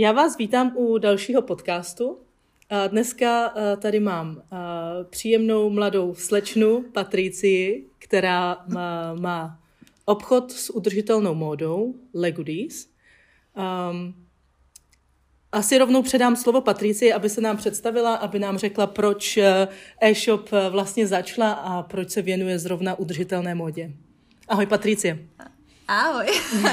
Já 0.00 0.12
vás 0.12 0.36
vítám 0.36 0.76
u 0.76 0.98
dalšího 0.98 1.42
podcastu. 1.42 2.18
Dneska 2.88 3.54
tady 3.76 4.00
mám 4.00 4.42
příjemnou 5.10 5.70
mladou 5.70 6.14
slečnu 6.14 6.84
Patricii, 6.92 7.88
která 7.98 8.64
má, 8.68 9.14
má 9.14 9.60
obchod 10.04 10.52
s 10.52 10.70
udržitelnou 10.70 11.34
módou 11.34 11.94
Legudis. 12.14 12.90
Um, 13.90 14.14
asi 15.52 15.78
rovnou 15.78 16.02
předám 16.02 16.36
slovo 16.36 16.60
Patrici, 16.60 17.12
aby 17.12 17.28
se 17.28 17.40
nám 17.40 17.56
představila, 17.56 18.14
aby 18.14 18.38
nám 18.38 18.58
řekla, 18.58 18.86
proč 18.86 19.36
eh, 19.36 19.68
e-shop 20.00 20.48
eh, 20.52 20.70
vlastně 20.70 21.06
začala 21.06 21.52
a 21.52 21.82
proč 21.82 22.10
se 22.10 22.22
věnuje 22.22 22.58
zrovna 22.58 22.98
udržitelné 22.98 23.54
módě. 23.54 23.92
Ahoj 24.48 24.66
Patricie. 24.66 25.18
Ahoj. 25.90 26.26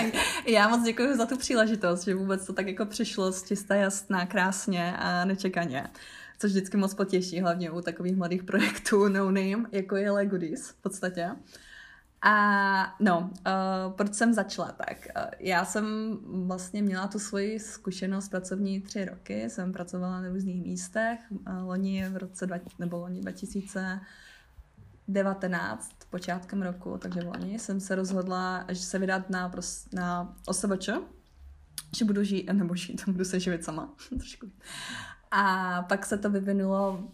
Já 0.48 0.68
moc 0.68 0.84
děkuji 0.84 1.18
za 1.18 1.26
tu 1.26 1.38
příležitost, 1.38 2.04
že 2.04 2.16
vůbec 2.16 2.46
to 2.46 2.54
tak 2.54 2.68
jako 2.68 2.86
přišlo 2.86 3.32
z 3.32 3.44
čistá 3.44 3.76
jasná, 3.76 4.26
krásně 4.26 4.98
a 4.98 5.26
nečekaně. 5.26 5.88
Což 6.40 6.52
vždycky 6.52 6.78
moc 6.78 6.94
potěší, 6.94 7.42
hlavně 7.42 7.72
u 7.72 7.82
takových 7.82 8.16
mladých 8.16 8.44
projektů 8.44 9.08
no 9.08 9.26
name, 9.26 9.66
jako 9.72 9.96
je 9.96 10.12
Legoodies 10.12 10.70
v 10.70 10.82
podstatě. 10.82 11.30
A 12.22 12.96
no, 13.00 13.20
uh, 13.20 13.30
proč 13.94 14.14
jsem 14.14 14.34
začala 14.34 14.72
tak? 14.72 15.08
Uh, 15.16 15.24
já 15.40 15.66
jsem 15.66 16.18
vlastně 16.24 16.82
měla 16.82 17.08
tu 17.08 17.20
svoji 17.20 17.60
zkušenost 17.60 18.30
pracovní 18.30 18.82
tři 18.82 19.06
roky, 19.06 19.50
jsem 19.50 19.74
pracovala 19.74 20.22
na 20.22 20.30
různých 20.30 20.64
místech, 20.64 21.20
uh, 21.32 21.38
loni 21.64 22.10
v 22.10 22.18
roce, 22.18 22.46
dva, 22.46 22.58
nebo 22.80 22.98
loni 22.98 23.22
2019, 23.22 25.97
počátkem 26.10 26.62
roku, 26.62 26.98
takže 26.98 27.22
v 27.22 27.26
loni 27.26 27.60
jsem 27.60 27.80
se 27.80 27.96
rozhodla, 27.96 28.66
že 28.70 28.82
se 28.82 29.00
vydat 29.00 29.30
na, 29.30 29.50
pros, 29.50 29.88
na 29.94 30.36
OSVČ, 30.48 30.90
že 31.98 32.06
budu 32.06 32.24
žít, 32.24 32.46
nebo 32.54 32.76
žít, 32.76 33.10
budu 33.10 33.26
se 33.26 33.40
živit 33.40 33.64
sama, 33.64 33.94
trošku. 34.10 34.52
A 35.32 35.82
pak 35.82 36.06
se 36.06 36.18
to 36.18 36.30
vyvinulo 36.30 37.10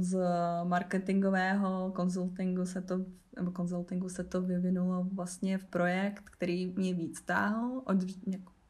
z 0.00 0.18
marketingového 0.64 1.92
konzultingu 1.94 2.66
se 2.66 2.82
to, 2.82 2.98
nebo 3.36 3.50
konzultingu 3.50 4.08
se 4.08 4.24
to 4.24 4.42
vyvinulo 4.42 5.06
vlastně 5.12 5.58
v 5.58 5.64
projekt, 5.64 6.22
který 6.30 6.66
mě 6.66 6.94
víc 6.94 7.20
táhl, 7.20 7.82
od, 7.84 7.96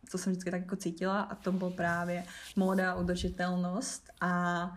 co 0.08 0.18
jsem 0.18 0.32
vždycky 0.32 0.50
tak 0.50 0.60
jako 0.60 0.76
cítila 0.76 1.20
a 1.20 1.34
to 1.34 1.52
byl 1.52 1.70
právě 1.70 2.24
móda, 2.56 2.94
udržitelnost 2.94 4.10
a 4.20 4.72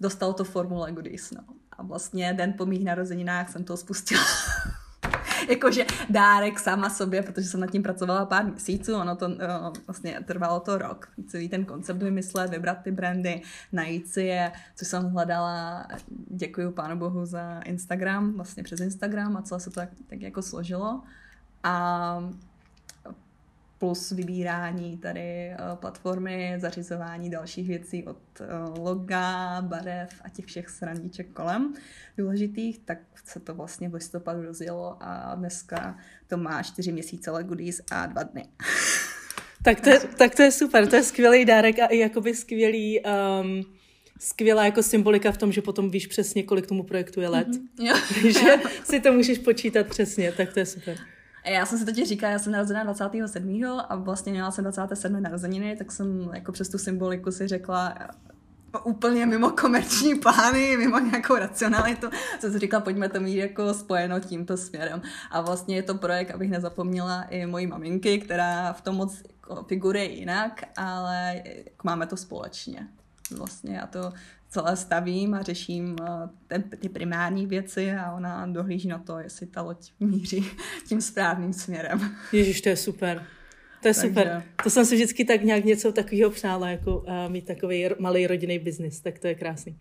dostal 0.00 0.32
to 0.32 0.44
formule 0.44 0.92
Goodies, 0.92 1.30
no. 1.30 1.44
A 1.78 1.82
vlastně 1.82 2.32
den 2.32 2.52
po 2.52 2.66
mých 2.66 2.84
narozeninách 2.84 3.52
jsem 3.52 3.64
to 3.64 3.76
spustila. 3.76 4.24
jakože 5.48 5.86
dárek 6.10 6.58
sama 6.58 6.90
sobě, 6.90 7.22
protože 7.22 7.48
jsem 7.48 7.60
nad 7.60 7.70
tím 7.70 7.82
pracovala 7.82 8.26
pár 8.26 8.44
měsíců, 8.44 8.94
ono 8.94 9.16
to 9.16 9.26
uh, 9.26 9.34
vlastně 9.86 10.20
trvalo 10.24 10.60
to 10.60 10.78
rok, 10.78 11.08
celý 11.26 11.48
ten 11.48 11.64
koncept 11.64 12.02
vymyslet, 12.02 12.50
vybrat 12.50 12.78
ty 12.82 12.90
brandy, 12.90 13.42
najít 13.72 14.08
si 14.08 14.22
je, 14.22 14.52
což 14.76 14.88
jsem 14.88 15.10
hledala, 15.10 15.86
děkuji 16.30 16.70
pánu 16.70 16.96
bohu 16.96 17.26
za 17.26 17.60
Instagram, 17.60 18.32
vlastně 18.32 18.62
přes 18.62 18.80
Instagram 18.80 19.36
a 19.36 19.42
celé 19.42 19.60
se 19.60 19.70
to 19.70 19.80
tak, 19.80 19.88
tak 20.06 20.22
jako 20.22 20.42
složilo. 20.42 21.02
A 21.62 22.18
plus 23.78 24.10
vybírání 24.10 24.98
tady 24.98 25.20
eh, 25.20 25.56
platformy, 25.74 26.54
zařizování 26.58 27.30
dalších 27.30 27.68
věcí 27.68 28.04
od 28.04 28.18
eh, 28.40 28.46
loga, 28.78 29.60
barev 29.60 30.10
a 30.24 30.28
těch 30.28 30.44
všech 30.44 30.68
srandíček 30.68 31.32
kolem 31.32 31.74
důležitých, 32.18 32.78
tak 32.78 32.98
se 33.24 33.40
to 33.40 33.54
vlastně 33.54 33.88
v 33.88 33.94
listopadu 33.94 34.42
rozjelo 34.42 34.96
a 35.00 35.34
dneska 35.34 35.98
to 36.26 36.36
má 36.36 36.62
čtyři 36.62 36.92
měsíce 36.92 37.30
Legoodies 37.30 37.80
a 37.90 38.06
dva 38.06 38.22
dny. 38.22 38.44
Tak 39.62 39.80
to, 39.80 39.90
je, 39.90 40.00
tak 40.00 40.34
to 40.34 40.42
je 40.42 40.52
super, 40.52 40.86
to 40.86 40.96
je 40.96 41.02
skvělý 41.02 41.44
dárek 41.44 41.78
a 41.78 41.86
i 41.86 41.98
jakoby 41.98 42.34
skvělý, 42.34 43.00
um, 43.00 43.64
skvělá 44.20 44.64
jako 44.64 44.82
symbolika 44.82 45.32
v 45.32 45.36
tom, 45.36 45.52
že 45.52 45.62
potom 45.62 45.90
víš 45.90 46.06
přesně, 46.06 46.42
kolik 46.42 46.66
tomu 46.66 46.82
projektu 46.82 47.20
je 47.20 47.28
let. 47.28 47.48
Mm-hmm. 47.48 48.28
že 48.40 48.62
si 48.84 49.00
to 49.00 49.12
můžeš 49.12 49.38
počítat 49.38 49.86
přesně, 49.86 50.32
tak 50.32 50.52
to 50.52 50.58
je 50.58 50.66
super. 50.66 50.96
Já 51.46 51.66
jsem 51.66 51.78
si 51.78 51.84
totiž 51.84 52.08
říkala, 52.08 52.32
já 52.32 52.38
jsem 52.38 52.52
narozená 52.52 52.84
27. 52.84 53.64
a 53.88 53.96
vlastně 53.96 54.32
měla 54.32 54.50
jsem 54.50 54.64
27. 54.64 55.22
narozeniny, 55.22 55.76
tak 55.76 55.92
jsem 55.92 56.30
jako 56.32 56.52
přes 56.52 56.68
tu 56.68 56.78
symboliku 56.78 57.30
si 57.30 57.48
řekla, 57.48 57.94
úplně 58.84 59.26
mimo 59.26 59.50
komerční 59.50 60.14
plány, 60.14 60.76
mimo 60.76 60.98
nějakou 60.98 61.36
racionalitu, 61.36 62.10
jsem 62.40 62.52
si 62.52 62.58
říkala, 62.58 62.80
pojďme 62.80 63.08
to 63.08 63.20
mít 63.20 63.36
jako 63.36 63.74
spojeno 63.74 64.20
tímto 64.20 64.56
směrem. 64.56 65.02
A 65.30 65.40
vlastně 65.40 65.76
je 65.76 65.82
to 65.82 65.94
projekt, 65.94 66.30
abych 66.30 66.50
nezapomněla 66.50 67.22
i 67.22 67.46
mojí 67.46 67.66
maminky, 67.66 68.18
která 68.18 68.72
v 68.72 68.80
tom 68.80 68.96
moc 68.96 69.22
jako 69.32 69.64
figuruje 69.64 70.04
jinak, 70.04 70.62
ale 70.76 71.42
máme 71.84 72.06
to 72.06 72.16
společně. 72.16 72.88
Vlastně 73.36 73.76
já 73.76 73.86
to 73.86 74.12
celé 74.56 74.76
stavím 74.76 75.34
a 75.34 75.42
řeším 75.42 75.96
eh, 76.02 76.28
ten, 76.46 76.62
ty 76.62 76.88
primární 76.88 77.46
věci 77.46 77.92
a 77.92 78.12
ona 78.12 78.46
dohlíží 78.46 78.88
na 78.88 78.98
to, 78.98 79.18
jestli 79.18 79.46
ta 79.46 79.62
loď 79.62 79.92
míří 80.00 80.50
tím 80.88 81.00
správným 81.00 81.52
směrem. 81.52 82.16
Ježíš, 82.32 82.60
to 82.60 82.68
je 82.68 82.76
super. 82.76 83.26
To 83.82 83.88
je 83.88 83.94
Takže... 83.94 84.08
super. 84.08 84.42
To 84.62 84.70
jsem 84.70 84.86
si 84.86 84.94
vždycky 84.94 85.24
tak 85.24 85.42
nějak 85.42 85.64
něco 85.64 85.92
takového 85.92 86.30
přála, 86.30 86.68
jako 86.68 86.98
uh, 86.98 87.28
mít 87.28 87.46
takový 87.46 87.88
malý 87.98 88.26
rodinný 88.26 88.58
biznis, 88.58 89.00
tak 89.00 89.18
to 89.18 89.26
je 89.26 89.34
krásný. 89.34 89.78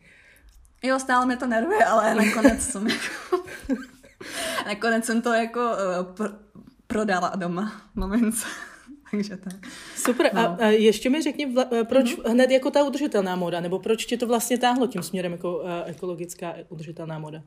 Jo, 0.84 1.00
stále 1.00 1.26
mě 1.26 1.38
to 1.38 1.48
nervuje, 1.48 1.86
ale 1.86 2.16
nakonec 2.16 2.62
jsem 2.62 2.88
jako... 2.88 3.44
nakonec 4.66 5.06
jsem 5.06 5.22
to 5.22 5.34
jako 5.34 5.60
uh, 5.60 6.14
pr- 6.16 6.36
prodala 6.88 7.34
doma 7.36 7.82
mamince. 7.96 8.48
Takže 9.12 9.38
tak. 9.38 9.68
Super. 9.96 10.34
No. 10.34 10.42
A, 10.42 10.46
a 10.46 10.66
ještě 10.66 11.10
mi 11.10 11.22
řekni, 11.22 11.46
vla, 11.46 11.66
eh, 11.72 11.84
proč 11.84 12.18
mm-hmm. 12.18 12.32
hned 12.32 12.52
jako 12.52 12.72
ta 12.72 12.84
udržitelná 12.84 13.36
moda, 13.36 13.60
nebo 13.60 13.80
proč 13.80 14.06
tě 14.06 14.18
to 14.18 14.28
vlastně 14.28 14.58
táhlo 14.58 14.88
tím 14.88 15.04
směrem 15.04 15.32
jako 15.32 15.58
uh, 15.58 15.70
ekologická 15.86 16.56
udržitelná 16.70 17.20
moda? 17.20 17.44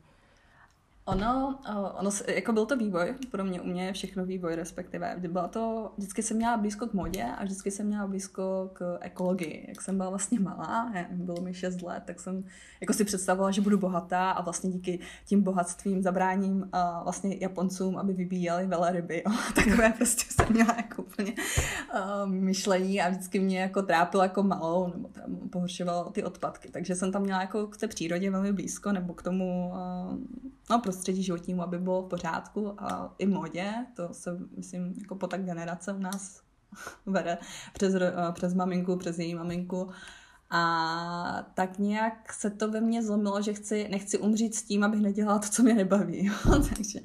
Ono, 1.09 1.59
ono, 1.99 2.09
jako 2.27 2.53
byl 2.53 2.65
to 2.65 2.77
vývoj, 2.77 3.15
pro 3.31 3.43
mě, 3.43 3.61
u 3.61 3.67
mě 3.67 3.85
je 3.85 3.93
všechno 3.93 4.25
vývoj, 4.25 4.55
respektive. 4.55 5.15
Byla 5.27 5.47
to, 5.47 5.91
vždycky 5.97 6.23
jsem 6.23 6.37
měla 6.37 6.57
blízko 6.57 6.87
k 6.87 6.93
modě 6.93 7.23
a 7.23 7.43
vždycky 7.43 7.71
jsem 7.71 7.87
měla 7.87 8.07
blízko 8.07 8.69
k 8.73 8.97
ekologii. 9.01 9.65
Jak 9.67 9.81
jsem 9.81 9.97
byla 9.97 10.09
vlastně 10.09 10.39
malá, 10.39 10.93
bylo 11.11 11.41
mi 11.41 11.53
6 11.53 11.81
let, 11.81 12.03
tak 12.05 12.19
jsem 12.19 12.43
jako 12.81 12.93
si 12.93 13.05
představovala, 13.05 13.51
že 13.51 13.61
budu 13.61 13.77
bohatá 13.77 14.31
a 14.31 14.41
vlastně 14.41 14.69
díky 14.69 14.99
tím 15.25 15.43
bohatstvím 15.43 16.01
zabráním 16.01 16.57
uh, 16.57 17.03
vlastně 17.03 17.37
Japoncům, 17.41 17.97
aby 17.97 18.13
vybíjeli 18.13 18.67
veleryby. 18.67 19.23
Takové 19.55 19.93
prostě 19.97 20.33
jsem 20.33 20.53
měla 20.53 20.75
jako 20.77 21.01
úplně 21.01 21.33
uh, 21.33 22.29
myšlení 22.29 23.01
a 23.01 23.09
vždycky 23.09 23.39
mě 23.39 23.59
jako 23.59 23.81
trápilo 23.81 24.23
jako 24.23 24.43
malou, 24.43 24.87
nebo 24.87 25.07
tam 25.07 25.49
pohoršovalo 25.49 26.09
ty 26.09 26.23
odpadky. 26.23 26.69
Takže 26.71 26.95
jsem 26.95 27.11
tam 27.11 27.21
měla 27.21 27.41
jako 27.41 27.67
k 27.67 27.77
té 27.77 27.87
přírodě 27.87 28.31
velmi 28.31 28.53
blízko, 28.53 28.91
nebo 28.91 29.13
k 29.13 29.23
tomu 29.23 29.73
no, 30.69 30.79
prostředí 30.79 31.23
životnímu, 31.23 31.63
aby 31.63 31.77
bylo 31.77 32.01
v 32.01 32.09
pořádku 32.09 32.83
a 32.83 33.15
i 33.17 33.25
modě, 33.25 33.73
to 33.95 34.13
se, 34.13 34.37
myslím, 34.57 34.93
jako 35.01 35.15
po 35.15 35.27
tak 35.27 35.45
generace 35.45 35.93
u 35.93 35.99
nás 35.99 36.41
vede 37.05 37.37
přes, 37.73 37.93
přes 38.31 38.53
maminku, 38.53 38.95
přes 38.95 39.19
její 39.19 39.35
maminku. 39.35 39.89
A 40.51 41.45
tak 41.53 41.79
nějak 41.79 42.33
se 42.33 42.49
to 42.49 42.71
ve 42.71 42.81
mně 42.81 43.03
zlomilo, 43.03 43.41
že 43.41 43.53
chci, 43.53 43.87
nechci 43.89 44.17
umřít 44.17 44.55
s 44.55 44.63
tím, 44.63 44.83
abych 44.83 45.01
nedělala 45.01 45.39
to, 45.39 45.47
co 45.47 45.63
mě 45.63 45.73
nebaví. 45.73 46.31
takže, 46.75 46.99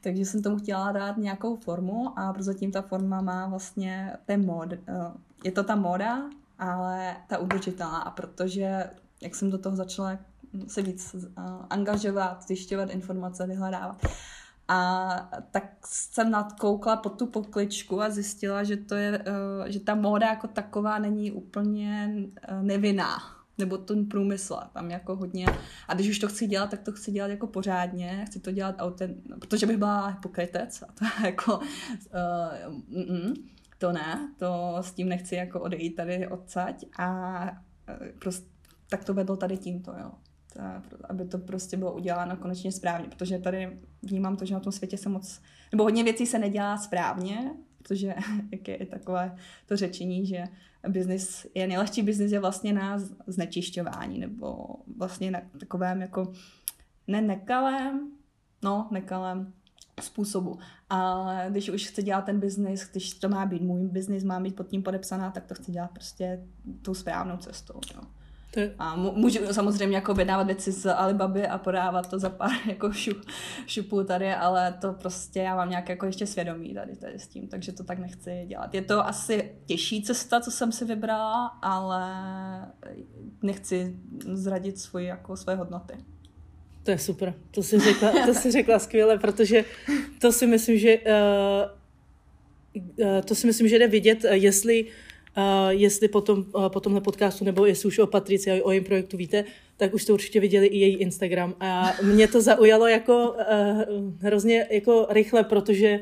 takže 0.00 0.24
jsem 0.24 0.42
tomu 0.42 0.58
chtěla 0.58 0.92
dát 0.92 1.16
nějakou 1.16 1.56
formu 1.56 2.18
a 2.18 2.32
prozatím 2.32 2.72
ta 2.72 2.82
forma 2.82 3.20
má 3.20 3.48
vlastně 3.48 4.12
ten 4.26 4.46
mod. 4.46 4.72
Eh, 4.72 4.78
je 5.44 5.52
to 5.52 5.64
ta 5.64 5.76
moda, 5.76 6.30
ale 6.58 7.16
ta 7.28 7.38
udržitelná. 7.38 7.98
A 7.98 8.10
protože, 8.10 8.90
jak 9.22 9.34
jsem 9.34 9.50
do 9.50 9.58
toho 9.58 9.76
začala 9.76 10.18
se 10.66 10.82
víc 10.82 11.14
uh, 11.14 11.22
angažovat, 11.70 12.46
zjišťovat 12.46 12.90
informace, 12.90 13.46
vyhledávat. 13.46 14.06
A 14.68 15.08
tak 15.50 15.86
jsem 15.86 16.30
nadkoukla 16.30 16.96
pod 16.96 17.18
tu 17.18 17.26
pokličku 17.26 18.02
a 18.02 18.10
zjistila, 18.10 18.64
že, 18.64 18.76
to 18.76 18.94
je, 18.94 19.18
uh, 19.18 19.66
že 19.66 19.80
ta 19.80 19.94
móda 19.94 20.26
jako 20.26 20.46
taková 20.46 20.98
není 20.98 21.32
úplně 21.32 22.14
uh, 22.16 22.62
nevinná 22.62 23.18
nebo 23.58 23.78
ten 23.78 24.06
průmysl, 24.06 24.56
tam 24.72 24.90
jako 24.90 25.16
hodně, 25.16 25.46
a 25.88 25.94
když 25.94 26.08
už 26.08 26.18
to 26.18 26.28
chci 26.28 26.46
dělat, 26.46 26.70
tak 26.70 26.82
to 26.82 26.92
chci 26.92 27.12
dělat 27.12 27.30
jako 27.30 27.46
pořádně, 27.46 28.24
chci 28.26 28.40
to 28.40 28.50
dělat 28.52 28.74
autent, 28.78 29.16
protože 29.40 29.66
bych 29.66 29.76
byla 29.76 30.06
hypokrytec 30.06 30.82
a 30.82 30.86
to 30.92 31.04
je 31.04 31.10
jako, 31.26 31.58
uh, 31.58 32.74
mm, 32.88 33.34
to 33.78 33.92
ne, 33.92 34.34
to 34.38 34.76
s 34.80 34.92
tím 34.92 35.08
nechci 35.08 35.34
jako 35.34 35.60
odejít 35.60 35.96
tady 35.96 36.28
odsaď 36.28 36.84
a 36.98 37.46
prostě 38.18 38.56
tak 38.88 39.04
to 39.04 39.14
vedlo 39.14 39.36
tady 39.36 39.56
tímto, 39.56 39.90
jo 39.90 40.12
aby 41.08 41.24
to 41.24 41.38
prostě 41.38 41.76
bylo 41.76 41.94
uděláno 41.94 42.36
konečně 42.36 42.72
správně, 42.72 43.08
protože 43.08 43.38
tady 43.38 43.78
vnímám 44.02 44.36
to, 44.36 44.44
že 44.44 44.54
na 44.54 44.60
tom 44.60 44.72
světě 44.72 44.96
se 44.96 45.08
moc, 45.08 45.40
nebo 45.72 45.84
hodně 45.84 46.04
věcí 46.04 46.26
se 46.26 46.38
nedělá 46.38 46.78
správně, 46.78 47.50
protože 47.78 48.14
jak 48.52 48.68
je 48.68 48.86
takové 48.86 49.36
to 49.66 49.76
řečení, 49.76 50.26
že 50.26 50.44
biznis 50.88 51.46
je 51.54 51.66
nejlehčí 51.66 52.02
biznis 52.02 52.32
je 52.32 52.40
vlastně 52.40 52.72
na 52.72 52.98
znečišťování, 53.26 54.18
nebo 54.18 54.66
vlastně 54.96 55.30
na 55.30 55.40
takovém 55.60 56.00
jako 56.00 56.32
ne 57.06 57.20
nekalém, 57.20 58.10
no 58.62 58.88
nekalém 58.90 59.52
způsobu. 60.00 60.58
A 60.90 61.24
když 61.48 61.68
už 61.68 61.86
chci 61.86 62.02
dělat 62.02 62.24
ten 62.24 62.40
biznis, 62.40 62.90
když 62.90 63.14
to 63.14 63.28
má 63.28 63.46
být 63.46 63.62
můj 63.62 63.88
biznis, 63.88 64.24
má 64.24 64.40
být 64.40 64.56
pod 64.56 64.68
tím 64.68 64.82
podepsaná, 64.82 65.30
tak 65.30 65.46
to 65.46 65.54
chci 65.54 65.72
dělat 65.72 65.90
prostě 65.90 66.46
tou 66.82 66.94
správnou 66.94 67.36
cestou. 67.36 67.80
A 68.78 68.96
můžu 68.96 69.38
samozřejmě 69.52 69.96
jako 69.96 70.14
vydávat 70.14 70.46
věci 70.46 70.72
z 70.72 70.92
Alibaby 70.92 71.46
a 71.46 71.58
podávat 71.58 72.10
to 72.10 72.18
za 72.18 72.30
pár 72.30 72.50
jako 72.68 72.92
šup, 72.92 73.16
šupů 73.66 74.04
tady, 74.04 74.32
ale 74.32 74.78
to 74.80 74.92
prostě 74.92 75.40
já 75.40 75.56
mám 75.56 75.70
nějaké 75.70 75.92
jako 75.92 76.06
ještě 76.06 76.26
svědomí 76.26 76.74
tady, 76.74 76.96
tady 76.96 77.18
s 77.18 77.28
tím, 77.28 77.48
takže 77.48 77.72
to 77.72 77.84
tak 77.84 77.98
nechci 77.98 78.44
dělat. 78.46 78.74
Je 78.74 78.82
to 78.82 79.06
asi 79.06 79.52
těžší 79.66 80.02
cesta, 80.02 80.40
co 80.40 80.50
jsem 80.50 80.72
si 80.72 80.84
vybrala, 80.84 81.46
ale 81.62 82.02
nechci 83.42 83.96
zradit 84.32 84.78
svoji, 84.78 85.06
jako 85.06 85.36
svoje 85.36 85.56
hodnoty. 85.56 85.94
To 86.82 86.90
je 86.90 86.98
super, 86.98 87.34
to 87.50 87.62
jsi 87.62 87.80
řekla, 87.80 88.12
to 88.26 88.34
jsi 88.34 88.50
řekla 88.50 88.78
skvěle, 88.78 89.18
protože 89.18 89.64
to 90.20 90.32
si 90.32 90.46
myslím, 90.46 90.78
že 90.78 90.98
uh, 90.98 91.04
to 93.24 93.34
si 93.34 93.46
myslím, 93.46 93.68
že 93.68 93.78
jde 93.78 93.88
vidět, 93.88 94.24
uh, 94.24 94.30
jestli 94.30 94.84
Uh, 94.84 94.90
jestli 95.68 96.08
potom, 96.08 96.44
po 96.68 96.80
tomhle 96.80 97.00
podcastu, 97.00 97.44
nebo 97.44 97.66
jestli 97.66 97.86
už 97.86 97.98
o 97.98 98.06
Patrici 98.06 98.50
a 98.50 98.64
o 98.64 98.70
jejím 98.70 98.84
projektu 98.84 99.16
víte, 99.16 99.44
tak 99.76 99.94
už 99.94 100.02
jste 100.02 100.12
určitě 100.12 100.40
viděli 100.40 100.66
i 100.66 100.78
její 100.78 100.96
Instagram. 100.96 101.54
A 101.60 101.92
mě 102.02 102.28
to 102.28 102.40
zaujalo 102.40 102.86
jako 102.86 103.30
uh, 103.30 103.42
hrozně 104.20 104.66
jako 104.70 105.06
rychle, 105.10 105.44
protože 105.44 106.00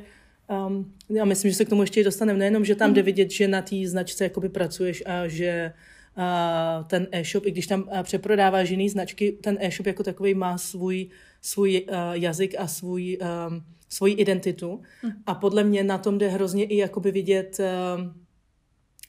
um, 0.66 0.92
já 1.10 1.24
myslím, 1.24 1.50
že 1.50 1.56
se 1.56 1.64
k 1.64 1.68
tomu 1.68 1.82
ještě 1.82 2.04
dostaneme. 2.04 2.38
Nejenom, 2.38 2.64
že 2.64 2.74
tam 2.74 2.94
jde 2.94 3.00
mhm. 3.00 3.06
vidět, 3.06 3.30
že 3.30 3.48
na 3.48 3.62
té 3.62 3.76
značce 3.86 4.24
jakoby 4.24 4.48
pracuješ 4.48 5.02
a 5.06 5.28
že 5.28 5.72
uh, 6.16 6.86
ten 6.86 7.06
e-shop, 7.12 7.46
i 7.46 7.50
když 7.50 7.66
tam 7.66 7.82
uh, 7.82 8.02
přeprodáváš 8.02 8.70
jiný 8.70 8.88
značky, 8.88 9.32
ten 9.32 9.58
e-shop 9.60 9.86
jako 9.86 10.02
takový 10.02 10.34
má 10.34 10.58
svůj, 10.58 11.08
svůj 11.42 11.86
uh, 11.88 11.96
jazyk 12.12 12.54
a 12.58 12.66
svůj, 12.66 13.18
um, 13.48 13.62
svoji 13.88 14.14
identitu. 14.14 14.82
Hmm. 15.02 15.12
A 15.26 15.34
podle 15.34 15.64
mě 15.64 15.84
na 15.84 15.98
tom 15.98 16.18
jde 16.18 16.28
hrozně 16.28 16.64
i 16.64 16.76
jakoby 16.76 17.10
vidět 17.10 17.60
uh, 17.60 18.23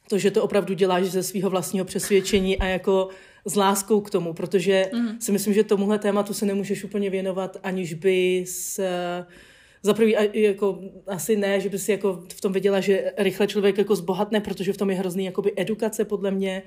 to, 0.10 0.18
že 0.18 0.32
to 0.32 0.44
opravdu 0.44 0.74
děláš 0.74 1.06
ze 1.06 1.24
svého 1.24 1.50
vlastního 1.50 1.86
přesvědčení 1.86 2.58
a 2.58 2.66
jako 2.66 3.10
s 3.46 3.56
láskou 3.56 4.02
k 4.02 4.10
tomu, 4.10 4.34
protože 4.34 4.90
mm. 4.94 5.22
si 5.22 5.32
myslím, 5.32 5.54
že 5.54 5.64
tomuhle 5.64 6.00
tématu 6.00 6.34
se 6.34 6.46
nemůžeš 6.46 6.84
úplně 6.84 7.10
věnovat, 7.10 7.58
aniž 7.64 7.94
bys 7.94 8.80
za 9.86 9.94
prvý, 9.94 10.16
jako, 10.34 10.80
asi 11.08 11.36
ne, 11.36 11.60
že 11.60 11.70
by 11.70 11.80
si 11.80 11.92
jako 11.92 12.24
v 12.36 12.42
tom 12.42 12.54
viděla, 12.54 12.80
že 12.80 13.14
rychle 13.18 13.48
člověk 13.48 13.78
jako 13.78 13.96
zbohatne, 13.96 14.42
protože 14.42 14.74
v 14.74 14.78
tom 14.78 14.90
je 14.90 14.96
hrozný 14.96 15.26
jakoby 15.26 15.54
edukace 15.56 16.06
podle 16.06 16.32
mě, 16.32 16.64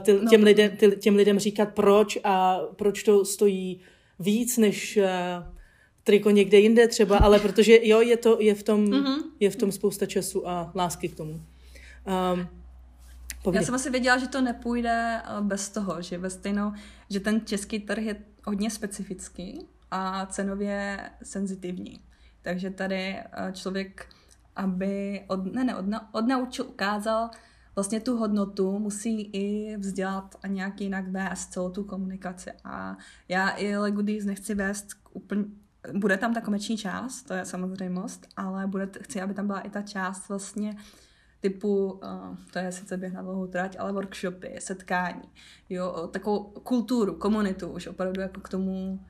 ty, 0.00 0.12
no. 0.12 0.30
těm, 0.30 0.42
lidem, 0.42 0.70
ty, 0.76 0.90
těm 0.96 1.16
lidem 1.16 1.38
říkat 1.38 1.74
proč 1.74 2.18
a 2.24 2.60
proč 2.76 3.02
to 3.02 3.24
stojí 3.24 3.80
víc, 4.18 4.58
než 4.58 4.96
uh, 4.96 5.04
triko 6.04 6.30
někde 6.30 6.58
jinde 6.58 6.88
třeba, 6.88 7.16
ale 7.26 7.40
protože 7.40 7.78
jo, 7.82 8.00
je 8.00 8.16
to, 8.16 8.36
je 8.40 8.54
v 8.54 8.62
tom, 8.62 8.84
mm-hmm. 8.84 9.22
je 9.40 9.50
v 9.50 9.56
tom 9.56 9.72
spousta 9.72 10.06
času 10.06 10.48
a 10.48 10.72
lásky 10.74 11.08
k 11.08 11.16
tomu. 11.16 11.32
Um, 11.32 12.48
Povídej. 13.46 13.62
Já 13.62 13.66
jsem 13.66 13.74
asi 13.74 13.90
věděla, 13.90 14.18
že 14.18 14.28
to 14.28 14.40
nepůjde 14.40 15.22
eh, 15.24 15.40
bez 15.40 15.68
toho, 15.68 16.02
že 16.02 16.18
ve 16.18 16.30
stejnou, 16.30 16.72
že 17.10 17.20
ten 17.20 17.46
český 17.46 17.80
trh 17.80 18.02
je 18.02 18.16
hodně 18.44 18.70
specifický 18.70 19.66
a 19.90 20.26
cenově 20.26 21.00
senzitivní. 21.22 22.00
Takže 22.42 22.70
tady 22.70 23.16
eh, 23.16 23.52
člověk, 23.52 24.06
aby 24.56 25.24
od, 25.28 25.54
ne, 25.54 25.64
ne, 25.64 25.76
od, 25.76 25.84
odnaučil, 26.12 26.66
ukázal 26.66 27.30
vlastně 27.74 28.00
tu 28.00 28.16
hodnotu, 28.16 28.78
musí 28.78 29.22
i 29.22 29.76
vzdělat 29.76 30.34
a 30.42 30.46
nějak 30.46 30.80
jinak 30.80 31.08
vést 31.08 31.52
celou 31.52 31.70
tu 31.70 31.84
komunikaci. 31.84 32.50
A 32.64 32.96
já 33.28 33.48
i 33.48 33.76
Legudis 33.76 34.24
nechci 34.24 34.54
vést 34.54 34.88
úplně, 35.12 35.44
bude 35.92 36.16
tam 36.16 36.34
ta 36.34 36.40
komerční 36.40 36.76
část, 36.76 37.22
to 37.22 37.34
je 37.34 37.44
samozřejmost, 37.44 38.26
ale 38.36 38.66
bude, 38.66 38.88
chci, 39.02 39.20
aby 39.20 39.34
tam 39.34 39.46
byla 39.46 39.60
i 39.60 39.70
ta 39.70 39.82
část 39.82 40.28
vlastně 40.28 40.70
uh, 40.70 40.80
typu, 41.48 42.00
uh, 42.02 42.36
to 42.52 42.58
je 42.58 42.72
sice 42.72 42.96
běh 42.96 43.12
na 43.12 43.22
dlouhou 43.22 43.46
trať, 43.46 43.76
ale 43.78 43.92
workshopy, 43.92 44.56
setkání, 44.58 45.28
jo, 45.70 46.08
takovou 46.12 46.42
kulturu, 46.42 47.14
komunitu 47.14 47.68
už 47.68 47.86
opravdu 47.86 48.20
jako 48.20 48.40
k 48.40 48.48
tomu 48.48 49.00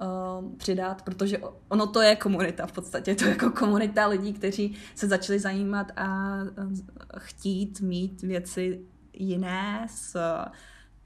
uh, 0.00 0.56
přidat, 0.56 1.02
protože 1.02 1.38
ono 1.68 1.86
to 1.86 2.02
je 2.02 2.16
komunita 2.16 2.66
v 2.66 2.72
podstatě, 2.72 3.14
to 3.14 3.24
je 3.24 3.30
jako 3.30 3.50
komunita 3.50 4.06
lidí, 4.06 4.32
kteří 4.32 4.76
se 4.94 5.08
začali 5.08 5.38
zajímat 5.38 5.92
a 5.96 6.38
uh, 6.42 6.72
chtít 7.18 7.80
mít 7.80 8.22
věci 8.22 8.80
jiné 9.12 9.86
s 9.90 10.16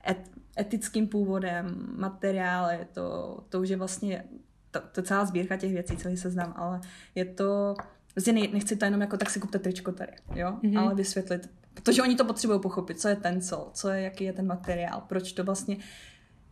et, 0.08 0.30
etickým 0.58 1.08
původem, 1.08 1.94
materiály, 1.96 2.86
to, 2.92 3.38
to 3.48 3.60
už 3.60 3.68
je 3.68 3.76
vlastně 3.76 4.24
to, 4.70 4.80
to 4.92 5.02
celá 5.02 5.24
sbírka 5.24 5.56
těch 5.56 5.72
věcí, 5.72 5.96
celý 5.96 6.16
seznam, 6.16 6.52
ale 6.56 6.80
je 7.14 7.24
to 7.24 7.74
Prostě 8.20 8.32
nechci 8.32 8.76
to 8.76 8.84
jenom 8.84 9.00
jako 9.00 9.16
tak 9.16 9.30
si 9.30 9.40
kupte 9.40 9.58
tričko 9.58 9.92
tady, 9.92 10.12
jo, 10.34 10.58
mm-hmm. 10.62 10.78
ale 10.78 10.94
vysvětlit, 10.94 11.50
protože 11.74 12.02
oni 12.02 12.16
to 12.16 12.24
potřebují 12.24 12.60
pochopit, 12.60 13.00
co 13.00 13.08
je 13.08 13.16
ten 13.16 13.40
co, 13.40 13.70
co 13.74 13.88
je, 13.88 14.02
jaký 14.02 14.24
je 14.24 14.32
ten 14.32 14.46
materiál, 14.46 15.02
proč 15.08 15.32
to 15.32 15.44
vlastně 15.44 15.76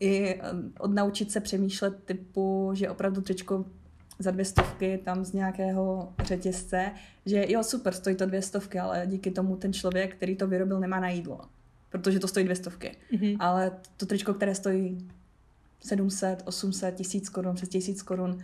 i 0.01 0.41
odnaučit 0.79 1.33
se 1.33 1.41
přemýšlet 1.41 2.05
typu, 2.05 2.71
že 2.75 2.91
opravdu 2.91 3.21
tričko 3.21 3.65
za 4.19 4.31
dvě 4.31 4.45
stovky 4.45 5.01
tam 5.05 5.25
z 5.25 5.33
nějakého 5.33 6.13
řetězce, 6.25 6.91
že 7.27 7.45
jo, 7.49 7.65
super, 7.65 7.95
stojí 7.95 8.17
to 8.17 8.27
dvě 8.27 8.43
stovky, 8.43 8.79
ale 8.79 9.03
díky 9.07 9.31
tomu 9.31 9.57
ten 9.57 9.73
člověk, 9.73 10.15
který 10.17 10.37
to 10.37 10.47
vyrobil, 10.47 10.81
nemá 10.81 11.01
na 11.01 11.09
jídlo, 11.09 11.41
protože 11.89 12.19
to 12.19 12.29
stojí 12.29 12.45
dvě 12.45 12.57
stovky. 12.57 12.97
Mm-hmm. 13.13 13.37
Ale 13.41 13.73
to 13.97 14.07
tričko, 14.07 14.35
které 14.35 14.55
stojí 14.55 15.09
700, 15.81 16.43
800, 16.45 16.95
1000 16.95 17.29
korun, 17.29 17.55
přes 17.55 17.69
1000 17.69 18.03
korun, 18.03 18.39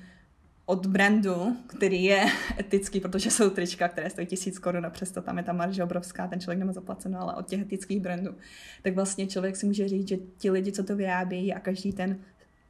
od 0.67 0.87
brandu, 0.87 1.57
který 1.67 2.05
je 2.05 2.27
etický, 2.59 3.01
protože 3.01 3.31
jsou 3.31 3.51
trička, 3.51 3.89
které 3.89 4.11
stojí 4.11 4.27
tisíc 4.27 4.59
korun 4.59 4.87
a 4.87 4.91
přesto 4.91 5.23
tam 5.23 5.39
je 5.39 5.45
ta 5.45 5.53
marže 5.53 5.85
obrovská, 5.85 6.27
ten 6.27 6.41
člověk 6.41 6.59
nemá 6.59 6.73
zaplaceno, 6.73 7.21
ale 7.21 7.35
od 7.35 7.47
těch 7.47 7.61
etických 7.61 8.01
brandů, 8.01 8.35
tak 8.83 8.95
vlastně 8.95 9.27
člověk 9.27 9.57
si 9.57 9.67
může 9.67 9.89
říct, 9.89 10.09
že 10.09 10.17
ti 10.17 10.51
lidi, 10.51 10.73
co 10.73 10.85
to 10.85 10.97
vyrábějí 10.97 11.55
a 11.55 11.61
každý 11.61 11.93
ten 11.93 12.19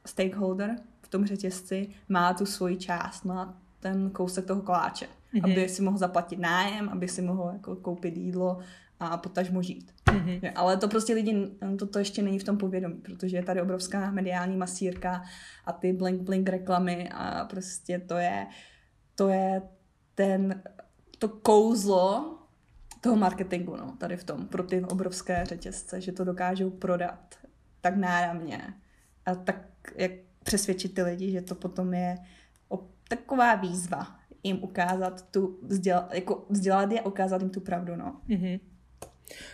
stakeholder 0.05 0.75
v 1.01 1.07
tom 1.07 1.25
řetězci 1.25 1.89
má 2.09 2.33
tu 2.33 2.45
svoji 2.45 2.77
část, 2.77 3.25
má 3.25 3.61
ten 3.79 4.09
kousek 4.09 4.45
toho 4.45 4.61
koláče, 4.61 5.05
mm-hmm. 5.05 5.51
aby 5.51 5.69
si 5.69 5.81
mohl 5.81 5.97
zaplatit 5.97 6.39
nájem, 6.39 6.89
aby 6.89 7.07
si 7.07 7.21
mohl 7.21 7.49
jako 7.53 7.75
koupit 7.75 8.17
jídlo 8.17 8.59
a 8.99 9.17
potažmo 9.17 9.61
žít. 9.61 9.91
Mm-hmm. 10.05 10.51
Ale 10.55 10.77
to 10.77 10.87
prostě 10.87 11.13
lidi, 11.13 11.51
to, 11.79 11.87
to 11.87 11.99
ještě 11.99 12.21
není 12.21 12.39
v 12.39 12.43
tom 12.43 12.57
povědomí, 12.57 12.95
protože 12.95 13.37
je 13.37 13.43
tady 13.43 13.61
obrovská 13.61 14.11
mediální 14.11 14.57
masírka 14.57 15.23
a 15.65 15.71
ty 15.71 15.93
blink 15.93 16.21
blink 16.21 16.49
reklamy 16.49 17.09
a 17.09 17.45
prostě 17.45 17.99
to 17.99 18.17
je, 18.17 18.47
to 19.15 19.27
je 19.29 19.61
ten, 20.15 20.63
to 21.19 21.29
kouzlo 21.29 22.37
toho 23.01 23.15
marketingu, 23.15 23.75
no, 23.75 23.95
tady 23.97 24.17
v 24.17 24.23
tom, 24.23 24.47
pro 24.47 24.63
ty 24.63 24.81
obrovské 24.81 25.45
řetězce, 25.45 26.01
že 26.01 26.11
to 26.11 26.23
dokážou 26.23 26.69
prodat 26.69 27.35
tak 27.81 27.95
náramně 27.95 28.73
a 29.25 29.35
tak, 29.35 29.61
jak 29.95 30.11
přesvědčit 30.43 30.93
ty 30.93 31.01
lidi, 31.01 31.31
že 31.31 31.41
to 31.41 31.55
potom 31.55 31.93
je 31.93 32.17
taková 33.09 33.55
výzva 33.55 34.19
jim 34.43 34.63
ukázat 34.63 35.31
tu, 35.31 35.59
vzděl, 35.63 36.05
jako 36.13 36.45
vzdělat 36.49 36.91
je, 36.91 37.01
ukázat 37.01 37.41
jim 37.41 37.49
tu 37.49 37.61
pravdu, 37.61 37.95
no. 37.95 38.21
Mm-hmm. 38.29 38.59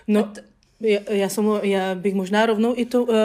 No, 0.08 0.34
já, 0.82 1.00
já, 1.10 1.30
jsem, 1.30 1.46
já 1.64 1.96
bych 1.96 2.14
možná 2.14 2.46
rovnou 2.46 2.74
i 2.78 2.86
to 2.86 3.04
uh, 3.04 3.16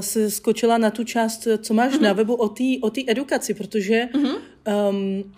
se 0.00 0.30
skočila 0.30 0.78
na 0.78 0.90
tu 0.90 1.04
část, 1.04 1.48
co 1.58 1.74
máš 1.74 1.92
uh-huh. 1.92 2.00
na 2.00 2.12
webu 2.12 2.34
o 2.34 2.48
té 2.48 2.64
o 2.82 2.90
edukaci, 3.06 3.54
protože 3.54 4.08
uh-huh. 4.14 4.38
um, 4.90 5.32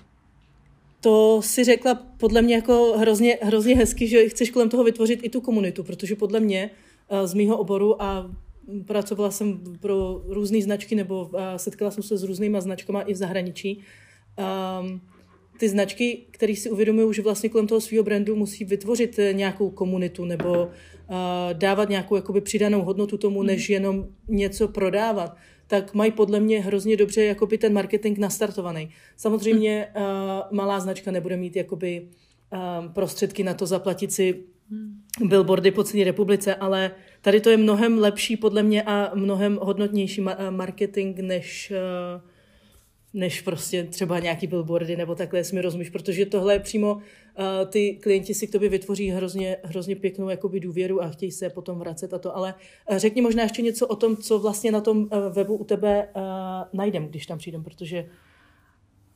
to 1.01 1.43
si 1.43 1.65
řekla 1.65 1.95
podle 1.95 2.43
mě 2.43 2.55
jako 2.55 2.95
hrozně, 2.99 3.39
hrozně 3.43 3.77
hezky, 3.77 4.09
že 4.09 4.29
chceš 4.29 4.51
kolem 4.51 4.69
toho 4.69 4.85
vytvořit 4.85 5.21
i 5.23 5.29
tu 5.29 5.41
komunitu, 5.41 5.85
protože 5.85 6.17
podle 6.17 6.41
mě 6.41 6.71
uh, 7.09 7.27
z 7.27 7.35
mýho 7.35 7.59
oboru 7.59 8.03
a 8.03 8.31
pracovala 8.87 9.31
jsem 9.31 9.61
pro 9.81 10.23
různé 10.27 10.63
značky 10.63 10.95
nebo 10.95 11.23
uh, 11.25 11.41
setkala 11.57 11.91
jsem 11.91 12.03
se 12.03 12.17
s 12.17 12.23
různýma 12.23 12.61
značkama 12.61 13.03
i 13.03 13.13
v 13.13 13.17
zahraničí. 13.17 13.85
Um, 14.81 15.01
ty 15.59 15.69
značky, 15.69 16.27
které 16.31 16.57
si 16.57 16.71
uvědomují, 16.71 17.15
že 17.15 17.23
vlastně 17.23 17.49
kolem 17.49 17.67
toho 17.67 17.81
svého 17.81 18.05
brandu 18.05 18.37
musí 18.37 18.65
vytvořit 18.65 19.19
eh, 19.19 19.33
nějakou 19.33 19.71
komunitu 19.71 20.25
nebo 20.25 20.65
uh, 20.65 20.71
dávat 21.53 21.89
nějakou 21.89 22.17
jakoby 22.17 22.41
přidanou 22.41 22.83
hodnotu 22.83 23.19
tomu, 23.19 23.39
hmm. 23.39 23.47
než 23.47 23.71
jenom 23.71 24.07
něco 24.29 24.69
prodávat, 24.69 25.37
tak 25.67 25.95
mají 25.95 26.13
podle 26.13 26.41
mě 26.41 26.61
hrozně 26.61 26.97
dobře 26.97 27.25
jakoby 27.25 27.59
ten 27.59 27.73
marketing 27.73 28.19
nastartovaný. 28.19 28.91
Samozřejmě 29.17 29.87
uh, 29.97 30.03
malá 30.57 30.81
značka 30.81 31.11
nebude 31.11 31.37
mít 31.37 31.57
jakoby 31.57 32.09
uh, 32.53 32.93
prostředky 32.93 33.43
na 33.43 33.55
to 33.55 33.67
zaplatit 33.67 34.13
si 34.13 34.45
hmm. 34.71 35.01
billboardy 35.29 35.71
po 35.71 35.85
celé 35.85 36.05
republice, 36.05 36.55
ale 36.55 36.91
tady 37.21 37.41
to 37.41 37.51
je 37.51 37.57
mnohem 37.57 37.99
lepší 37.99 38.37
podle 38.37 38.63
mě 38.63 38.83
a 38.83 39.11
mnohem 39.15 39.59
hodnotnější 39.63 40.23
ma- 40.23 40.51
marketing 40.51 41.19
než 41.19 41.73
uh, 41.73 42.33
než 43.15 43.41
prostě 43.41 43.85
třeba 43.85 44.19
nějaký 44.19 44.47
billboardy 44.47 44.97
nebo 44.97 45.15
takhle, 45.15 45.41
jestli 45.41 45.55
mi 45.55 45.63
rozumíš, 45.63 45.91
protože 45.91 46.27
tohle 46.27 46.55
je 46.55 46.61
přímo, 46.61 46.95
uh, 46.95 47.01
ty 47.69 47.99
klienti 48.03 48.35
si 48.35 48.47
k 48.47 48.53
tobě 48.53 48.69
vytvoří 48.69 49.09
hrozně, 49.11 49.57
hrozně 49.65 49.97
pěknou 49.97 50.29
jakoby 50.29 50.61
důvěru 50.61 51.03
a 51.03 51.09
chtějí 51.09 51.33
se 51.33 51.51
potom 51.51 51.79
vracet 51.79 52.15
a 52.15 52.19
to, 52.19 52.37
ale 52.37 52.55
uh, 52.91 52.97
řekni 52.97 53.23
možná 53.23 53.43
ještě 53.43 53.63
něco 53.63 53.87
o 53.87 53.97
tom, 53.97 54.17
co 54.17 54.39
vlastně 54.39 54.73
na 54.73 54.81
tom 54.81 54.99
uh, 54.99 55.09
webu 55.33 55.57
u 55.57 55.65
tebe 55.65 56.09
uh, 56.17 56.23
najdem, 56.73 57.07
když 57.07 57.27
tam 57.27 57.39
přijdem, 57.39 57.65
protože 57.65 58.05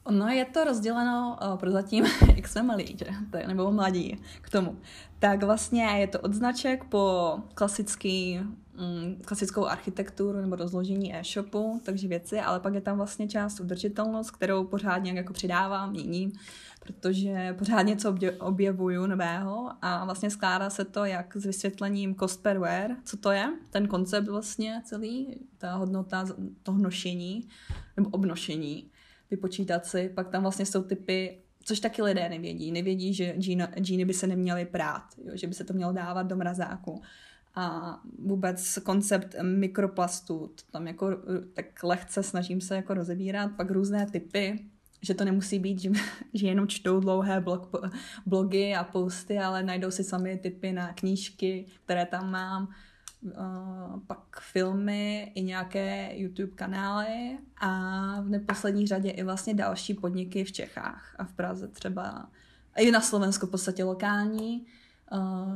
Ono 0.07 0.29
je 0.29 0.45
to 0.45 0.65
rozděleno 0.65 1.39
uh, 1.43 1.59
prozatím, 1.59 2.05
jak 2.37 2.49
jsme 2.49 2.63
malí, 2.63 2.97
že? 2.99 3.07
nebo 3.47 3.73
mladí 3.73 4.19
k 4.41 4.51
tomu. 4.51 4.77
Tak 5.19 5.43
vlastně 5.43 5.85
je 5.85 6.07
to 6.07 6.21
od 6.21 6.35
značek 6.35 6.85
po 6.85 7.35
klasický, 7.55 8.41
mm, 8.79 9.23
klasickou 9.25 9.67
architekturu 9.67 10.41
nebo 10.41 10.57
rozložení 10.57 11.17
e-shopu, 11.17 11.81
takže 11.85 12.09
věci, 12.09 12.41
ale 12.41 12.61
pak 12.61 12.75
je 12.75 12.81
tam 12.81 12.97
vlastně 12.97 13.29
část 13.29 13.61
udržitelnost, 13.61 14.31
kterou 14.31 14.65
pořád 14.65 14.99
nějak 14.99 15.17
jako 15.17 15.33
přidávám, 15.33 15.91
měním, 15.91 16.33
protože 16.81 17.55
pořád 17.59 17.83
něco 17.83 18.17
objevuju 18.39 19.07
nového 19.07 19.71
a 19.83 20.05
vlastně 20.05 20.31
skládá 20.31 20.71
se 20.71 20.85
to 20.85 21.05
jak 21.05 21.37
s 21.37 21.47
vysvětlením 21.47 22.15
cost 22.15 22.43
per 22.43 22.59
wear, 22.59 22.91
co 23.05 23.17
to 23.17 23.31
je, 23.31 23.53
ten 23.71 23.89
koncept 23.89 24.29
vlastně 24.29 24.83
celý, 24.85 25.41
ta 25.59 25.75
hodnota 25.75 26.25
toho 26.63 26.79
nošení 26.79 27.49
nebo 27.97 28.11
obnošení 28.11 28.91
vypočítat 29.31 29.87
si. 29.87 30.09
Pak 30.15 30.29
tam 30.29 30.43
vlastně 30.43 30.67
jsou 30.67 30.83
typy, 30.83 31.39
což 31.65 31.81
taky 31.81 32.03
lidé 32.03 32.29
nevědí. 32.29 32.73
Nevědí, 32.73 33.15
že 33.15 33.35
džíny 33.81 34.05
by 34.05 34.15
se 34.15 34.27
neměly 34.27 34.65
prát, 34.65 35.03
jo, 35.25 35.31
že 35.35 35.47
by 35.47 35.55
se 35.55 35.65
to 35.65 35.73
mělo 35.73 35.93
dávat 35.93 36.23
do 36.23 36.37
mrazáku. 36.37 37.03
A 37.57 38.01
vůbec 38.19 38.79
koncept 38.85 39.35
mikroplastu, 39.43 40.39
to 40.39 40.63
tam 40.71 40.87
jako 40.87 41.11
tak 41.55 41.83
lehce 41.83 42.23
snažím 42.23 42.61
se 42.61 42.77
jako 42.77 42.95
rozebírat. 42.95 43.51
Pak 43.57 43.71
různé 43.71 44.07
typy, 44.11 44.67
že 45.03 45.15
to 45.15 45.25
nemusí 45.25 45.59
být, 45.59 45.81
že, 45.81 45.91
že 46.35 46.47
jenom 46.47 46.69
čtou 46.69 47.01
dlouhé 47.01 47.41
blog, 47.41 47.71
blogy 48.27 48.75
a 48.75 48.85
posty, 48.85 49.39
ale 49.39 49.63
najdou 49.63 49.91
si 49.91 50.05
sami 50.05 50.37
typy 50.39 50.73
na 50.73 50.93
knížky, 50.93 51.67
které 51.85 52.07
tam 52.07 52.31
mám 52.31 52.69
uh, 53.23 54.01
pak 54.07 54.41
filmy 54.41 55.33
i 55.35 55.43
nějaké 55.43 56.11
YouTube 56.13 56.53
kanály 56.53 57.39
a 57.57 57.71
v 58.21 58.29
neposlední 58.29 58.87
řadě 58.87 59.11
i 59.11 59.23
vlastně 59.23 59.55
další 59.55 59.95
podniky 59.95 60.45
v 60.45 60.53
Čechách 60.53 61.17
a 61.19 61.25
v 61.25 61.33
Praze 61.33 61.69
třeba 61.69 62.31
i 62.77 62.91
na 62.91 63.01
Slovensku 63.01 63.47
v 63.47 63.51
podstatě 63.51 63.85
lokální 63.85 64.67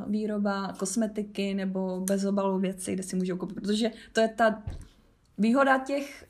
výroba 0.07 0.73
kosmetiky 0.78 1.54
nebo 1.54 2.00
bezobalu 2.00 2.59
věci, 2.59 2.92
kde 2.92 3.02
si 3.02 3.16
můžou 3.16 3.37
koupit, 3.37 3.54
protože 3.54 3.90
to 4.12 4.21
je 4.21 4.28
ta 4.28 4.62
výhoda 5.38 5.78
těch 5.78 6.26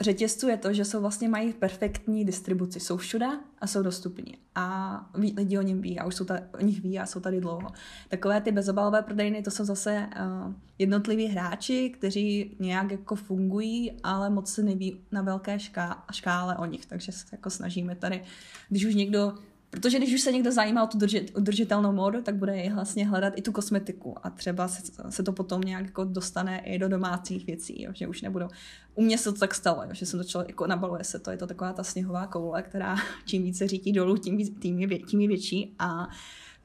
řetězců 0.00 0.48
je 0.48 0.56
to, 0.56 0.72
že 0.72 0.84
jsou 0.84 1.00
vlastně 1.00 1.28
mají 1.28 1.52
perfektní 1.52 2.24
distribuci. 2.24 2.80
Jsou 2.80 2.96
všude 2.96 3.26
a 3.58 3.66
jsou 3.66 3.82
dostupní. 3.82 4.38
A 4.54 5.10
lidi 5.14 5.58
o 5.58 5.62
nich 5.62 5.76
ví 5.76 5.98
a 5.98 6.06
už 6.06 6.14
jsou 6.14 6.24
tady, 6.24 6.40
o 6.58 6.64
nich 6.64 6.82
ví 6.82 6.98
a 6.98 7.06
jsou 7.06 7.20
tady 7.20 7.40
dlouho. 7.40 7.68
Takové 8.08 8.40
ty 8.40 8.52
bezobalové 8.52 9.02
prodejny, 9.02 9.42
to 9.42 9.50
jsou 9.50 9.64
zase 9.64 10.08
uh, 10.46 10.52
jednotliví 10.78 11.26
hráči, 11.26 11.90
kteří 11.90 12.56
nějak 12.60 12.90
jako 12.90 13.14
fungují, 13.14 13.92
ale 14.02 14.30
moc 14.30 14.52
se 14.52 14.62
neví 14.62 15.00
na 15.12 15.22
velké 15.22 15.56
šká- 15.56 16.02
škále 16.12 16.56
o 16.56 16.64
nich. 16.64 16.86
Takže 16.86 17.12
se 17.12 17.26
jako 17.32 17.50
snažíme 17.50 17.96
tady, 17.96 18.24
když 18.68 18.84
už 18.84 18.94
někdo 18.94 19.34
Protože 19.74 19.98
když 19.98 20.14
už 20.14 20.20
se 20.20 20.32
někdo 20.32 20.52
zajímá 20.52 20.82
o 20.82 20.86
tu 20.86 20.98
udržitelnou 21.36 21.92
módu, 21.92 22.22
tak 22.22 22.34
bude 22.34 22.70
vlastně 22.74 23.08
hledat 23.08 23.32
i 23.36 23.42
tu 23.42 23.52
kosmetiku 23.52 24.26
a 24.26 24.30
třeba 24.30 24.68
se, 24.68 24.82
se 25.08 25.22
to 25.22 25.32
potom 25.32 25.60
nějak 25.60 25.84
jako 25.84 26.04
dostane 26.04 26.58
i 26.58 26.78
do 26.78 26.88
domácích 26.88 27.46
věcí, 27.46 27.82
jo, 27.82 27.90
že 27.94 28.06
už 28.06 28.22
nebudou. 28.22 28.48
U 28.94 29.02
mě 29.02 29.18
se 29.18 29.32
to 29.32 29.38
tak 29.38 29.54
stalo, 29.54 29.82
jo, 29.82 29.88
že 29.92 30.06
jsem 30.06 30.20
to 30.20 30.24
člověk, 30.24 30.48
jako 30.48 30.66
nabaluje 30.66 31.04
se 31.04 31.18
to, 31.18 31.30
je 31.30 31.36
to 31.36 31.46
taková 31.46 31.72
ta 31.72 31.82
sněhová 31.82 32.26
koule, 32.26 32.62
která 32.62 32.96
čím 33.26 33.42
více 33.42 33.68
řítí 33.68 33.92
dolů, 33.92 34.16
tím, 34.16 34.36
víc, 34.36 34.52
tím, 34.60 34.80
je, 34.80 34.98
tím 34.98 35.20
je 35.20 35.28
větší 35.28 35.74
a 35.78 36.08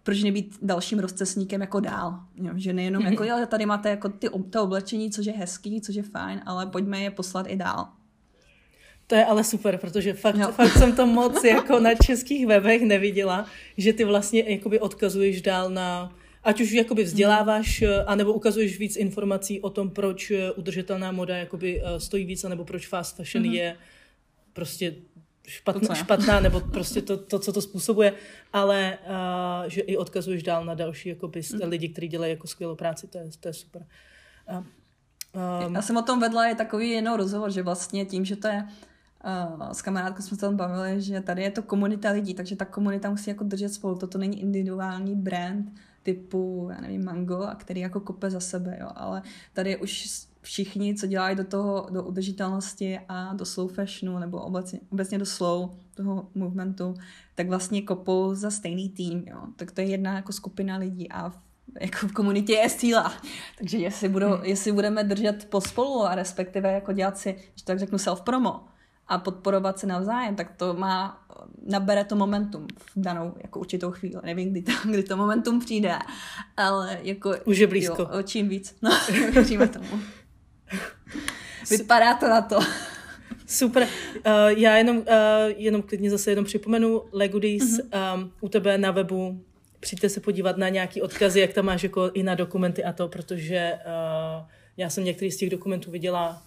proč 0.04 0.24
nebýt 0.24 0.58
dalším 0.62 1.00
rozcesníkem 1.00 1.62
jako 1.62 1.80
dál. 1.80 2.20
Jo, 2.36 2.52
že 2.56 2.74
nejenom 2.74 3.04
jako, 3.06 3.24
jo, 3.24 3.36
tady 3.48 3.66
máte 3.66 3.90
jako 3.90 4.10
ty, 4.10 4.30
to 4.50 4.64
oblečení, 4.64 5.12
což 5.12 5.26
je 5.26 5.34
hezký, 5.34 5.82
což 5.82 5.96
je 5.96 6.04
fajn, 6.04 6.42
ale 6.46 6.66
pojďme 6.66 7.02
je 7.02 7.12
poslat 7.12 7.46
i 7.50 7.56
dál. 7.56 7.88
To 9.10 9.16
je 9.16 9.26
ale 9.26 9.44
super, 9.44 9.78
protože 9.78 10.14
fakt, 10.14 10.36
no. 10.36 10.52
fakt 10.52 10.74
jsem 10.74 10.96
to 10.96 11.06
moc 11.06 11.44
jako 11.44 11.80
na 11.80 11.96
českých 11.96 12.48
webech 12.48 12.82
neviděla, 12.82 13.46
že 13.78 13.94
ty 13.94 14.04
vlastně 14.04 14.44
jakoby 14.48 14.80
odkazuješ 14.80 15.42
dál 15.42 15.70
na, 15.70 16.16
ať 16.44 16.62
už 16.62 16.72
jakoby 16.72 17.04
vzděláváš, 17.04 17.84
anebo 18.06 18.34
ukazuješ 18.34 18.80
víc 18.80 18.96
informací 18.96 19.62
o 19.62 19.70
tom, 19.70 19.90
proč 19.90 20.32
udržitelná 20.56 21.12
moda 21.12 21.38
jakoby 21.38 21.82
eh, 21.82 22.00
stojí 22.00 22.26
víc, 22.26 22.44
anebo 22.44 22.66
proč 22.66 22.88
fast 22.88 23.18
fashion 23.18 23.44
mm-hmm. 23.44 23.54
je 23.54 23.76
prostě 24.54 24.96
špatná, 25.48 25.96
špatná 25.96 26.40
nebo 26.40 26.60
prostě 26.60 27.02
to, 27.02 27.18
to, 27.18 27.40
co 27.40 27.54
to 27.54 27.62
způsobuje, 27.62 28.14
ale 28.54 28.98
uh, 29.02 29.70
že 29.70 29.82
i 29.82 29.98
odkazuješ 29.98 30.44
dál 30.44 30.66
na 30.66 30.74
další 30.74 31.10
jakoby, 31.10 31.42
mm. 31.54 31.70
lidi, 31.70 31.90
kteří 31.90 32.08
dělají 32.08 32.32
jako 32.32 32.48
skvělou 32.48 32.76
práci, 32.76 33.08
to 33.08 33.18
je, 33.18 33.30
to 33.40 33.48
je 33.48 33.54
super. 33.54 33.86
Uh, 34.52 34.58
um, 35.68 35.76
Já 35.76 35.82
jsem 35.82 35.98
o 35.98 36.02
tom 36.02 36.20
vedla 36.20 36.48
i 36.48 36.56
takový 36.56 36.90
jenom 36.90 37.18
rozhovor, 37.18 37.52
že 37.52 37.64
vlastně 37.64 38.06
tím, 38.06 38.26
že 38.26 38.36
to 38.36 38.48
je 38.48 38.68
Uh, 39.26 39.72
s 39.72 39.82
kamarádkou 39.82 40.22
jsme 40.22 40.38
se 40.38 40.42
tam 40.42 40.56
bavili, 40.56 41.02
že 41.02 41.22
tady 41.22 41.44
je 41.44 41.52
to 41.52 41.62
komunita 41.62 42.12
lidí, 42.12 42.34
takže 42.34 42.56
ta 42.56 42.66
komunita 42.66 43.10
musí 43.10 43.30
jako 43.30 43.44
držet 43.44 43.70
spolu. 43.70 43.96
Toto 43.96 44.18
není 44.18 44.42
individuální 44.42 45.16
brand 45.16 45.72
typu, 46.04 46.70
já 46.72 46.82
nevím, 46.82 47.06
Mango, 47.06 47.42
a 47.42 47.56
který 47.56 47.82
jako 47.82 48.00
kope 48.00 48.30
za 48.30 48.40
sebe, 48.40 48.78
jo. 48.82 48.88
Ale 48.96 49.22
tady 49.54 49.78
už 49.78 50.10
všichni, 50.42 50.96
co 50.96 51.08
dělají 51.08 51.36
do 51.36 51.44
toho, 51.44 51.88
do 51.92 52.04
udržitelnosti 52.04 53.00
a 53.10 53.34
do 53.34 53.46
slow 53.46 53.74
fashionu, 53.74 54.20
nebo 54.20 54.42
obecně, 54.42 54.80
obecně 54.90 55.18
do 55.18 55.26
slow 55.26 55.70
toho 55.96 56.28
movementu, 56.36 56.94
tak 57.36 57.48
vlastně 57.48 57.82
kopou 57.82 58.36
za 58.36 58.52
stejný 58.52 58.90
tým, 58.90 59.24
jo. 59.28 59.42
Tak 59.56 59.72
to 59.72 59.82
je 59.82 59.88
jedna 59.88 60.16
jako 60.16 60.34
skupina 60.34 60.78
lidí 60.78 61.10
a 61.10 61.30
v, 61.30 61.38
jako 61.80 62.08
v 62.08 62.14
komunitě 62.14 62.54
je 62.54 62.70
síla. 62.70 63.14
Takže 63.58 63.78
jestli, 63.78 64.10
budou, 64.10 64.30
hmm. 64.30 64.46
jestli 64.46 64.72
budeme 64.72 65.04
držet 65.04 65.48
pospolu 65.50 66.04
a 66.04 66.16
respektive 66.16 66.72
jako 66.72 66.94
dělat 66.94 67.18
si, 67.18 67.36
že 67.56 67.66
tak 67.66 67.80
řeknu 67.80 67.98
self-promo, 67.98 68.60
a 69.10 69.18
podporovat 69.18 69.80
se 69.80 69.88
navzájem, 69.88 70.36
tak 70.36 70.58
to 70.58 70.74
má, 70.74 71.26
nabere 71.66 72.04
to 72.04 72.16
momentum 72.16 72.68
v 72.78 72.92
danou 72.96 73.34
jako 73.44 73.60
určitou 73.60 73.92
chvíli. 73.92 74.16
Nevím, 74.24 74.52
kdy 74.52 74.62
to, 74.62 74.72
kdy 74.86 75.04
to 75.04 75.18
momentum 75.18 75.60
přijde, 75.60 75.96
ale 76.58 77.00
jako... 77.02 77.36
Už 77.46 77.58
je 77.58 77.68
blízko. 77.68 78.02
Jo, 78.02 78.22
čím 78.24 78.50
víc. 78.50 78.76
No, 78.82 78.92
věříme 79.34 79.68
tomu. 79.68 80.02
Vypadá 81.70 82.14
to 82.16 82.28
na 82.28 82.42
to. 82.42 82.60
Super. 83.48 83.84
Uh, 83.84 84.32
já 84.48 84.78
jenom, 84.78 84.98
uh, 84.98 85.04
jenom 85.58 85.82
klidně 85.82 86.10
zase 86.10 86.32
jenom 86.32 86.46
připomenu, 86.46 87.04
Legudis 87.12 87.80
mm-hmm. 87.80 88.16
um, 88.16 88.32
u 88.42 88.50
tebe 88.50 88.78
na 88.78 88.92
webu 88.92 89.44
přijďte 89.80 90.10
se 90.10 90.20
podívat 90.20 90.58
na 90.58 90.70
nějaký 90.70 91.02
odkazy, 91.02 91.40
jak 91.40 91.54
tam 91.54 91.66
máš 91.66 91.84
jako 91.84 92.12
i 92.14 92.24
na 92.24 92.36
dokumenty 92.36 92.84
a 92.84 92.94
to, 92.94 93.08
protože 93.08 93.74
uh, 93.86 94.50
já 94.78 94.90
jsem 94.90 95.04
některý 95.04 95.32
z 95.32 95.38
těch 95.38 95.50
dokumentů 95.50 95.92
viděla 95.92 96.44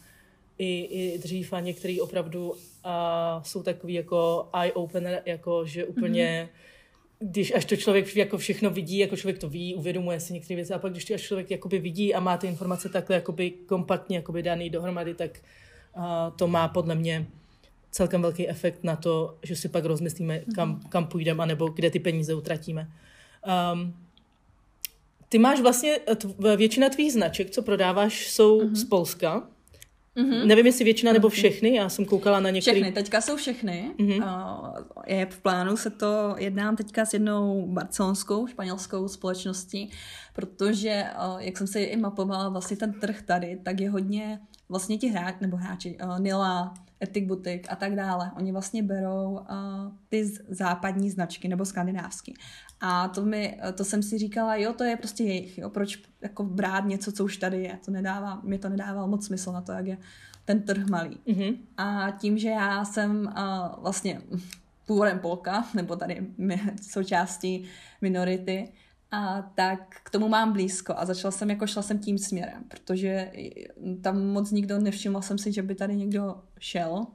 i, 0.58 0.82
i 0.82 1.18
dřív 1.18 1.52
a 1.52 1.60
některý 1.60 2.00
opravdu 2.00 2.54
a 2.84 3.42
jsou 3.44 3.62
takový 3.62 3.94
jako 3.94 4.48
eye-opener, 4.52 5.22
jako 5.26 5.66
že 5.66 5.84
úplně 5.84 6.48
mm-hmm. 6.48 7.28
když 7.30 7.54
až 7.54 7.64
to 7.64 7.76
člověk 7.76 8.16
jako 8.16 8.38
všechno 8.38 8.70
vidí, 8.70 8.98
jako 8.98 9.16
člověk 9.16 9.38
to 9.38 9.48
ví, 9.48 9.74
uvědomuje 9.74 10.20
si 10.20 10.32
některé 10.32 10.56
věci, 10.56 10.74
a 10.74 10.78
pak 10.78 10.92
když 10.92 11.04
to 11.04 11.14
až 11.14 11.22
člověk 11.22 11.50
jakoby 11.50 11.78
vidí 11.78 12.14
a 12.14 12.20
má 12.20 12.36
ty 12.36 12.46
informace 12.46 12.88
takhle 12.88 13.16
jakoby 13.16 13.50
kompaktně 13.50 14.16
jakoby 14.16 14.42
daný 14.42 14.70
dohromady, 14.70 15.14
tak 15.14 15.38
a, 15.94 16.30
to 16.30 16.48
má 16.48 16.68
podle 16.68 16.94
mě 16.94 17.26
celkem 17.90 18.22
velký 18.22 18.48
efekt 18.48 18.84
na 18.84 18.96
to, 18.96 19.36
že 19.42 19.56
si 19.56 19.68
pak 19.68 19.84
rozmyslíme, 19.84 20.40
kam, 20.54 20.68
mhm. 20.68 20.80
kam 20.88 21.06
půjdeme, 21.06 21.42
anebo 21.42 21.68
kde 21.68 21.90
ty 21.90 21.98
peníze 21.98 22.34
utratíme. 22.34 22.88
Um, 23.72 23.94
ty 25.28 25.38
máš 25.38 25.60
vlastně, 25.60 25.98
většina 26.56 26.88
tvých 26.88 27.12
značek, 27.12 27.50
co 27.50 27.62
prodáváš, 27.62 28.30
jsou 28.30 28.60
mm-hmm. 28.60 28.74
z 28.74 28.84
Polska. 28.84 29.48
Mm-hmm. 30.16 30.46
Nevím, 30.46 30.66
jestli 30.66 30.84
většina 30.84 31.12
nebo 31.12 31.28
všechny, 31.28 31.74
já 31.74 31.88
jsem 31.88 32.04
koukala 32.04 32.40
na 32.40 32.50
některé. 32.50 32.74
Všechny, 32.74 32.92
teďka 32.92 33.20
jsou 33.20 33.36
všechny. 33.36 33.90
Mm-hmm. 33.98 34.84
Je 35.06 35.26
v 35.26 35.40
plánu 35.40 35.76
se 35.76 35.90
to, 35.90 36.34
jednám 36.38 36.76
teďka 36.76 37.04
s 37.04 37.12
jednou 37.12 37.66
barcelonskou, 37.66 38.46
španělskou 38.46 39.08
společností, 39.08 39.90
protože, 40.32 41.04
uh, 41.26 41.40
jak 41.40 41.58
jsem 41.58 41.66
se 41.66 41.82
i 41.82 41.96
mapovala, 41.96 42.48
vlastně 42.48 42.76
ten 42.76 42.92
trh 42.92 43.22
tady, 43.22 43.60
tak 43.62 43.80
je 43.80 43.90
hodně 43.90 44.40
vlastně 44.68 44.98
ti 44.98 45.08
hráči, 45.08 45.36
nebo 45.40 45.56
hráči, 45.56 45.98
uh, 46.04 46.20
Nila, 46.20 46.74
Ethic 47.02 47.28
Boutique 47.28 47.68
a 47.68 47.76
tak 47.76 47.94
dále. 47.94 48.30
Oni 48.36 48.52
vlastně 48.52 48.82
berou 48.82 49.32
uh, 49.32 49.38
ty 50.08 50.32
západní 50.48 51.10
značky 51.10 51.48
nebo 51.48 51.64
skandinávský. 51.64 52.34
A 52.84 53.08
to, 53.08 53.24
mi, 53.24 53.60
to 53.74 53.84
jsem 53.84 54.02
si 54.02 54.18
říkala, 54.18 54.56
jo, 54.56 54.72
to 54.72 54.84
je 54.84 54.96
prostě 54.96 55.24
jejich, 55.24 55.58
jo, 55.58 55.70
proč 55.70 55.98
jako 56.20 56.44
brát 56.44 56.84
něco, 56.84 57.12
co 57.12 57.24
už 57.24 57.36
tady 57.36 57.62
je. 57.62 57.78
To 57.84 57.90
nedává, 57.90 58.40
mi 58.44 58.58
to 58.58 58.68
nedává 58.68 59.06
moc 59.06 59.26
smysl 59.26 59.52
na 59.52 59.60
to, 59.60 59.72
jak 59.72 59.86
je 59.86 59.98
ten 60.44 60.62
trh 60.62 60.86
malý. 60.86 61.18
Mm-hmm. 61.26 61.56
A 61.76 62.10
tím, 62.10 62.38
že 62.38 62.48
já 62.48 62.84
jsem 62.84 63.32
uh, 63.36 63.82
vlastně 63.82 64.22
původem 64.86 65.18
Polka, 65.18 65.64
nebo 65.74 65.96
tady 65.96 66.26
součástí 66.82 67.64
minority, 68.00 68.72
a 69.10 69.42
tak 69.54 70.00
k 70.04 70.10
tomu 70.10 70.28
mám 70.28 70.52
blízko 70.52 70.94
a 70.96 71.06
začala 71.06 71.32
jsem, 71.32 71.50
jako 71.50 71.66
šla 71.66 71.82
jsem 71.82 71.98
tím 71.98 72.18
směrem, 72.18 72.64
protože 72.68 73.32
tam 74.02 74.26
moc 74.26 74.50
nikdo 74.50 74.78
nevšiml 74.78 75.22
jsem 75.22 75.38
si, 75.38 75.52
že 75.52 75.62
by 75.62 75.74
tady 75.74 75.96
někdo 75.96 76.42
šel, 76.58 77.06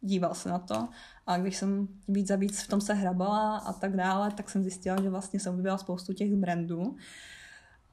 díval 0.00 0.34
se 0.34 0.48
na 0.48 0.58
to 0.58 0.88
a 1.26 1.38
když 1.38 1.56
jsem 1.56 1.88
víc 2.08 2.30
a 2.30 2.36
víc 2.36 2.62
v 2.62 2.68
tom 2.68 2.80
se 2.80 2.94
hrabala 2.94 3.56
a 3.56 3.72
tak 3.72 3.96
dále, 3.96 4.30
tak 4.30 4.50
jsem 4.50 4.62
zjistila, 4.62 5.02
že 5.02 5.10
vlastně 5.10 5.40
jsem 5.40 5.52
objevila 5.52 5.78
spoustu 5.78 6.12
těch 6.12 6.34
brandů. 6.34 6.96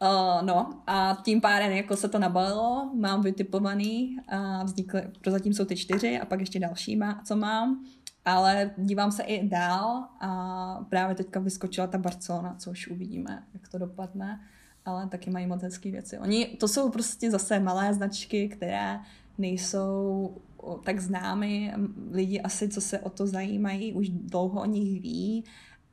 Uh, 0.02 0.42
no 0.42 0.82
a 0.88 1.18
tím 1.24 1.42
pádem 1.42 1.72
jako 1.72 1.98
se 1.98 2.10
to 2.10 2.20
nabalilo, 2.20 2.92
mám 2.96 3.22
vytipovaný 3.22 4.18
a 4.28 4.64
vznikly, 4.64 5.02
prozatím 5.22 5.54
jsou 5.54 5.66
ty 5.66 5.76
čtyři 5.76 6.20
a 6.20 6.26
pak 6.26 6.40
ještě 6.40 6.60
další, 6.60 6.96
má, 6.96 7.22
co 7.26 7.36
mám. 7.36 7.86
ale 8.26 8.72
dívám 8.78 9.12
se 9.12 9.24
i 9.24 9.48
dál 9.48 10.08
a 10.20 10.86
právě 10.90 11.16
teďka 11.16 11.40
vyskočila 11.40 11.88
ta 11.88 11.98
Barcelona, 11.98 12.56
což 12.60 12.88
uvidíme, 12.88 13.44
jak 13.54 13.68
to 13.68 13.78
dopadne, 13.78 14.40
ale 14.86 15.08
taky 15.08 15.30
mají 15.30 15.48
moc 15.48 15.62
hezké 15.62 15.92
věci. 15.92 16.18
Oni, 16.18 16.46
to 16.46 16.68
jsou 16.68 16.90
prostě 16.90 17.32
zase 17.32 17.60
malé 17.60 17.94
značky, 17.94 18.50
které 18.50 19.00
nejsou 19.38 20.36
tak 20.84 21.00
známy, 21.00 21.74
lidi 22.12 22.42
asi, 22.42 22.70
co 22.70 22.82
se 22.82 23.00
o 23.00 23.10
to 23.10 23.28
zajímají, 23.28 23.94
už 23.94 24.10
dlouho 24.10 24.62
o 24.62 24.66
nich 24.66 25.02
ví, 25.02 25.44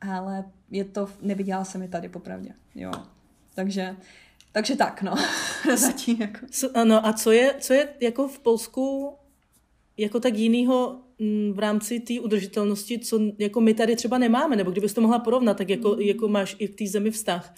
ale 0.01 0.43
je 0.71 0.85
to, 0.85 1.07
neviděla 1.21 1.63
jsem 1.63 1.81
je 1.81 1.87
tady 1.87 2.09
popravdě, 2.09 2.53
jo. 2.75 2.91
Takže, 3.55 3.95
takže 4.51 4.75
tak, 4.75 5.01
no, 5.01 5.15
zatím 5.75 6.21
jako. 6.21 6.39
Ano, 6.73 7.05
a 7.05 7.13
co 7.13 7.31
je, 7.31 7.55
co 7.59 7.73
je 7.73 7.89
jako 7.99 8.27
v 8.27 8.39
Polsku 8.39 9.13
jako 9.97 10.19
tak 10.19 10.37
jinýho 10.37 10.99
mm, 11.19 11.53
v 11.53 11.59
rámci 11.59 11.99
té 11.99 12.19
udržitelnosti, 12.19 12.99
co 12.99 13.19
jako 13.37 13.61
my 13.61 13.73
tady 13.73 13.95
třeba 13.95 14.17
nemáme, 14.17 14.55
nebo 14.55 14.71
kdybys 14.71 14.93
to 14.93 15.01
mohla 15.01 15.19
porovnat, 15.19 15.57
tak 15.57 15.69
jako, 15.69 15.89
mm. 15.89 16.01
jako 16.01 16.27
máš 16.27 16.55
i 16.59 16.67
v 16.67 16.75
té 16.75 16.87
zemi 16.87 17.11
vztah. 17.11 17.53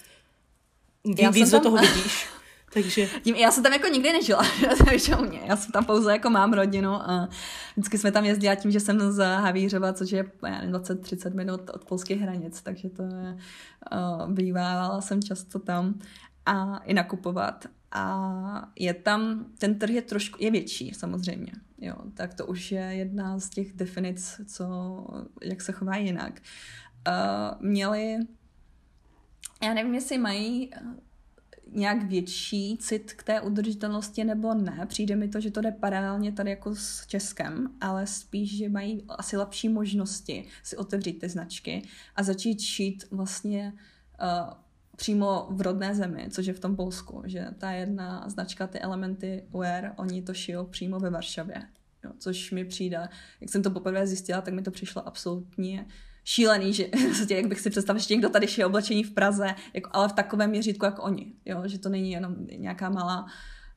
Ví, 1.04 1.28
víc 1.32 1.50
tam... 1.50 1.60
do 1.60 1.62
toho 1.62 1.76
vidíš. 1.94 2.26
Takže... 2.74 3.08
Tím, 3.22 3.34
já 3.34 3.50
jsem 3.50 3.62
tam 3.62 3.72
jako 3.72 3.88
nikdy 3.88 4.12
nežila, 4.12 4.42
takže 4.88 5.16
u 5.16 5.24
mě. 5.24 5.40
Já 5.46 5.56
jsem 5.56 5.72
tam 5.72 5.84
pouze 5.84 6.12
jako 6.12 6.30
mám 6.30 6.52
rodinu 6.52 6.90
a 6.90 7.28
vždycky 7.76 7.98
jsme 7.98 8.12
tam 8.12 8.24
jezdili 8.24 8.56
tím, 8.56 8.70
že 8.70 8.80
jsem 8.80 9.12
z 9.12 9.36
Havířova, 9.36 9.92
což 9.92 10.10
je 10.10 10.24
20-30 10.24 11.34
minut 11.34 11.70
od 11.74 11.84
polských 11.84 12.20
hranic, 12.20 12.62
takže 12.62 12.88
to 12.88 13.02
je, 13.02 13.36
uh, 13.92 14.32
bývávala 14.32 15.00
jsem 15.00 15.22
často 15.22 15.58
tam 15.58 15.94
a 16.46 16.76
i 16.78 16.94
nakupovat. 16.94 17.66
A 17.92 18.72
je 18.78 18.94
tam, 18.94 19.46
ten 19.58 19.78
trh 19.78 19.90
je 19.90 20.02
trošku, 20.02 20.38
je 20.40 20.50
větší 20.50 20.94
samozřejmě, 20.94 21.52
jo, 21.78 21.94
tak 22.14 22.34
to 22.34 22.46
už 22.46 22.72
je 22.72 22.80
jedna 22.80 23.38
z 23.38 23.48
těch 23.50 23.72
definic, 23.72 24.40
co, 24.46 24.66
jak 25.42 25.62
se 25.62 25.72
chová 25.72 25.96
jinak. 25.96 26.40
Uh, 27.08 27.68
měli, 27.68 28.18
já 29.62 29.74
nevím, 29.74 29.94
jestli 29.94 30.18
mají 30.18 30.70
nějak 31.72 32.02
větší 32.02 32.78
cit 32.78 33.12
k 33.12 33.22
té 33.22 33.40
udržitelnosti 33.40 34.24
nebo 34.24 34.54
ne. 34.54 34.86
Přijde 34.88 35.16
mi 35.16 35.28
to, 35.28 35.40
že 35.40 35.50
to 35.50 35.60
jde 35.60 35.72
paralelně 35.72 36.32
tady 36.32 36.50
jako 36.50 36.74
s 36.74 37.06
Českem, 37.06 37.68
ale 37.80 38.06
spíš, 38.06 38.56
že 38.56 38.68
mají 38.68 39.04
asi 39.08 39.36
lepší 39.36 39.68
možnosti 39.68 40.46
si 40.62 40.76
otevřít 40.76 41.18
ty 41.18 41.28
značky 41.28 41.82
a 42.16 42.22
začít 42.22 42.60
šít 42.60 43.04
vlastně 43.10 43.72
uh, 44.22 44.52
přímo 44.96 45.46
v 45.50 45.60
rodné 45.60 45.94
zemi, 45.94 46.28
což 46.30 46.46
je 46.46 46.52
v 46.52 46.60
tom 46.60 46.76
Polsku, 46.76 47.22
že 47.24 47.46
ta 47.58 47.70
jedna 47.70 48.28
značka, 48.28 48.66
ty 48.66 48.78
elementy 48.78 49.44
Wear, 49.54 49.92
oni 49.96 50.22
to 50.22 50.34
šijou 50.34 50.64
přímo 50.66 51.00
ve 51.00 51.10
Varšavě. 51.10 51.62
Jo, 52.04 52.10
což 52.18 52.50
mi 52.50 52.64
přijde, 52.64 53.08
jak 53.40 53.50
jsem 53.50 53.62
to 53.62 53.70
poprvé 53.70 54.06
zjistila, 54.06 54.40
tak 54.40 54.54
mi 54.54 54.62
to 54.62 54.70
přišlo 54.70 55.08
absolutně 55.08 55.86
šílený, 56.24 56.72
že 56.72 56.88
vlastně, 57.06 57.36
jak 57.36 57.46
bych 57.46 57.60
si 57.60 57.70
představil, 57.70 58.02
že 58.02 58.14
někdo 58.14 58.28
tady 58.28 58.46
šije 58.46 58.66
oblečení 58.66 59.04
v 59.04 59.10
Praze, 59.10 59.54
jako, 59.74 59.90
ale 59.92 60.08
v 60.08 60.12
takovém 60.12 60.50
měřítku, 60.50 60.84
jako 60.84 61.02
oni, 61.02 61.32
jo? 61.44 61.62
že 61.66 61.78
to 61.78 61.88
není 61.88 62.10
jenom 62.10 62.36
nějaká 62.56 62.90
malá, 62.90 63.26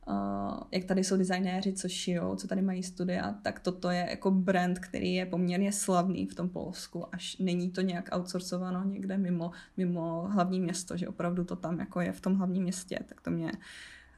uh, 0.08 0.58
jak 0.72 0.84
tady 0.84 1.04
jsou 1.04 1.18
designéři, 1.18 1.74
co 1.74 1.90
šijou, 1.90 2.36
co 2.36 2.48
tady 2.48 2.62
mají 2.62 2.84
studia, 2.84 3.36
tak 3.44 3.60
toto 3.60 3.90
je 3.90 4.08
jako 4.10 4.32
brand, 4.32 4.80
který 4.80 5.14
je 5.14 5.26
poměrně 5.26 5.72
slavný 5.72 6.26
v 6.26 6.36
tom 6.36 6.50
Polsku, 6.50 7.06
až 7.16 7.38
není 7.38 7.72
to 7.72 7.82
nějak 7.82 8.10
outsourcováno 8.16 8.84
někde 8.84 9.18
mimo, 9.18 9.52
mimo 9.78 10.28
hlavní 10.32 10.60
město, 10.60 10.98
že 10.98 11.08
opravdu 11.08 11.44
to 11.44 11.56
tam 11.56 11.80
jako 11.80 12.02
je 12.02 12.12
v 12.12 12.22
tom 12.22 12.36
hlavním 12.36 12.64
městě, 12.64 13.00
tak 13.08 13.22
to 13.22 13.32
mě 13.32 13.52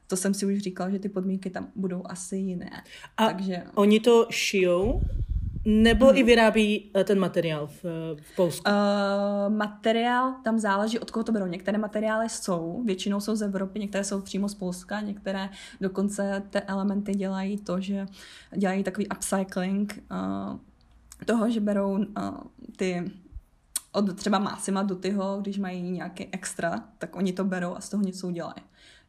to 0.06 0.16
jsem 0.16 0.34
si 0.34 0.46
už 0.46 0.58
říkal, 0.58 0.90
že 0.90 0.98
ty 0.98 1.08
podmínky 1.08 1.50
tam 1.50 1.68
budou 1.76 2.02
asi 2.04 2.36
jiné. 2.36 2.70
A 3.16 3.26
Takže... 3.26 3.62
oni 3.74 4.00
to 4.00 4.26
šijou 4.30 5.00
nebo 5.64 6.06
hmm. 6.06 6.16
i 6.16 6.22
vyrábí 6.22 6.90
eh, 6.94 7.04
ten 7.04 7.20
materiál 7.20 7.66
v, 7.66 7.84
v 8.20 8.36
Polsku? 8.36 8.70
Uh, 8.70 9.54
materiál 9.54 10.34
tam 10.44 10.58
záleží, 10.58 10.98
od 10.98 11.10
koho 11.10 11.24
to 11.24 11.32
berou. 11.32 11.46
Některé 11.46 11.78
materiály 11.78 12.28
jsou, 12.28 12.82
většinou 12.84 13.20
jsou 13.20 13.36
z 13.36 13.42
Evropy, 13.42 13.78
některé 13.78 14.04
jsou 14.04 14.20
přímo 14.20 14.48
z 14.48 14.54
Polska, 14.54 15.00
některé 15.00 15.48
dokonce 15.80 16.42
ty 16.50 16.60
elementy 16.60 17.12
dělají 17.12 17.58
to, 17.58 17.80
že 17.80 18.06
dělají 18.56 18.84
takový 18.84 19.08
upcycling 19.08 20.04
uh, 20.10 20.58
toho, 21.24 21.50
že 21.50 21.60
berou 21.60 21.92
uh, 21.92 22.04
ty 22.76 23.10
od 23.92 24.16
třeba 24.16 24.38
Massima 24.38 24.82
Dutyho, 24.82 25.38
když 25.40 25.58
mají 25.58 25.90
nějaký 25.90 26.28
extra, 26.32 26.84
tak 26.98 27.16
oni 27.16 27.32
to 27.32 27.44
berou 27.44 27.74
a 27.74 27.80
z 27.80 27.88
toho 27.88 28.02
něco 28.02 28.26
udělají. 28.26 28.62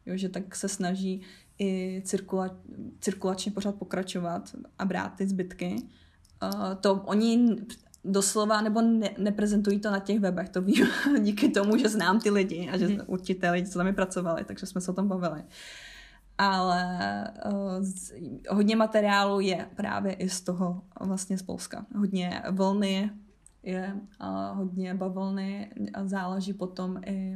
Jo, 0.06 0.16
že 0.16 0.28
tak 0.28 0.56
se 0.56 0.68
snaží 0.68 1.20
i 1.58 2.02
cirkula, 2.04 2.56
cirkulačně 3.00 3.52
pořád 3.52 3.74
pokračovat 3.74 4.54
a 4.78 4.84
brát 4.84 5.08
ty 5.08 5.26
zbytky 5.26 5.76
uh, 6.42 6.74
to 6.80 6.94
oni 6.94 7.56
doslova, 8.04 8.60
nebo 8.60 8.80
ne, 8.80 9.10
neprezentují 9.18 9.80
to 9.80 9.90
na 9.90 9.98
těch 9.98 10.20
webech, 10.20 10.48
to 10.48 10.62
vím 10.62 10.86
díky 11.22 11.48
tomu, 11.48 11.76
že 11.76 11.88
znám 11.88 12.20
ty 12.20 12.30
lidi 12.30 12.68
a 12.72 12.78
že 12.78 12.88
mm. 12.88 12.98
určitě 13.06 13.50
lidi, 13.50 13.68
co 13.68 13.78
tam 13.78 13.86
je 13.86 13.92
pracovali, 13.92 14.44
takže 14.44 14.66
jsme 14.66 14.80
se 14.80 14.90
o 14.90 14.94
tom 14.94 15.08
bavili. 15.08 15.44
Ale 16.38 16.84
uh, 17.46 17.82
z, 17.82 18.12
hodně 18.48 18.76
materiálu 18.76 19.40
je 19.40 19.68
právě 19.76 20.12
i 20.12 20.28
z 20.28 20.40
toho 20.40 20.82
vlastně 21.00 21.38
z 21.38 21.42
Polska. 21.42 21.86
Hodně 21.96 22.42
vlny 22.50 23.10
je, 23.62 23.96
uh, 24.20 24.56
hodně 24.56 24.94
bavlny 24.94 25.72
a 25.94 26.06
záleží 26.06 26.52
potom 26.52 27.00
i 27.06 27.34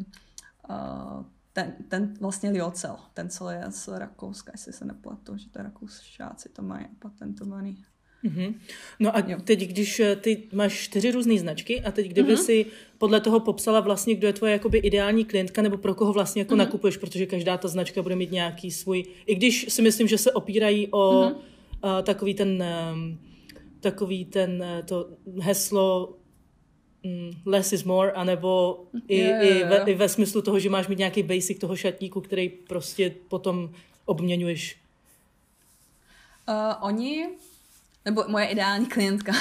uh, 0.71 1.25
ten, 1.53 1.75
ten 1.89 2.15
vlastně 2.21 2.51
liocel, 2.51 2.97
ten, 3.15 3.31
co 3.31 3.51
je 3.51 3.65
z 3.71 3.89
Rakouska, 3.89 4.53
jestli 4.55 4.73
se 4.73 4.85
nepletu, 4.85 5.37
že 5.37 5.51
to 5.51 5.63
rakoušáci 5.63 6.49
to 6.49 6.63
mají 6.63 6.87
patentovaný. 6.99 7.85
Mm-hmm. 8.27 8.55
No 9.01 9.17
a 9.17 9.23
jo. 9.27 9.39
teď, 9.45 9.61
když 9.61 10.01
eh, 10.01 10.17
ty 10.17 10.43
máš 10.53 10.81
čtyři 10.81 11.11
různé 11.11 11.39
značky 11.39 11.81
a 11.81 11.93
teď 11.93 12.09
kdyby 12.09 12.35
mm-hmm. 12.35 12.45
si 12.45 12.67
podle 12.99 13.21
toho 13.21 13.41
popsala 13.41 13.81
vlastně, 13.81 14.15
kdo 14.15 14.27
je 14.27 14.33
tvoje 14.33 14.53
jakoby 14.53 14.79
ideální 14.79 15.25
klientka 15.25 15.63
nebo 15.63 15.77
pro 15.77 15.95
koho 15.95 16.13
vlastně 16.13 16.41
jako 16.41 16.55
mm-hmm. 16.55 16.59
nakupuješ, 16.59 16.97
protože 16.97 17.27
každá 17.27 17.57
ta 17.57 17.69
značka 17.69 18.03
bude 18.03 18.17
mít 18.17 18.31
nějaký 18.31 18.71
svůj, 18.71 19.05
i 19.27 19.35
když 19.35 19.67
si 19.69 19.83
myslím, 19.83 20.09
že 20.09 20.19
se 20.19 20.33
opírají 20.33 20.89
o 20.91 21.13
mm-hmm. 21.13 21.35
uh, 21.35 22.03
takový 22.03 22.35
ten 22.35 22.65
um, 22.93 23.19
takový 23.81 24.25
ten 24.25 24.63
uh, 24.63 24.87
to 24.87 25.09
heslo 25.41 26.17
um, 27.05 27.31
less 27.47 27.73
is 27.73 27.85
more, 27.85 28.13
anebo 28.13 28.83
i, 29.09 29.17
yeah, 29.17 29.45
i, 29.45 29.65
ve, 29.65 29.85
i 29.91 29.95
ve 29.95 30.09
smyslu 30.09 30.43
toho, 30.43 30.59
že 30.59 30.71
máš 30.71 30.89
mít 30.89 30.99
nějaký 30.99 31.23
basic 31.23 31.59
toho 31.59 31.77
šatníku, 31.77 32.21
který 32.21 32.49
prostě 32.49 33.15
potom 33.29 33.71
obměňuješ. 34.05 34.77
Uh, 36.49 36.55
oni 36.81 37.29
nebo 38.07 38.25
moje 38.29 38.47
ideální 38.47 38.87
klientka. 38.87 39.33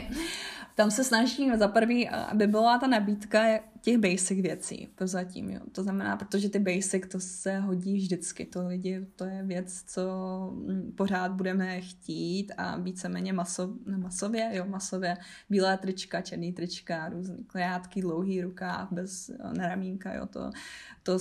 Tam 0.74 0.90
se 0.90 1.04
snažím 1.04 1.56
za 1.56 1.68
prvý, 1.68 2.08
aby 2.08 2.46
byla 2.46 2.78
ta 2.78 2.86
nabídka 2.86 3.40
těch 3.80 3.98
basic 3.98 4.40
věcí 4.40 4.88
prozatím. 4.94 5.50
Jo. 5.50 5.60
To 5.72 5.82
znamená, 5.82 6.16
protože 6.16 6.48
ty 6.48 6.58
basic, 6.58 7.08
to 7.08 7.20
se 7.20 7.58
hodí 7.58 7.96
vždycky. 7.96 8.44
To 8.44 8.66
lidi, 8.66 9.06
to 9.16 9.24
je 9.24 9.42
věc, 9.42 9.82
co 9.86 10.02
mm, 10.54 10.92
pořád 10.96 11.32
budeme 11.32 11.80
chtít 11.80 12.52
a 12.56 12.76
víceméně 12.76 13.32
maso, 13.32 13.74
masově, 13.96 14.50
jo, 14.52 14.64
masově. 14.68 15.16
Bílé 15.50 15.78
trička, 15.78 16.20
černý 16.20 16.52
trička, 16.52 17.08
různý 17.08 17.44
krátký, 17.44 18.00
dlouhý 18.00 18.42
rukáv, 18.42 18.92
bez 18.92 19.30
neramínka, 19.52 20.14
jo, 20.14 20.26
to, 20.26 20.50
to 21.02 21.18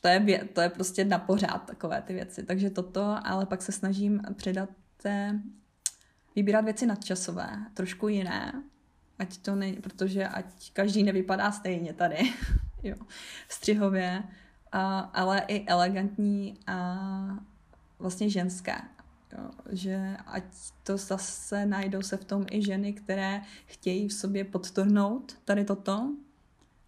to 0.00 0.08
je, 0.08 0.44
to 0.52 0.60
je 0.60 0.68
prostě 0.68 1.04
na 1.04 1.18
pořád 1.18 1.58
takové 1.58 2.02
ty 2.02 2.12
věci. 2.14 2.42
Takže 2.42 2.70
toto, 2.70 3.16
ale 3.24 3.46
pak 3.46 3.62
se 3.62 3.72
snažím 3.72 4.22
předat 4.36 4.68
chcete 5.04 5.40
vybírat 6.36 6.64
věci 6.64 6.86
nadčasové, 6.86 7.66
trošku 7.74 8.08
jiné, 8.08 8.62
ať 9.18 9.38
to 9.38 9.54
ne, 9.54 9.72
protože 9.72 10.28
ať 10.28 10.72
každý 10.72 11.02
nevypadá 11.02 11.52
stejně 11.52 11.92
tady, 11.92 12.18
jo, 12.82 12.96
střihově, 13.48 14.22
a, 14.72 14.98
ale 14.98 15.44
i 15.48 15.66
elegantní 15.66 16.58
a 16.66 16.98
vlastně 17.98 18.30
ženské. 18.30 18.76
Jo, 19.38 19.50
že 19.70 20.16
ať 20.26 20.44
to 20.82 20.96
zase 20.96 21.66
najdou 21.66 22.02
se 22.02 22.16
v 22.16 22.24
tom 22.24 22.46
i 22.50 22.62
ženy, 22.62 22.92
které 22.92 23.42
chtějí 23.66 24.08
v 24.08 24.12
sobě 24.12 24.44
podtrhnout 24.44 25.38
tady 25.44 25.64
toto, 25.64 26.16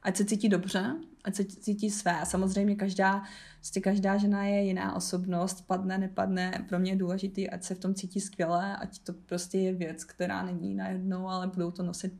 ať 0.06 0.16
se 0.16 0.24
cítí 0.24 0.48
dobře, 0.48 0.96
ať 1.24 1.34
se 1.34 1.44
cítí 1.44 1.90
své. 1.90 2.20
Samozřejmě 2.24 2.76
každá, 2.76 3.22
prostě 3.54 3.80
každá 3.80 4.16
žena 4.16 4.44
je 4.44 4.62
jiná 4.62 4.96
osobnost, 4.96 5.66
padne, 5.66 5.98
nepadne. 5.98 6.64
Pro 6.68 6.78
mě 6.78 6.92
je 6.92 6.96
důležité, 6.96 7.46
ať 7.46 7.62
se 7.62 7.74
v 7.74 7.78
tom 7.78 7.94
cítí 7.94 8.20
skvěle, 8.20 8.76
ať 8.76 8.98
to 8.98 9.12
prostě 9.12 9.58
je 9.58 9.74
věc, 9.74 10.04
která 10.04 10.42
není 10.42 10.74
najednou, 10.74 11.28
ale 11.28 11.46
budou 11.46 11.70
to 11.70 11.82
nosit 11.82 12.12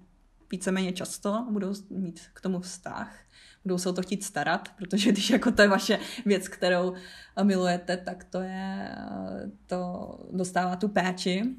víceméně 0.51 0.93
často, 0.93 1.47
budou 1.51 1.73
mít 1.91 2.21
k 2.33 2.41
tomu 2.41 2.61
vztah, 2.61 3.17
budou 3.65 3.79
se 3.79 3.89
o 3.89 3.93
to 3.93 4.03
chtít 4.03 4.25
starat, 4.25 4.69
protože 4.77 5.13
když 5.13 5.31
jako 5.31 5.53
to 5.53 5.63
je 5.63 5.69
vaše 5.69 5.99
věc, 6.25 6.49
kterou 6.49 6.95
milujete, 7.43 7.97
tak 7.97 8.25
to 8.25 8.41
je, 8.41 8.97
to 9.67 10.11
dostává 10.33 10.77
tu 10.77 10.89
péči. 10.89 11.57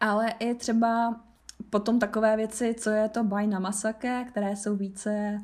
Ale 0.00 0.30
i 0.38 0.54
třeba 0.54 1.20
potom 1.70 1.98
takové 1.98 2.36
věci, 2.36 2.74
co 2.78 2.90
je 2.90 3.08
to 3.08 3.24
buy 3.24 3.46
na 3.46 3.58
masake, 3.58 4.24
které 4.28 4.56
jsou 4.56 4.76
více 4.76 5.38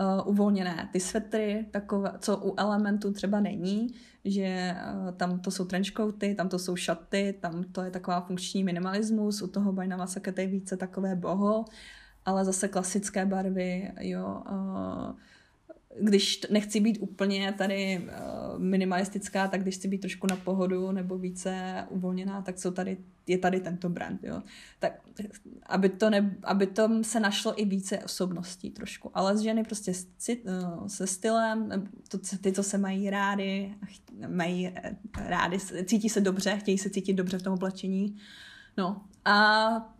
uh, 0.00 0.28
uvolněné. 0.28 0.88
Ty 0.92 1.00
svetry, 1.00 1.66
takové, 1.70 2.12
co 2.18 2.36
u 2.36 2.54
elementu 2.56 3.12
třeba 3.12 3.40
není, 3.40 3.94
že 4.24 4.76
uh, 4.94 5.12
tam 5.12 5.40
to 5.40 5.50
jsou 5.50 5.64
trenchcoaty, 5.64 6.34
tam 6.34 6.48
to 6.48 6.58
jsou 6.58 6.76
šaty, 6.76 7.38
tam 7.40 7.64
to 7.64 7.82
je 7.82 7.90
taková 7.90 8.20
funkční 8.20 8.64
minimalismus, 8.64 9.42
u 9.42 9.46
toho 9.46 9.72
Bajnama 9.72 10.06
Sakete 10.06 10.42
je 10.42 10.48
více 10.48 10.76
takové 10.76 11.16
boho, 11.16 11.64
ale 12.24 12.44
zase 12.44 12.68
klasické 12.68 13.26
barvy, 13.26 13.92
jo, 14.00 14.42
uh, 14.50 15.16
když 16.00 16.40
nechci 16.50 16.80
být 16.80 16.98
úplně 17.00 17.52
tady 17.58 17.98
uh, 17.98 18.58
minimalistická, 18.58 19.48
tak 19.48 19.62
když 19.62 19.74
chci 19.74 19.88
být 19.88 19.98
trošku 19.98 20.26
na 20.26 20.36
pohodu 20.36 20.92
nebo 20.92 21.18
více 21.18 21.84
uvolněná, 21.90 22.42
tak 22.42 22.58
jsou 22.58 22.70
tady, 22.70 22.96
je 23.26 23.38
tady 23.38 23.60
tento 23.60 23.88
brand. 23.88 24.24
Jo. 24.24 24.42
Tak 24.78 24.92
aby 25.66 25.88
to, 25.88 26.10
ne, 26.10 26.36
aby 26.42 26.66
to 26.66 26.88
se 27.02 27.20
našlo 27.20 27.60
i 27.60 27.64
více 27.64 27.98
osobností 27.98 28.70
trošku. 28.70 29.10
Ale 29.14 29.36
z 29.36 29.40
ženy 29.40 29.64
prostě 29.64 29.92
uh, 30.44 30.86
se 30.86 31.06
stylem, 31.06 31.88
to, 32.08 32.18
ty, 32.40 32.52
co 32.52 32.62
se 32.62 32.78
mají 32.78 33.10
rády, 33.10 33.74
mají 34.28 34.66
eh, 34.66 34.96
rády, 35.18 35.58
cítí 35.84 36.08
se 36.08 36.20
dobře, 36.20 36.56
chtějí 36.58 36.78
se 36.78 36.90
cítit 36.90 37.14
dobře 37.14 37.38
v 37.38 37.42
tom 37.42 37.52
oblečení. 37.52 38.16
No 38.76 39.02
a 39.24 39.95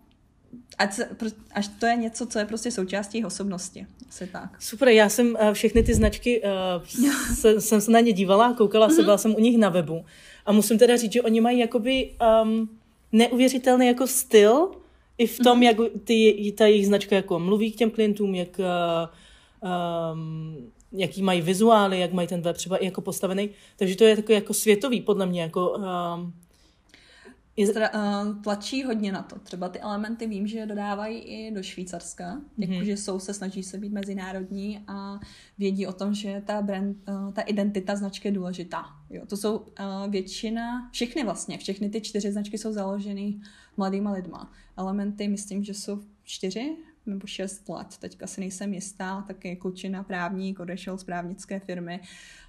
ať, 0.79 0.93
se, 0.93 1.09
až 1.53 1.69
to 1.69 1.87
je 1.87 1.97
něco, 1.97 2.27
co 2.27 2.39
je 2.39 2.45
prostě 2.45 2.71
součástí 2.71 3.25
osobnosti. 3.25 3.87
Asi 4.09 4.27
tak. 4.27 4.63
Super, 4.63 4.89
já 4.89 5.09
jsem 5.09 5.37
uh, 5.43 5.53
všechny 5.53 5.83
ty 5.83 5.95
značky, 5.95 6.43
uh, 6.43 7.15
se, 7.35 7.61
jsem 7.61 7.81
se 7.81 7.91
na 7.91 8.01
ně 8.01 8.13
dívala, 8.13 8.55
koukala 8.55 8.89
mm-hmm. 8.89 8.97
se, 8.97 9.03
byla 9.03 9.19
jsem 9.19 9.35
u 9.35 9.41
nich 9.41 9.59
na 9.59 9.69
webu. 9.69 10.05
A 10.47 10.53
musím 10.53 10.79
teda 10.79 10.97
říct, 10.97 11.13
že 11.13 11.23
oni 11.23 11.41
mají 11.41 11.59
jakoby 11.59 12.11
um, 12.43 12.69
neuvěřitelný 13.13 13.87
jako 13.87 14.07
styl 14.07 14.71
i 15.19 15.27
v 15.27 15.39
tom, 15.39 15.61
mm-hmm. 15.61 15.63
jak 15.63 15.77
ty, 16.05 16.55
ta 16.59 16.67
jejich 16.67 16.87
značka 16.87 17.17
jako 17.17 17.39
mluví 17.39 17.73
k 17.73 17.77
těm 17.77 17.91
klientům, 17.91 18.35
jak, 18.35 18.59
uh, 18.59 18.65
um, 20.13 20.73
jaký 20.93 21.23
mají 21.23 21.41
vizuály, 21.41 22.01
jak 22.01 22.13
mají 22.13 22.29
ten 22.29 22.41
web 22.41 22.57
třeba 22.57 22.77
i 22.77 22.85
jako 22.85 23.01
postavený. 23.01 23.51
Takže 23.77 23.97
to 23.97 24.05
je 24.05 24.17
takový 24.17 24.35
jako 24.35 24.55
světový, 24.55 25.01
podle 25.01 25.27
mě, 25.27 25.43
jako 25.43 25.71
um, 25.71 26.33
Izra- 27.59 27.91
uh, 27.95 28.43
tlačí 28.43 28.85
hodně 28.85 29.13
na 29.13 29.23
to. 29.23 29.39
Třeba 29.39 29.69
ty 29.69 29.81
elementy 29.81 30.27
vím, 30.27 30.47
že 30.47 30.67
dodávají 30.67 31.19
i 31.19 31.55
do 31.55 31.63
Švýcarska, 31.63 32.37
mm-hmm. 32.37 32.73
jakože 32.73 32.97
jsou 32.97 33.19
se, 33.19 33.35
snaží 33.35 33.63
se 33.63 33.79
být 33.79 33.93
mezinárodní 33.93 34.85
a 34.89 35.21
vědí 35.59 35.87
o 35.87 35.93
tom, 35.93 36.15
že 36.15 36.43
ta 36.47 36.63
brand, 36.63 36.97
uh, 37.09 37.33
ta 37.33 37.43
identita 37.43 37.97
značky 37.97 38.29
je 38.29 38.33
důležitá. 38.33 38.85
Jo, 39.11 39.27
to 39.27 39.37
jsou 39.37 39.59
uh, 39.59 39.67
většina, 40.09 40.91
všechny 40.93 41.25
vlastně, 41.25 41.59
všechny 41.59 41.89
ty 41.89 42.01
čtyři 42.01 42.33
značky 42.33 42.59
jsou 42.59 42.73
založeny 42.73 43.41
mladýma 43.77 44.13
lidma. 44.13 44.53
Elementy, 44.77 45.29
myslím, 45.29 45.65
že 45.65 45.75
jsou 45.75 46.03
čtyři 46.25 46.77
nebo 47.07 47.27
šest 47.27 47.69
let, 47.69 47.97
teďka 47.99 48.27
si 48.27 48.41
nejsem 48.41 48.75
jistá, 48.75 49.25
taky 49.27 49.57
klučina 49.57 50.03
právník, 50.03 50.61
odešel 50.61 50.99
z 50.99 51.05
právnické 51.05 51.61
firmy 51.61 52.01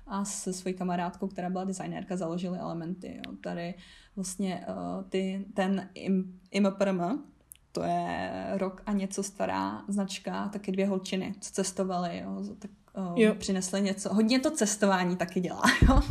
a 0.07 0.25
se 0.25 0.53
svojí 0.53 0.75
kamarádkou, 0.75 1.27
která 1.27 1.49
byla 1.49 1.63
designérka, 1.63 2.17
založili 2.17 2.57
elementy. 2.57 3.21
Jo. 3.25 3.33
Tady 3.41 3.73
vlastně 4.17 4.65
uh, 4.69 5.03
ty, 5.09 5.45
ten 5.53 5.89
im, 5.93 6.39
IMPRM, 6.51 6.99
to 7.71 7.83
je 7.83 8.31
rok 8.53 8.81
a 8.85 8.91
něco 8.91 9.23
stará 9.23 9.83
značka, 9.87 10.47
taky 10.47 10.71
dvě 10.71 10.87
holčiny, 10.87 11.35
co 11.39 11.51
cestovaly, 11.51 12.21
jo, 12.23 12.43
tak 12.59 12.71
uh, 12.97 13.19
jo. 13.19 13.35
přinesly 13.35 13.81
něco. 13.81 14.13
Hodně 14.13 14.39
to 14.39 14.51
cestování 14.51 15.15
taky 15.15 15.39
dělá, 15.39 15.63
jo. 15.89 16.01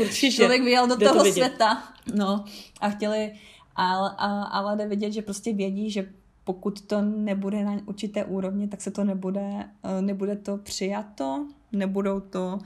Určitě. 0.00 0.36
Člověk 0.36 0.62
vyjel 0.62 0.86
do 0.86 0.96
Jde 0.96 1.06
toho 1.06 1.24
to 1.24 1.32
světa, 1.32 1.82
no, 2.14 2.44
a 2.80 2.88
chtěli, 2.88 3.32
ale, 3.76 4.10
ale 4.50 4.76
jde 4.76 4.86
vidět, 4.86 5.12
že 5.12 5.22
prostě 5.22 5.52
vědí, 5.52 5.90
že 5.90 6.12
pokud 6.44 6.80
to 6.80 7.02
nebude 7.02 7.64
na 7.64 7.78
určité 7.86 8.24
úrovni, 8.24 8.68
tak 8.68 8.80
se 8.80 8.90
to 8.90 9.04
nebude, 9.04 9.50
uh, 9.84 10.00
nebude 10.00 10.36
to 10.36 10.56
přijato, 10.58 11.46
nebudou 11.72 12.20
to 12.20 12.58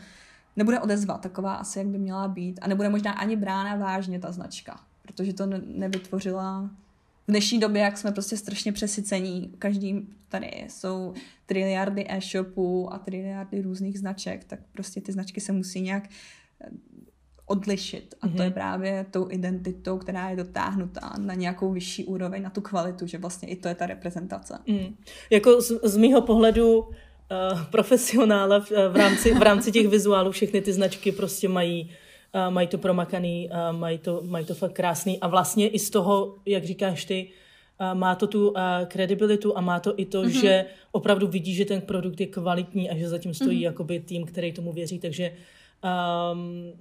nebude 0.56 0.80
odezva 0.80 1.18
taková 1.18 1.54
asi, 1.54 1.78
jak 1.78 1.88
by 1.88 1.98
měla 1.98 2.28
být 2.28 2.58
a 2.62 2.68
nebude 2.68 2.88
možná 2.88 3.12
ani 3.12 3.36
brána 3.36 3.76
vážně 3.76 4.18
ta 4.18 4.32
značka, 4.32 4.80
protože 5.02 5.32
to 5.32 5.46
nevytvořila 5.66 6.70
v 7.26 7.30
dnešní 7.30 7.60
době, 7.60 7.82
jak 7.82 7.98
jsme 7.98 8.12
prostě 8.12 8.36
strašně 8.36 8.72
přesycení, 8.72 9.52
každý 9.58 10.08
tady 10.28 10.66
jsou 10.68 11.14
triliardy 11.46 12.06
e-shopů 12.08 12.92
a 12.92 12.98
triliardy 12.98 13.62
různých 13.62 13.98
značek, 13.98 14.44
tak 14.44 14.60
prostě 14.72 15.00
ty 15.00 15.12
značky 15.12 15.40
se 15.40 15.52
musí 15.52 15.80
nějak 15.80 16.08
eh, 16.60 16.68
odlišit. 17.46 18.14
A 18.20 18.26
mm-hmm. 18.26 18.36
to 18.36 18.42
je 18.42 18.48
mhm. 18.48 18.54
právě 18.54 19.06
tou 19.10 19.30
identitou, 19.30 19.98
která 19.98 20.30
je 20.30 20.36
dotáhnutá 20.36 21.12
na 21.18 21.34
nějakou 21.34 21.72
vyšší 21.72 22.04
úroveň, 22.04 22.42
na 22.42 22.50
tu 22.50 22.60
kvalitu, 22.60 23.06
že 23.06 23.18
vlastně 23.18 23.48
i 23.48 23.56
to 23.56 23.68
je 23.68 23.74
ta 23.74 23.86
reprezentace. 23.86 24.58
Mm. 24.66 24.96
Jako 25.30 25.60
z, 25.60 25.72
z 25.84 25.96
mýho 25.96 26.22
pohledu 26.22 26.88
uh, 27.30 27.62
profesionála 27.70 28.60
v, 28.60 28.70
v, 28.70 28.96
rámci, 28.96 29.34
v 29.34 29.42
rámci 29.42 29.72
těch 29.72 29.88
vizuálů 29.88 30.30
všechny 30.30 30.60
ty 30.60 30.72
značky 30.72 31.12
prostě 31.12 31.48
mají 31.48 31.90
uh, 32.34 32.54
mají 32.54 32.68
to 32.68 32.78
promakaný, 32.78 33.50
uh, 33.52 33.78
mají, 33.78 33.98
to, 33.98 34.22
mají 34.24 34.46
to 34.46 34.54
fakt 34.54 34.72
krásný 34.72 35.20
a 35.20 35.28
vlastně 35.28 35.68
i 35.68 35.78
z 35.78 35.90
toho, 35.90 36.34
jak 36.46 36.64
říkáš 36.64 37.04
ty, 37.04 37.28
uh, 37.80 37.98
má 37.98 38.14
to 38.14 38.26
tu 38.26 38.48
uh, 38.48 38.56
kredibilitu 38.86 39.58
a 39.58 39.60
má 39.60 39.80
to 39.80 39.94
i 39.96 40.04
to, 40.04 40.22
mm-hmm. 40.22 40.40
že 40.40 40.64
opravdu 40.92 41.26
vidí, 41.26 41.54
že 41.54 41.64
ten 41.64 41.80
produkt 41.80 42.20
je 42.20 42.26
kvalitní 42.26 42.90
a 42.90 42.96
že 42.96 43.08
zatím 43.08 43.34
stojí 43.34 43.58
mm-hmm. 43.58 43.64
jakoby 43.64 44.00
tým, 44.00 44.24
který 44.24 44.52
tomu 44.52 44.72
věří, 44.72 44.98
takže 44.98 45.32
um, 46.32 46.72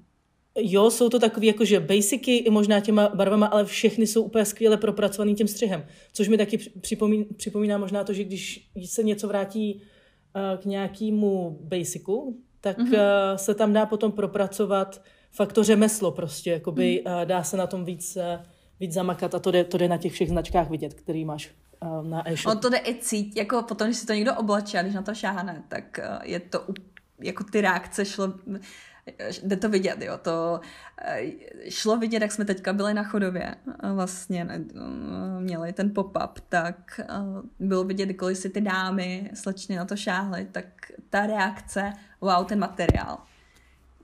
jo, 0.58 0.91
jsou 0.91 1.10
to 1.10 1.19
takové 1.19 1.45
jakože 1.45 1.79
basicy 1.79 2.31
i 2.31 2.49
možná 2.49 2.79
těma 2.79 3.10
barvama, 3.10 3.47
ale 3.47 3.65
všechny 3.65 4.08
jsou 4.08 4.21
úplně 4.21 4.45
skvěle 4.45 4.77
propracovaný 4.77 5.36
tím 5.36 5.47
střihem, 5.47 5.86
což 6.13 6.27
mi 6.27 6.38
taky 6.38 6.58
připomíná, 6.58 7.25
připomíná 7.38 7.77
možná 7.77 8.03
to, 8.03 8.13
že 8.13 8.23
když 8.23 8.69
se 8.86 9.03
něco 9.03 9.27
vrátí 9.27 9.81
k 10.61 10.65
nějakému 10.65 11.57
basicu, 11.61 12.37
tak 12.61 12.79
mm-hmm. 12.79 13.35
se 13.35 13.55
tam 13.55 13.73
dá 13.73 13.85
potom 13.85 14.11
propracovat 14.11 15.01
fakt 15.31 15.53
to 15.53 15.63
řemeslo 15.63 16.11
prostě, 16.11 16.51
jakoby 16.51 17.03
mm. 17.07 17.27
dá 17.27 17.43
se 17.43 17.57
na 17.57 17.67
tom 17.67 17.85
víc, 17.85 18.17
víc 18.79 18.93
zamakat 18.93 19.35
a 19.35 19.39
to 19.39 19.51
jde, 19.51 19.63
to 19.63 19.77
jde 19.77 19.87
na 19.87 19.97
těch 19.97 20.13
všech 20.13 20.29
značkách 20.29 20.69
vidět, 20.69 20.93
který 20.93 21.25
máš 21.25 21.51
na 22.01 22.29
e-shop. 22.29 22.51
On 22.51 22.59
to 22.59 22.69
jde 22.69 22.77
i 22.77 22.95
cít, 22.95 23.37
jako 23.37 23.63
potom, 23.63 23.87
když 23.87 23.97
si 23.97 24.05
to 24.05 24.13
někdo 24.13 24.35
oblačí 24.35 24.77
a 24.77 24.81
když 24.81 24.95
na 24.95 25.01
to 25.01 25.15
šáhne, 25.15 25.63
tak 25.67 25.99
je 26.23 26.39
to 26.39 26.65
jako 27.19 27.43
ty 27.43 27.61
reakce 27.61 28.05
šlo 28.05 28.33
jde 29.43 29.55
to 29.55 29.69
vidět, 29.69 30.01
jo, 30.01 30.17
to 30.17 30.59
eh, 30.97 31.21
šlo 31.69 31.97
vidět, 31.97 32.21
jak 32.21 32.31
jsme 32.31 32.45
teďka 32.45 32.73
byli 32.73 32.93
na 32.93 33.03
chodově, 33.03 33.55
vlastně 33.93 34.47
eh, 34.49 34.59
měli 35.39 35.73
ten 35.73 35.93
pop-up, 35.93 36.39
tak 36.49 36.99
eh, 36.99 37.05
bylo 37.59 37.83
vidět, 37.83 38.05
kdykoliv 38.05 38.37
si 38.37 38.49
ty 38.49 38.61
dámy 38.61 39.31
slečny 39.33 39.75
na 39.75 39.85
to 39.85 39.95
šáhly, 39.95 40.47
tak 40.51 40.65
ta 41.09 41.27
reakce, 41.27 41.93
wow, 42.21 42.45
ten 42.45 42.59
materiál. 42.59 43.17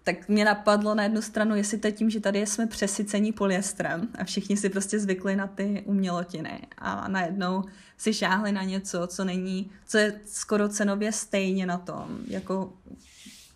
Tak 0.03 0.29
mě 0.29 0.45
napadlo 0.45 0.95
na 0.95 1.03
jednu 1.03 1.21
stranu, 1.21 1.55
jestli 1.55 1.77
to 1.77 1.91
tím, 1.91 2.09
že 2.09 2.19
tady 2.19 2.45
jsme 2.45 2.67
přesycení 2.67 3.31
polyestrem 3.31 4.09
a 4.19 4.23
všichni 4.23 4.57
si 4.57 4.69
prostě 4.69 4.99
zvykli 4.99 5.35
na 5.35 5.47
ty 5.47 5.83
umělotiny 5.85 6.67
a 6.77 7.07
najednou 7.07 7.63
si 7.97 8.13
šáhli 8.13 8.51
na 8.51 8.63
něco, 8.63 9.07
co 9.07 9.23
není, 9.23 9.71
co 9.87 9.97
je 9.97 10.19
skoro 10.25 10.69
cenově 10.69 11.11
stejně 11.11 11.65
na 11.65 11.77
tom, 11.77 12.19
jako 12.27 12.73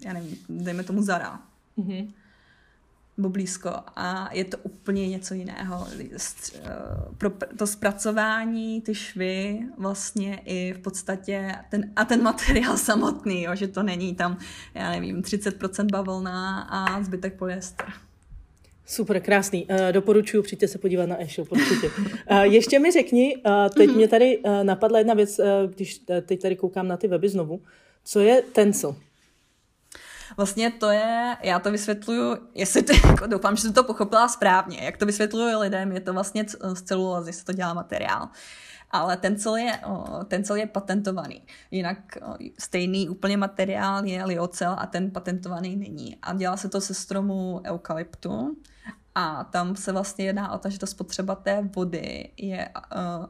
já 0.06 0.14
nevím, 0.14 0.38
dejme 0.50 0.84
tomu 0.84 1.02
Zara. 1.02 1.40
Mm-hmm. 1.78 2.12
Nebo 3.18 3.30
blízko. 3.30 3.70
A 3.96 4.30
je 4.34 4.46
to 4.46 4.58
úplně 4.58 5.08
něco 5.08 5.34
jiného. 5.34 5.88
Pro 7.18 7.30
to 7.58 7.68
zpracování, 7.68 8.82
ty 8.82 8.96
švy, 8.96 9.60
vlastně 9.78 10.42
i 10.46 10.74
v 10.74 10.80
podstatě 10.80 11.56
ten, 11.72 11.92
a 11.96 12.06
ten 12.06 12.24
materiál 12.24 12.78
samotný, 12.92 13.44
jo, 13.44 13.56
že 13.56 13.68
to 13.68 13.84
není 13.84 14.16
tam, 14.16 14.38
já 14.74 14.92
nevím, 14.92 15.22
30% 15.22 15.92
bavlna 15.92 16.62
a 16.62 17.04
zbytek 17.04 17.34
polyester. 17.34 17.88
Super, 18.88 19.20
krásný. 19.22 19.66
Uh, 19.66 19.78
doporučuji, 19.92 20.42
přijďte 20.42 20.68
se 20.68 20.78
podívat 20.78 21.06
na 21.06 21.22
e-shop, 21.22 21.52
určitě. 21.52 21.90
Uh, 22.32 22.42
ještě 22.42 22.80
mi 22.80 22.92
řekni, 22.92 23.36
teď 23.78 23.90
mě 23.96 24.08
tady 24.08 24.42
napadla 24.64 24.98
jedna 24.98 25.14
věc, 25.14 25.40
když 25.76 26.02
teď 26.26 26.42
tady 26.42 26.56
koukám 26.56 26.88
na 26.88 26.98
ty 26.98 27.08
weby 27.08 27.30
znovu. 27.30 27.62
Co 28.04 28.20
je 28.20 28.42
Tencel? 28.42 28.96
Vlastně 30.38 30.72
to 30.72 30.90
je, 30.90 31.38
já 31.44 31.60
to 31.60 31.72
vysvětluju, 31.72 32.38
jestli 32.54 32.84
to, 32.84 32.94
jako 33.08 33.28
doufám, 33.28 33.56
že 33.56 33.62
jsem 33.62 33.74
to 33.74 33.84
pochopila 33.84 34.28
správně, 34.28 34.80
jak 34.82 34.98
to 34.98 35.06
vysvětluju 35.06 35.60
lidem, 35.60 35.92
je 35.92 36.00
to 36.00 36.14
vlastně 36.14 36.46
z 36.74 36.82
celulozy, 36.82 37.34
se 37.34 37.46
to 37.46 37.54
dělá 37.54 37.74
materiál. 37.74 38.30
Ale 38.92 39.18
ten 39.18 39.38
cel 39.38 39.56
je, 39.56 39.80
ten 40.28 40.44
cel 40.44 40.56
je 40.56 40.68
patentovaný. 40.68 41.42
Jinak 41.72 42.18
stejný 42.60 43.10
úplně 43.10 43.38
materiál 43.38 44.06
je 44.06 44.26
liocel 44.26 44.76
a 44.80 44.86
ten 44.86 45.12
patentovaný 45.12 45.76
není. 45.76 46.18
A 46.22 46.34
dělá 46.34 46.58
se 46.58 46.70
to 46.70 46.82
se 46.82 46.94
stromu 46.94 47.62
eukalyptu 47.66 48.58
a 49.16 49.44
tam 49.44 49.76
se 49.76 49.92
vlastně 49.92 50.26
jedná 50.26 50.52
o 50.52 50.58
to, 50.58 50.70
že 50.70 50.80
ta 50.80 50.86
spotřeba 50.86 51.36
té 51.36 51.70
vody 51.76 52.32
je 52.38 52.70
uh, 52.76 53.26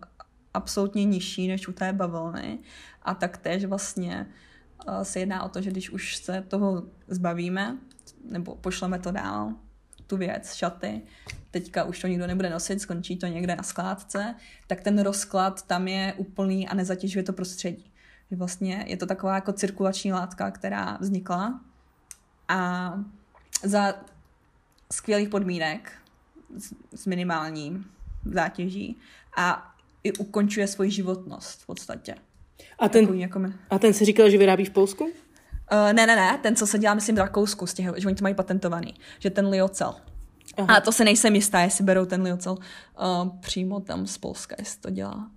absolutně 0.54 1.06
nižší 1.06 1.48
než 1.48 1.68
u 1.68 1.72
té 1.72 1.94
bavlny 1.94 2.60
a 3.04 3.13
taktéž 3.13 3.65
vlastně 3.65 4.28
se 5.04 5.20
jedná 5.20 5.44
o 5.44 5.50
to, 5.50 5.62
že 5.62 5.72
když 5.72 5.90
už 5.90 6.16
se 6.16 6.42
toho 6.48 6.84
zbavíme, 7.08 7.78
nebo 8.30 8.56
pošleme 8.56 9.00
to 9.00 9.12
dál, 9.12 9.54
tu 10.08 10.18
věc, 10.18 10.54
šaty, 10.54 11.02
teďka 11.52 11.84
už 11.84 12.00
to 12.00 12.08
nikdo 12.08 12.28
nebude 12.28 12.50
nosit, 12.50 12.82
skončí 12.82 13.18
to 13.18 13.28
někde 13.28 13.56
na 13.56 13.64
skládce, 13.64 14.36
tak 14.68 14.82
ten 14.82 15.02
rozklad 15.02 15.62
tam 15.68 15.88
je 15.88 16.14
úplný 16.18 16.68
a 16.68 16.76
nezatěžuje 16.76 17.24
to 17.24 17.34
prostředí. 17.34 17.92
Vlastně 18.32 18.84
je 18.88 18.98
to 18.98 19.06
taková 19.06 19.36
jako 19.36 19.54
cirkulační 19.54 20.14
látka, 20.14 20.52
která 20.52 20.98
vznikla 21.02 21.62
a 22.48 22.94
za 23.64 23.94
skvělých 24.92 25.30
podmínek 25.30 25.92
s, 26.58 26.74
s 26.96 27.06
minimální 27.06 27.86
zátěží 28.26 28.98
a 29.38 29.76
i 30.04 30.14
ukončuje 30.14 30.68
svoji 30.68 30.92
životnost 30.92 31.62
v 31.62 31.66
podstatě. 31.66 32.16
A 32.80 32.89
ten, 32.89 33.04
jako, 33.04 33.39
jako 33.39 33.54
a 33.70 33.80
ten 33.80 33.94
si 33.94 34.06
říkal, 34.06 34.30
že 34.30 34.38
vyrábí 34.38 34.65
v 34.65 34.70
Polsku? 34.70 35.04
Uh, 35.04 35.94
ne, 35.94 36.08
ne, 36.08 36.15
ne, 36.15 36.39
ten, 36.44 36.56
co 36.56 36.68
se 36.68 36.80
dělá, 36.80 36.94
myslím, 36.94 37.15
v 37.15 37.20
Rakousku, 37.20 37.68
z 37.68 37.74
těch, 37.74 37.86
že 37.98 38.08
oni 38.08 38.15
to 38.15 38.24
mají 38.24 38.36
patentovaný, 38.36 38.94
že 39.20 39.30
ten 39.30 39.48
liocel. 39.48 39.96
Aha. 40.58 40.76
A 40.76 40.82
to 40.82 40.91
se 40.91 41.06
nejsem 41.06 41.36
jistá, 41.36 41.60
jestli 41.60 41.84
berou 41.84 42.06
ten 42.06 42.22
liocel 42.22 42.54
uh, 42.54 43.39
přímo 43.39 43.80
tam 43.80 44.08
z 44.08 44.18
Polska, 44.18 44.56
jestli 44.60 44.82
to 44.82 44.89
dělá. 44.89 45.32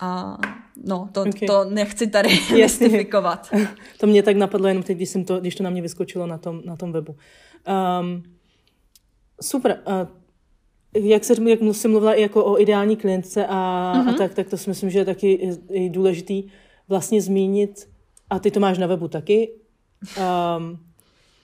A 0.00 0.38
no, 0.84 1.08
to, 1.12 1.20
okay. 1.20 1.46
to 1.46 1.64
nechci 1.64 2.06
tady 2.06 2.28
mystifikovat. 2.54 3.50
to 4.00 4.06
mě 4.06 4.22
tak 4.22 4.36
napadlo 4.36 4.68
jenom 4.68 4.82
teď, 4.82 4.96
když, 4.96 5.08
jsem 5.08 5.24
to, 5.24 5.40
když 5.40 5.54
to 5.54 5.62
na 5.62 5.70
mě 5.70 5.82
vyskočilo 5.82 6.26
na 6.26 6.38
tom, 6.38 6.62
na 6.64 6.76
tom 6.76 6.92
webu. 6.92 7.16
Um, 8.00 8.22
super. 9.40 9.82
Uh, 9.86 10.21
jak 10.94 11.24
se 11.24 11.34
jak 11.48 11.60
jsem 11.72 11.90
mluvila 11.90 12.14
i 12.14 12.22
jako 12.22 12.44
o 12.44 12.60
ideální 12.60 12.96
klientce 12.96 13.46
a, 13.46 13.52
mm-hmm. 13.94 14.00
a 14.00 14.02
mhm. 14.02 14.14
tak, 14.14 14.34
tak 14.34 14.48
to 14.48 14.56
si 14.56 14.70
myslím, 14.70 14.90
že 14.90 14.98
je 14.98 15.04
taky 15.04 15.56
i 15.70 15.90
důležitý 15.90 16.44
vlastně 16.88 17.22
zmínit, 17.22 17.88
a 18.30 18.38
ty 18.38 18.50
to 18.50 18.60
máš 18.60 18.78
na 18.78 18.86
webu 18.86 19.08
taky, 19.08 19.52
um, 20.56 20.78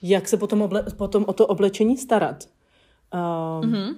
jak 0.01 0.27
se 0.27 0.37
potom, 0.37 0.61
oble, 0.61 0.83
potom 0.97 1.25
o 1.27 1.33
to 1.33 1.47
oblečení 1.47 1.97
starat. 1.97 2.49
Um, 3.13 3.71
mm-hmm. 3.71 3.95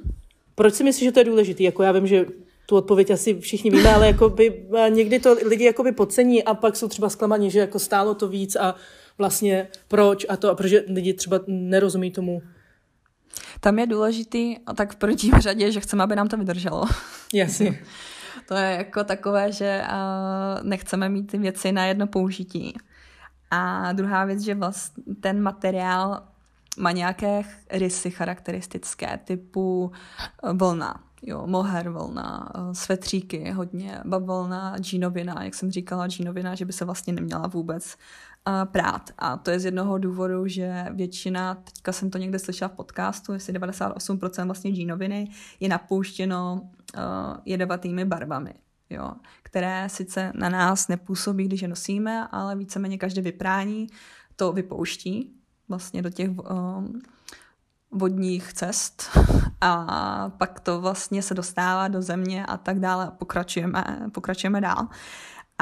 Proč 0.55 0.73
si 0.73 0.83
myslíš, 0.83 1.05
že 1.05 1.11
to 1.11 1.19
je 1.19 1.25
důležité? 1.25 1.63
Jako 1.63 1.83
já 1.83 1.91
vím, 1.91 2.07
že 2.07 2.25
tu 2.65 2.75
odpověď 2.75 3.11
asi 3.11 3.39
všichni 3.39 3.71
víme, 3.71 3.93
ale 3.93 4.07
jakoby, 4.07 4.65
někdy 4.89 5.19
to 5.19 5.37
lidi 5.45 5.65
jakoby 5.65 5.91
podcení 5.91 6.43
a 6.43 6.53
pak 6.53 6.75
jsou 6.75 6.87
třeba 6.87 7.09
zklamaní, 7.09 7.51
že 7.51 7.59
jako 7.59 7.79
stálo 7.79 8.15
to 8.15 8.27
víc 8.27 8.55
a 8.55 8.75
vlastně 9.17 9.67
proč 9.87 10.25
a 10.29 10.37
to, 10.37 10.49
a 10.49 10.55
protože 10.55 10.83
lidi 10.87 11.13
třeba 11.13 11.39
nerozumí 11.47 12.11
tomu. 12.11 12.41
Tam 13.59 13.79
je 13.79 13.87
důležitý, 13.87 14.57
a 14.65 14.73
tak 14.73 14.93
v 14.93 14.95
první 14.95 15.31
řadě, 15.39 15.71
že 15.71 15.79
chceme, 15.79 16.03
aby 16.03 16.15
nám 16.15 16.27
to 16.27 16.37
vydrželo. 16.37 16.85
Jasně. 17.33 17.79
to 18.47 18.53
je 18.53 18.71
jako 18.71 19.03
takové, 19.03 19.51
že 19.51 19.83
uh, 19.83 20.67
nechceme 20.67 21.09
mít 21.09 21.31
ty 21.31 21.37
věci 21.37 21.71
na 21.71 21.85
jedno 21.85 22.07
použití. 22.07 22.73
A 23.51 23.91
druhá 23.93 24.25
věc, 24.25 24.41
že 24.41 24.55
vlastně 24.55 25.03
ten 25.21 25.41
materiál 25.41 26.23
má 26.77 26.91
nějaké 26.91 27.43
rysy 27.69 28.11
charakteristické, 28.11 29.19
typu 29.23 29.91
eh, 30.43 30.53
vlna, 30.53 31.03
jo, 31.21 31.43
moher 31.47 31.89
vlna, 31.89 32.51
eh, 32.55 32.75
svetříky 32.75 33.51
hodně, 33.51 33.99
bavlna, 34.05 34.77
džínovina, 34.77 35.43
jak 35.43 35.55
jsem 35.55 35.71
říkala, 35.71 36.07
džínovina, 36.07 36.55
že 36.55 36.65
by 36.65 36.73
se 36.73 36.85
vlastně 36.85 37.13
neměla 37.13 37.47
vůbec 37.47 37.97
prát. 38.65 39.09
A 39.17 39.37
to 39.37 39.51
je 39.51 39.59
z 39.59 39.65
jednoho 39.65 39.97
důvodu, 39.97 40.47
že 40.47 40.85
většina, 40.91 41.55
teďka 41.55 41.91
jsem 41.91 42.09
to 42.09 42.17
někde 42.17 42.39
slyšela 42.39 42.69
v 42.69 42.75
podcastu, 42.75 43.33
jestli 43.33 43.53
98% 43.53 44.45
vlastně 44.45 44.71
džínoviny 44.71 45.31
je 45.59 45.69
napouštěno 45.69 46.61
uh, 46.61 47.01
jedovatými 47.45 48.05
barvami. 48.05 48.53
Jo, 48.89 49.11
které 49.43 49.89
sice 49.89 50.31
na 50.35 50.49
nás 50.49 50.87
nepůsobí, 50.87 51.45
když 51.45 51.61
je 51.61 51.67
nosíme, 51.67 52.27
ale 52.31 52.55
víceméně 52.55 52.97
každé 52.97 53.21
vyprání 53.21 53.87
to 54.35 54.51
vypouští 54.51 55.35
vlastně 55.69 56.01
do 56.01 56.09
těch 56.09 56.29
um, 56.29 57.01
vodních 57.91 58.53
cest 58.53 59.09
a 59.61 60.29
pak 60.37 60.59
to 60.59 60.81
vlastně 60.81 61.21
se 61.21 61.33
dostává 61.33 61.87
do 61.87 62.01
země 62.01 62.45
a 62.45 62.57
tak 62.57 62.79
dále 62.79 63.07
a 63.07 63.11
pokračujeme, 63.11 63.83
pokračujeme 64.11 64.61
dál. 64.61 64.87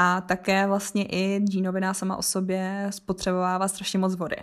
A 0.02 0.22
také 0.22 0.68
vlastně 0.68 1.06
i 1.06 1.40
džínovina 1.44 1.94
sama 1.94 2.18
o 2.18 2.22
sobě 2.22 2.88
spotřebovává 2.90 3.68
strašně 3.68 4.00
moc 4.00 4.16
vody. 4.16 4.36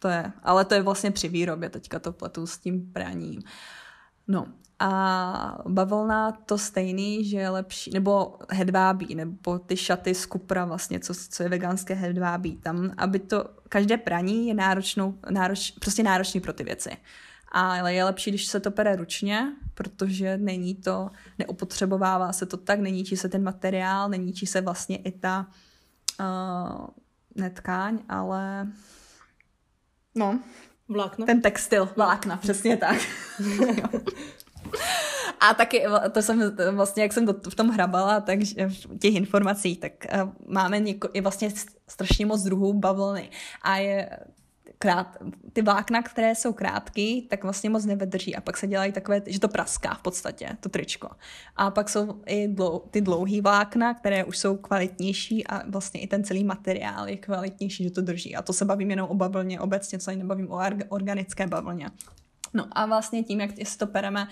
To 0.00 0.08
je, 0.08 0.32
ale 0.42 0.64
to 0.64 0.74
je 0.74 0.82
vlastně 0.82 1.10
při 1.10 1.28
výrobě, 1.28 1.70
teďka 1.70 1.98
to 1.98 2.12
pletu 2.12 2.46
s 2.46 2.58
tím 2.58 2.92
praním. 2.92 3.42
No 4.28 4.46
a 4.78 5.58
bavlna 5.68 6.32
to 6.32 6.58
stejný, 6.58 7.24
že 7.24 7.38
je 7.38 7.50
lepší, 7.50 7.90
nebo 7.90 8.38
hedvábí, 8.50 9.14
nebo 9.14 9.58
ty 9.58 9.76
šaty 9.76 10.14
z 10.14 10.26
kupra 10.26 10.64
vlastně, 10.64 11.00
co, 11.00 11.14
co 11.14 11.42
je 11.42 11.48
veganské 11.48 11.94
hedvábí. 11.94 12.56
Tam, 12.56 12.90
aby 12.96 13.18
to, 13.18 13.44
každé 13.68 13.96
praní 13.96 14.48
je 14.48 14.54
náročnou, 14.54 15.14
nároč, 15.30 15.70
prostě 15.70 16.02
náročný 16.02 16.40
pro 16.40 16.52
ty 16.52 16.64
věci. 16.64 16.90
Ale 17.56 17.94
je 17.94 18.04
lepší, 18.04 18.30
když 18.30 18.46
se 18.46 18.60
to 18.60 18.70
pere 18.70 18.96
ručně, 18.96 19.52
protože 19.74 20.36
není 20.36 20.74
to, 20.74 21.10
neopotřebovává 21.38 22.32
se 22.32 22.46
to 22.46 22.56
tak, 22.56 22.80
neníčí 22.80 23.16
se 23.16 23.28
ten 23.28 23.42
materiál, 23.42 24.08
neníčí 24.08 24.46
se 24.46 24.60
vlastně 24.60 24.96
i 24.96 25.12
ta 25.12 25.46
uh, 26.20 26.86
netkáň, 27.34 27.98
ale 28.08 28.68
no, 30.14 30.40
Vlákna? 30.88 31.26
Ten 31.26 31.40
textil, 31.40 31.88
vlákna, 31.96 32.36
přesně 32.36 32.76
tak. 32.76 32.96
A 35.40 35.54
taky, 35.54 35.84
to 36.12 36.22
jsem 36.22 36.56
vlastně, 36.70 37.02
jak 37.02 37.12
jsem 37.12 37.26
v 37.26 37.54
tom 37.54 37.68
hrabala, 37.68 38.20
tak 38.20 38.38
v 38.68 38.98
těch 38.98 39.14
informacích, 39.14 39.80
tak 39.80 39.92
eh, 40.08 40.28
máme 40.46 40.80
něko, 40.80 41.08
je 41.14 41.22
vlastně 41.22 41.50
strašně 41.88 42.26
moc 42.26 42.42
druhů 42.42 42.72
bavlny. 42.72 43.30
A 43.62 43.76
je 43.76 44.10
krát, 44.84 45.16
ty 45.52 45.62
vlákna, 45.62 46.02
které 46.02 46.34
jsou 46.34 46.52
krátké, 46.52 47.20
tak 47.28 47.42
vlastně 47.42 47.70
moc 47.70 47.84
nevydrží 47.84 48.36
a 48.36 48.40
pak 48.40 48.56
se 48.56 48.66
dělají 48.66 48.92
takové, 48.92 49.22
že 49.26 49.40
to 49.40 49.48
praská 49.48 49.94
v 49.94 50.02
podstatě, 50.02 50.48
to 50.60 50.68
tričko. 50.68 51.08
A 51.56 51.70
pak 51.70 51.88
jsou 51.88 52.20
i 52.26 52.48
dlou, 52.48 52.78
ty 52.90 53.00
dlouhé 53.00 53.40
vlákna, 53.40 53.94
které 53.94 54.24
už 54.24 54.38
jsou 54.38 54.56
kvalitnější 54.56 55.46
a 55.46 55.62
vlastně 55.68 56.00
i 56.00 56.06
ten 56.06 56.24
celý 56.24 56.44
materiál 56.44 57.08
je 57.08 57.16
kvalitnější, 57.16 57.84
že 57.84 57.90
to 57.90 58.00
drží. 58.00 58.36
A 58.36 58.42
to 58.42 58.52
se 58.52 58.64
bavím 58.64 58.90
jenom 58.90 59.08
o 59.10 59.14
bavlně 59.14 59.60
obecně, 59.60 59.98
co 59.98 60.10
nebavím 60.10 60.50
o 60.50 60.60
organické 60.88 61.46
bavlně. 61.46 61.90
No 62.54 62.68
a 62.72 62.86
vlastně 62.86 63.22
tím, 63.22 63.40
jak 63.40 63.50
si 63.64 63.78
to 63.78 63.86
pereme, 63.86 64.28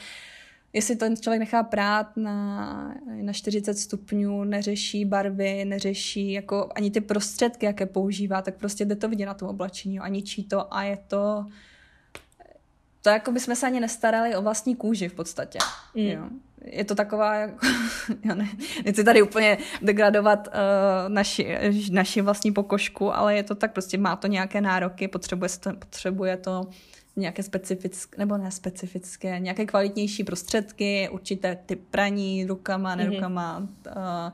jestli 0.72 0.96
to 0.96 1.16
člověk 1.16 1.40
nechá 1.40 1.62
prát 1.62 2.16
na, 2.16 2.94
na 3.22 3.32
40 3.32 3.78
stupňů, 3.78 4.44
neřeší 4.44 5.04
barvy, 5.04 5.64
neřeší 5.64 6.32
jako 6.32 6.68
ani 6.74 6.90
ty 6.90 7.00
prostředky, 7.00 7.66
jaké 7.66 7.86
používá, 7.86 8.42
tak 8.42 8.54
prostě 8.54 8.84
jde 8.84 8.96
to 8.96 9.08
vidět 9.08 9.26
na 9.26 9.34
tom 9.34 9.48
oblečení 9.48 10.00
a 10.00 10.08
ničí 10.08 10.44
to 10.44 10.74
a 10.74 10.82
je 10.82 10.98
to 11.08 11.46
to 13.02 13.10
jako 13.10 13.32
by 13.32 13.40
jsme 13.40 13.56
se 13.56 13.66
ani 13.66 13.80
nestarali 13.80 14.36
o 14.36 14.42
vlastní 14.42 14.76
kůži 14.76 15.08
v 15.08 15.14
podstatě. 15.14 15.58
Mm. 15.94 16.02
Jo. 16.02 16.24
Je 16.64 16.84
to 16.84 16.94
taková, 16.94 17.34
jako, 17.34 17.66
já 18.24 18.34
ne, 18.34 18.48
nechci 18.84 19.04
tady 19.04 19.22
úplně 19.22 19.58
degradovat 19.82 20.48
uh, 20.48 20.52
naši, 21.08 21.58
naši 21.90 22.20
vlastní 22.20 22.52
pokožku, 22.52 23.16
ale 23.16 23.36
je 23.36 23.42
to 23.42 23.54
tak, 23.54 23.72
prostě 23.72 23.98
má 23.98 24.16
to 24.16 24.26
nějaké 24.26 24.60
nároky, 24.60 25.08
potřebuje 25.08 25.48
to, 25.60 25.72
potřebuje 25.72 26.36
to 26.36 26.66
nějaké 27.16 27.42
specifické, 27.42 28.18
nebo 28.18 28.36
ne 28.36 28.50
specifické, 28.50 29.38
nějaké 29.38 29.66
kvalitnější 29.66 30.24
prostředky, 30.24 31.08
určité 31.12 31.56
typ 31.66 31.84
praní 31.90 32.44
rukama, 32.44 32.94
mhm. 32.94 32.98
nerukama, 32.98 33.60
mm-hmm. 33.60 34.26
uh, 34.26 34.32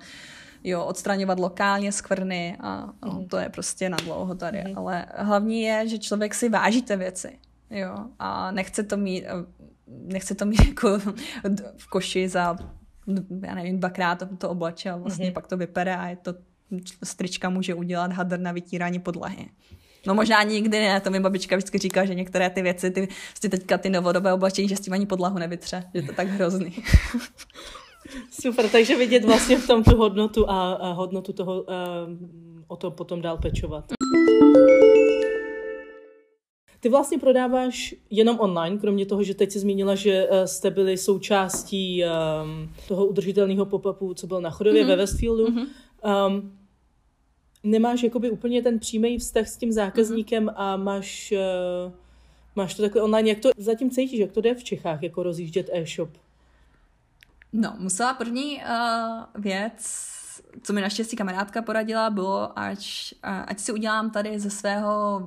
jo, 0.64 0.84
odstraňovat 0.84 1.38
lokálně 1.38 1.92
skvrny 1.92 2.56
a 2.60 2.92
no, 3.04 3.12
mm-hmm. 3.12 3.28
to 3.28 3.36
je 3.36 3.48
prostě 3.48 3.88
na 3.88 3.96
dlouho 3.96 4.34
tady. 4.34 4.58
Mm-hmm. 4.58 4.78
Ale 4.78 5.06
hlavní 5.16 5.62
je, 5.62 5.88
že 5.88 5.98
člověk 5.98 6.34
si 6.34 6.48
váží 6.48 6.82
ty 6.82 6.96
věci, 6.96 7.38
jo, 7.70 7.96
a 8.18 8.50
nechce 8.50 8.82
to 8.82 8.96
mít, 8.96 9.24
eh, 9.24 9.30
nechce 9.86 10.34
to 10.34 10.46
mít 10.46 10.64
jako 10.68 10.98
v 11.76 11.86
koši 11.90 12.28
za, 12.28 12.56
já 13.42 13.54
nevím, 13.54 13.78
dvakrát 13.78 14.22
to, 14.38 14.50
obleče 14.50 14.90
a 14.90 14.96
vlastně 14.96 15.30
mm-hmm. 15.30 15.32
pak 15.32 15.46
to 15.46 15.56
vypere 15.56 15.96
a 15.96 16.08
je 16.08 16.16
to 16.16 16.34
strička 17.04 17.50
může 17.50 17.74
udělat 17.74 18.12
hadr 18.12 18.40
na 18.40 18.52
vytírání 18.52 18.98
podlahy. 18.98 19.48
No 20.08 20.14
možná 20.14 20.42
nikdy 20.42 20.78
ne, 20.78 21.00
to 21.00 21.10
mi 21.10 21.20
babička 21.20 21.56
vždycky 21.56 21.78
říká, 21.78 22.04
že 22.04 22.14
některé 22.14 22.50
ty 22.50 22.62
věci, 22.62 22.90
ty, 22.90 23.08
ty 23.40 23.48
teďka 23.48 23.78
ty 23.78 23.90
novodobé 23.90 24.32
oblečení, 24.32 24.68
že 24.68 24.76
s 24.76 24.80
tím 24.80 24.92
ani 24.92 25.06
podlahu 25.06 25.38
nevytře, 25.38 25.84
že 25.94 26.02
to 26.02 26.12
tak 26.12 26.28
hrozný. 26.28 26.72
Super, 28.30 28.68
takže 28.68 28.96
vidět 28.96 29.24
vlastně 29.24 29.58
v 29.58 29.66
tom 29.66 29.84
tu 29.84 29.96
hodnotu 29.96 30.50
a, 30.50 30.72
a 30.72 30.92
hodnotu 30.92 31.32
toho, 31.32 31.62
uh, 31.62 31.68
o 32.68 32.76
to 32.76 32.90
potom 32.90 33.22
dál 33.22 33.38
pečovat. 33.38 33.84
Ty 36.80 36.88
vlastně 36.88 37.18
prodáváš 37.18 37.94
jenom 38.10 38.40
online, 38.40 38.78
kromě 38.78 39.06
toho, 39.06 39.22
že 39.22 39.34
teď 39.34 39.52
jsi 39.52 39.58
zmínila, 39.58 39.94
že 39.94 40.28
uh, 40.28 40.44
jste 40.44 40.70
byli 40.70 40.96
součástí 40.96 42.04
um, 42.04 42.70
toho 42.88 43.06
udržitelného 43.06 43.66
pop-upu, 43.66 44.14
co 44.14 44.26
byl 44.26 44.40
na 44.40 44.50
Chodově 44.50 44.84
mm-hmm. 44.84 44.88
ve 44.88 44.96
Westfieldu. 44.96 45.46
Mm-hmm. 45.46 45.66
Um, 46.26 46.57
nemáš 47.64 48.02
jakoby 48.02 48.30
úplně 48.30 48.62
ten 48.62 48.78
přímý 48.78 49.18
vztah 49.18 49.48
s 49.48 49.56
tím 49.56 49.72
zákazníkem 49.72 50.46
mm-hmm. 50.46 50.54
a 50.56 50.76
máš, 50.76 51.32
uh, 51.86 51.92
máš 52.56 52.74
to 52.74 52.82
takhle 52.82 53.02
online. 53.02 53.28
Jak 53.28 53.38
to 53.38 53.50
zatím 53.56 53.90
cítíš, 53.90 54.20
jak 54.20 54.32
to 54.32 54.40
jde 54.40 54.54
v 54.54 54.64
Čechách, 54.64 55.02
jako 55.02 55.22
rozjíždět 55.22 55.70
e-shop? 55.72 56.10
No, 57.52 57.74
musela 57.78 58.14
první 58.14 58.56
uh, 58.56 59.42
věc, 59.42 60.08
co 60.62 60.72
mi 60.72 60.80
naštěstí 60.80 61.16
kamarádka 61.16 61.62
poradila, 61.62 62.10
bylo, 62.10 62.58
ať, 62.58 63.14
ať 63.22 63.58
si 63.58 63.72
udělám 63.72 64.10
tady 64.10 64.40
ze 64.40 64.50
svého 64.50 65.22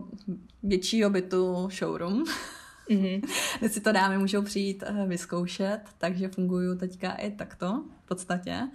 většího 0.64 1.10
bytu 1.10 1.70
showroom. 1.72 2.24
Mm-hmm. 2.90 3.68
Si 3.68 3.82
to 3.82 3.92
dámy 3.92 4.18
můžou 4.18 4.42
přijít 4.42 4.84
uh, 4.90 5.08
vyzkoušet, 5.08 5.80
takže 5.98 6.28
fungují 6.28 6.78
teďka 6.78 7.12
i 7.12 7.32
takto 7.32 7.84
v 8.04 8.08
podstatě 8.08 8.68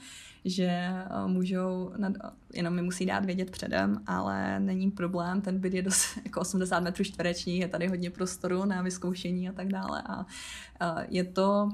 že 0.46 0.66
eh, 0.66 1.06
můžou, 1.26 1.92
nad, 1.96 2.12
jenom 2.52 2.74
mi 2.74 2.82
musí 2.82 3.06
dát 3.06 3.24
vědět 3.24 3.50
předem, 3.50 4.02
ale 4.06 4.60
není 4.60 4.90
problém, 4.90 5.40
ten 5.40 5.58
byt 5.58 5.74
je 5.74 5.82
dost 5.82 6.18
jako 6.24 6.40
80 6.40 6.80
metrů 6.80 7.04
čtverečních, 7.04 7.60
je 7.60 7.68
tady 7.68 7.88
hodně 7.88 8.10
prostoru 8.10 8.64
na 8.64 8.82
vyzkoušení 8.82 9.48
a 9.48 9.52
tak 9.52 9.68
dále 9.68 10.02
a 10.06 10.26
eh, 10.80 11.06
je 11.08 11.24
to, 11.24 11.68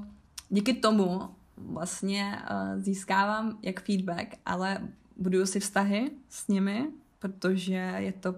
díky 0.49 0.73
tomu 0.73 1.21
vlastně 1.57 2.39
eh, 2.45 2.79
získávám 2.79 3.57
jak 3.61 3.81
feedback, 3.81 4.35
ale 4.45 4.77
buduju 5.17 5.45
si 5.45 5.59
vztahy 5.59 6.11
s 6.29 6.47
nimi, 6.47 6.87
protože 7.19 7.93
je 7.97 8.13
to 8.13 8.35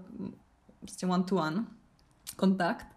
prostě 0.80 1.08
one-to-one 1.08 1.66
kontakt 2.36 2.88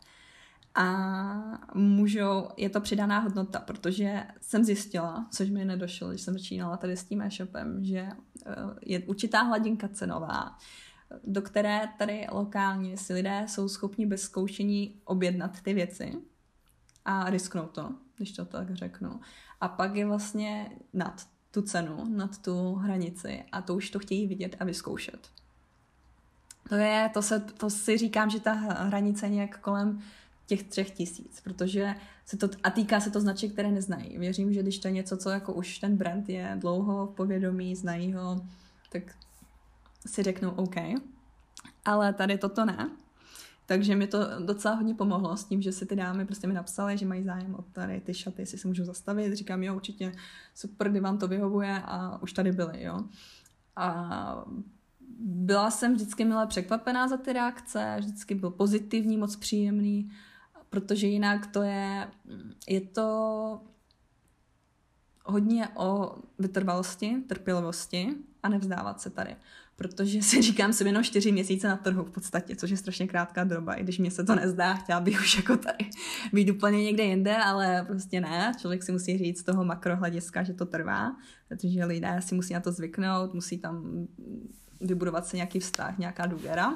a 0.78 1.58
můžou, 1.74 2.48
je 2.56 2.70
to 2.70 2.80
přidaná 2.80 3.18
hodnota, 3.18 3.60
protože 3.60 4.26
jsem 4.40 4.64
zjistila, 4.64 5.26
což 5.30 5.50
mi 5.50 5.64
nedošlo, 5.64 6.08
když 6.08 6.20
jsem 6.20 6.34
začínala 6.34 6.76
tady 6.76 6.96
s 6.96 7.04
tím 7.04 7.22
e-shopem, 7.22 7.84
že 7.84 7.98
eh, 7.98 8.54
je 8.82 9.00
určitá 9.00 9.42
hladinka 9.42 9.88
cenová, 9.88 10.58
do 11.24 11.42
které 11.42 11.88
tady 11.98 12.26
lokálně 12.32 12.96
si 12.96 13.14
lidé 13.14 13.44
jsou 13.48 13.68
schopni 13.68 14.06
bez 14.06 14.22
zkoušení 14.22 15.00
objednat 15.04 15.60
ty 15.60 15.74
věci 15.74 16.12
a 17.04 17.30
risknout 17.30 17.70
to, 17.70 17.94
když 18.16 18.32
to 18.32 18.44
tak 18.44 18.74
řeknu. 18.74 19.20
A 19.60 19.68
pak 19.68 19.94
je 19.94 20.06
vlastně 20.06 20.70
nad 20.92 21.26
tu 21.50 21.62
cenu, 21.62 22.04
nad 22.08 22.42
tu 22.42 22.74
hranici 22.74 23.44
a 23.52 23.62
to 23.62 23.74
už 23.74 23.90
to 23.90 23.98
chtějí 23.98 24.26
vidět 24.26 24.56
a 24.60 24.64
vyzkoušet. 24.64 25.28
To 26.68 26.74
je, 26.74 27.10
to, 27.14 27.22
se, 27.22 27.40
to 27.40 27.70
si 27.70 27.98
říkám, 27.98 28.30
že 28.30 28.40
ta 28.40 28.52
hranice 28.52 29.28
nějak 29.28 29.58
kolem 29.58 30.00
těch 30.48 30.62
třech 30.62 30.90
tisíc, 30.90 31.40
protože 31.40 31.94
se 32.26 32.36
to, 32.36 32.48
a 32.62 32.70
týká 32.70 33.00
se 33.00 33.10
to 33.10 33.20
značek, 33.20 33.52
které 33.52 33.70
neznají. 33.70 34.18
Věřím, 34.18 34.52
že 34.52 34.62
když 34.62 34.78
to 34.78 34.88
je 34.88 34.92
něco, 34.92 35.16
co 35.16 35.30
jako 35.30 35.52
už 35.52 35.78
ten 35.78 35.96
brand 35.96 36.28
je 36.28 36.56
dlouho 36.60 37.06
v 37.06 37.14
povědomí, 37.14 37.76
znají 37.76 38.12
ho, 38.12 38.40
tak 38.92 39.02
si 40.06 40.22
řeknou 40.22 40.50
OK. 40.50 40.74
Ale 41.84 42.12
tady 42.12 42.38
toto 42.38 42.64
ne. 42.64 42.90
Takže 43.66 43.96
mi 43.96 44.06
to 44.06 44.18
docela 44.44 44.74
hodně 44.74 44.94
pomohlo 44.94 45.36
s 45.36 45.44
tím, 45.44 45.62
že 45.62 45.72
si 45.72 45.86
ty 45.86 45.96
dámy 45.96 46.26
prostě 46.26 46.46
mi 46.46 46.54
napsaly, 46.54 46.98
že 46.98 47.06
mají 47.06 47.24
zájem 47.24 47.54
o 47.54 47.62
tady 47.62 48.00
ty 48.00 48.14
šaty, 48.14 48.42
jestli 48.42 48.58
se 48.58 48.68
můžu 48.68 48.84
zastavit. 48.84 49.34
Říkám, 49.34 49.62
jo, 49.62 49.76
určitě 49.76 50.12
super, 50.54 50.90
kdy 50.90 51.00
vám 51.00 51.18
to 51.18 51.28
vyhovuje 51.28 51.82
a 51.84 52.22
už 52.22 52.32
tady 52.32 52.52
byly, 52.52 52.82
jo. 52.82 53.04
A 53.76 54.44
byla 55.20 55.70
jsem 55.70 55.94
vždycky 55.94 56.24
milé 56.24 56.46
překvapená 56.46 57.08
za 57.08 57.16
ty 57.16 57.32
reakce, 57.32 57.96
vždycky 57.98 58.34
byl 58.34 58.50
pozitivní, 58.50 59.16
moc 59.16 59.36
příjemný 59.36 60.10
protože 60.70 61.06
jinak 61.06 61.46
to 61.46 61.62
je, 61.62 62.08
je 62.68 62.80
to 62.80 63.60
hodně 65.24 65.68
o 65.76 66.14
vytrvalosti, 66.38 67.16
trpělivosti 67.28 68.08
a 68.42 68.48
nevzdávat 68.48 69.00
se 69.00 69.10
tady. 69.10 69.36
Protože 69.76 70.22
si 70.22 70.42
říkám, 70.42 70.72
jsem 70.72 70.86
jenom 70.86 71.04
čtyři 71.04 71.32
měsíce 71.32 71.68
na 71.68 71.76
trhu 71.76 72.04
v 72.04 72.10
podstatě, 72.10 72.56
což 72.56 72.70
je 72.70 72.76
strašně 72.76 73.08
krátká 73.08 73.44
doba, 73.44 73.74
i 73.74 73.82
když 73.82 73.98
mě 73.98 74.10
se 74.10 74.24
to 74.24 74.34
nezdá, 74.34 74.74
chtěla 74.74 75.00
bych 75.00 75.20
už 75.20 75.36
jako 75.36 75.56
tady 75.56 75.90
být 76.32 76.50
úplně 76.50 76.84
někde 76.84 77.02
jinde, 77.04 77.36
ale 77.36 77.84
prostě 77.86 78.20
ne. 78.20 78.52
Člověk 78.60 78.82
si 78.82 78.92
musí 78.92 79.18
říct 79.18 79.40
z 79.40 79.42
toho 79.42 79.64
makrohlediska, 79.64 80.42
že 80.42 80.52
to 80.52 80.66
trvá, 80.66 81.16
protože 81.48 81.84
lidé 81.84 82.16
si 82.20 82.34
musí 82.34 82.54
na 82.54 82.60
to 82.60 82.72
zvyknout, 82.72 83.34
musí 83.34 83.58
tam 83.58 84.06
vybudovat 84.80 85.26
se 85.26 85.36
nějaký 85.36 85.60
vztah, 85.60 85.98
nějaká 85.98 86.26
důvěra. 86.26 86.74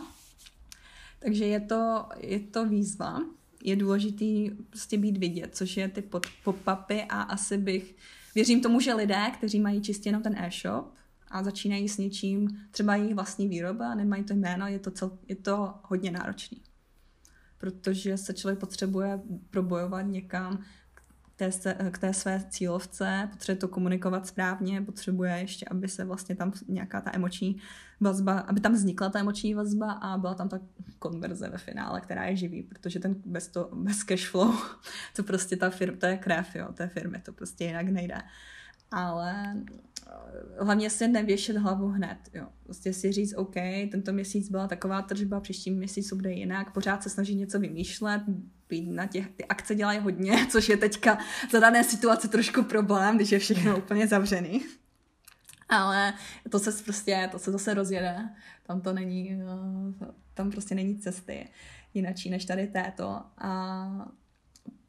Takže 1.19 1.47
je 1.47 1.61
to, 1.61 2.09
je 2.17 2.41
to 2.41 2.67
výzva, 2.67 3.21
je 3.63 3.77
důležitý 3.77 4.51
prostě 4.51 4.99
být 4.99 5.17
vidět, 5.17 5.57
což 5.57 5.77
je 5.77 5.89
ty 5.89 6.03
pop-upy 6.45 7.07
a 7.09 7.23
asi 7.23 7.59
bych, 7.59 7.97
věřím 8.35 8.61
tomu, 8.61 8.81
že 8.81 8.95
lidé, 8.95 9.31
kteří 9.39 9.61
mají 9.61 9.83
čistě 9.83 10.09
jenom 10.09 10.23
ten 10.23 10.37
e-shop 10.39 10.95
a 11.29 11.43
začínají 11.43 11.89
s 11.89 11.99
něčím, 11.99 12.49
třeba 12.71 12.97
jejich 12.97 13.15
vlastní 13.15 13.49
výroba 13.49 13.95
nemají 13.95 14.25
to 14.25 14.35
jméno, 14.35 14.67
je 14.67 14.79
to, 14.79 14.91
cel, 14.91 15.19
je 15.29 15.37
to 15.37 15.75
hodně 15.83 16.11
náročný. 16.11 16.63
Protože 17.59 18.17
se 18.17 18.35
člověk 18.35 18.59
potřebuje 18.59 19.21
probojovat 19.51 20.03
někam, 20.03 20.65
té, 21.37 21.51
k 21.91 21.99
té 21.99 22.15
své 22.15 22.45
cílovce, 22.49 23.29
potřebuje 23.31 23.61
to 23.61 23.69
komunikovat 23.69 24.27
správně, 24.27 24.83
potřebuje 24.83 25.33
ještě, 25.33 25.67
aby 25.71 25.89
se 25.89 26.05
vlastně 26.05 26.35
tam 26.35 26.53
nějaká 26.69 27.01
ta 27.01 27.11
emoční 27.15 27.57
vazba, 28.01 28.39
aby 28.39 28.61
tam 28.61 28.73
vznikla 28.73 29.09
ta 29.09 29.21
emoční 29.21 29.55
vazba 29.55 29.93
a 29.93 30.19
byla 30.19 30.35
tam 30.35 30.49
ta 30.49 30.61
konverze 30.99 31.49
ve 31.49 31.59
finále, 31.59 32.01
která 32.01 32.25
je 32.25 32.37
živý, 32.37 32.63
protože 32.63 32.99
ten 32.99 33.15
bez, 33.27 33.49
to, 33.49 33.71
bez 33.73 34.03
cash 34.03 34.29
flow, 34.29 34.55
to 35.17 35.23
prostě 35.23 35.57
ta 35.57 35.71
firma, 35.71 35.97
to 35.97 36.07
je 36.07 36.17
krev, 36.17 36.57
jo, 36.57 36.73
té 36.73 36.89
firmy, 36.89 37.21
to 37.25 37.33
prostě 37.33 37.65
jinak 37.65 37.89
nejde. 37.89 38.19
Ale 38.91 39.57
hlavně 40.61 40.91
si 40.91 41.09
nevěšet 41.09 41.57
hlavu 41.57 41.89
hned. 41.89 42.19
Jo. 42.35 42.47
Prostě 42.65 42.93
si 42.93 43.13
říct, 43.13 43.35
OK, 43.37 43.55
tento 43.91 44.13
měsíc 44.13 44.51
byla 44.51 44.69
taková 44.69 45.03
tržba, 45.03 45.41
příští 45.41 45.71
měsíc 45.71 46.13
bude 46.13 46.33
jinak, 46.33 46.73
pořád 46.73 47.03
se 47.03 47.11
snažit 47.11 47.35
něco 47.35 47.61
vymýšlet, 47.61 48.23
na 48.81 49.07
těch, 49.07 49.29
ty 49.31 49.45
akce 49.45 49.75
dělají 49.75 49.99
hodně, 49.99 50.47
což 50.51 50.69
je 50.69 50.77
teďka 50.77 51.19
za 51.51 51.61
dané 51.61 51.85
situace 51.85 52.29
trošku 52.29 52.63
problém, 52.63 53.17
když 53.17 53.33
je 53.33 53.39
všechno 53.39 53.79
úplně 53.79 54.07
zavřený. 54.07 54.65
Ale 55.69 56.15
to 56.51 56.59
se 56.59 56.85
prostě, 56.85 57.29
to 57.33 57.39
se 57.39 57.53
zase 57.53 57.75
rozjede, 57.75 58.29
tam 58.67 58.81
to 58.81 58.93
není, 58.93 59.43
eh, 59.43 60.07
tam 60.35 60.51
prostě 60.51 60.75
není 60.75 60.99
cesty 60.99 61.49
jinačí 61.95 62.31
než 62.31 62.45
tady 62.45 62.67
této. 62.67 63.23
A 63.39 63.87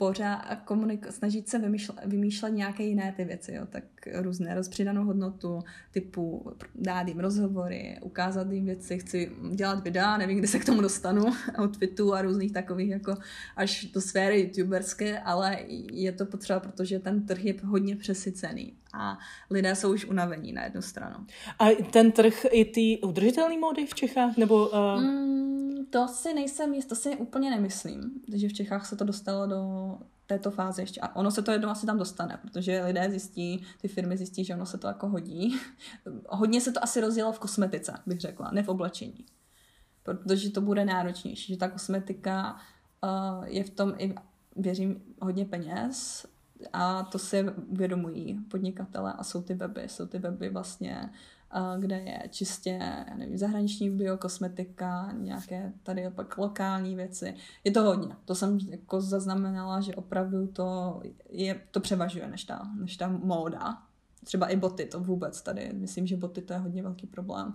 pořád 0.08 0.64
komunik- 0.66 1.12
snažit 1.12 1.50
se 1.50 1.60
vymýšlet, 1.60 1.98
vymýšlet 2.06 2.50
nějaké 2.50 2.84
jiné 2.84 3.14
ty 3.18 3.26
věci, 3.26 3.54
jo, 3.54 3.66
tak 3.70 3.84
různé 4.14 4.56
rozpřidanou 4.56 5.06
hodnotu, 5.06 5.60
typu 5.92 6.52
dát 6.76 7.08
jim 7.08 7.20
rozhovory, 7.20 7.98
ukázat 8.02 8.52
jim 8.52 8.66
věci, 8.66 9.00
chci 9.00 9.32
dělat 9.52 9.84
videa, 9.84 10.18
nevím, 10.18 10.38
kdy 10.38 10.48
se 10.48 10.60
k 10.60 10.66
tomu 10.66 10.82
dostanu, 10.82 11.24
outfitů 11.62 12.14
a 12.14 12.22
různých 12.22 12.54
takových 12.54 12.90
jako 12.90 13.16
až 13.56 13.86
do 13.86 14.02
sféry 14.02 14.40
youtuberské, 14.42 15.20
ale 15.20 15.58
je 15.92 16.12
to 16.12 16.26
potřeba, 16.26 16.60
protože 16.60 17.00
ten 17.00 17.26
trh 17.26 17.46
je 17.46 17.56
hodně 17.64 17.96
přesycený 17.96 18.74
a 18.94 19.18
lidé 19.50 19.76
jsou 19.76 19.94
už 19.94 20.06
unavení 20.06 20.54
na 20.54 20.64
jednu 20.64 20.82
stranu. 20.82 21.26
A 21.60 21.66
ten 21.92 22.12
trh 22.12 22.46
i 22.52 22.66
ty 22.66 23.00
udržitelné 23.04 23.58
módy 23.58 23.86
v 23.86 23.94
Čechách, 23.94 24.38
nebo... 24.38 24.68
Uh... 24.68 25.02
Mm, 25.02 25.86
to 25.90 26.08
si 26.08 26.34
nejsem 26.34 26.74
jist, 26.74 26.86
to 26.86 26.96
si 26.96 27.16
úplně 27.16 27.50
nemyslím, 27.50 28.12
že 28.34 28.50
v 28.50 28.54
Čechách 28.54 28.86
se 28.86 28.96
to 28.96 29.04
dostalo 29.04 29.48
do 29.48 29.98
této 30.28 30.52
fáze 30.52 30.82
ještě. 30.82 31.02
A 31.02 31.16
ono 31.16 31.32
se 31.32 31.42
to 31.42 31.52
jednou 31.52 31.70
asi 31.70 31.86
tam 31.86 31.98
dostane, 31.98 32.40
protože 32.42 32.84
lidé 32.86 33.10
zjistí, 33.10 33.64
ty 33.82 33.88
firmy 33.88 34.18
zjistí, 34.18 34.46
že 34.46 34.54
ono 34.54 34.66
se 34.66 34.78
to 34.78 34.88
jako 34.88 35.10
hodí. 35.10 35.60
Hodně 36.30 36.62
se 36.62 36.72
to 36.72 36.84
asi 36.84 37.02
rozjelo 37.02 37.32
v 37.32 37.40
kosmetice, 37.40 37.94
bych 38.06 38.20
řekla, 38.20 38.52
ne 38.52 38.64
v 38.64 38.70
oblečení. 38.70 39.26
Protože 40.04 40.50
to 40.50 40.62
bude 40.62 40.86
náročnější, 40.86 41.54
že 41.54 41.60
ta 41.60 41.70
kosmetika 41.70 42.56
uh, 43.04 43.46
je 43.48 43.64
v 43.64 43.70
tom 43.70 43.94
i, 43.98 44.16
věřím, 44.56 45.02
hodně 45.22 45.46
peněz 45.46 46.26
a 46.74 47.04
to 47.04 47.20
si 47.20 47.44
uvědomují 47.68 48.40
podnikatele 48.40 49.14
a 49.14 49.24
jsou 49.24 49.42
ty 49.42 49.54
weby, 49.54 49.90
jsou 49.90 50.06
ty 50.06 50.20
weby 50.20 50.50
vlastně 50.50 51.10
kde 51.80 51.96
je 51.96 52.24
čistě, 52.30 52.80
já 53.08 53.16
nevím, 53.16 53.38
zahraniční 53.38 53.90
biokosmetika, 53.90 55.12
nějaké 55.12 55.74
tady 55.84 56.10
pak 56.10 56.38
lokální 56.38 56.96
věci. 56.96 57.36
Je 57.64 57.72
to 57.72 57.84
hodně. 57.84 58.16
To 58.26 58.36
jsem 58.36 58.58
jako 58.70 59.02
zaznamenala, 59.02 59.82
že 59.82 59.96
opravdu 59.96 60.48
to, 60.48 61.02
je, 61.30 61.62
to 61.72 61.80
převažuje 61.80 62.28
než 62.28 62.44
ta, 62.44 62.70
než 62.80 62.98
ta 62.98 63.08
móda. 63.08 63.82
Třeba 64.24 64.48
i 64.48 64.56
boty, 64.56 64.86
to 64.86 65.00
vůbec 65.00 65.42
tady. 65.42 65.74
Myslím, 65.74 66.08
že 66.08 66.18
boty 66.18 66.42
to 66.42 66.54
je 66.54 66.60
hodně 66.60 66.84
velký 66.84 67.08
problém. 67.08 67.54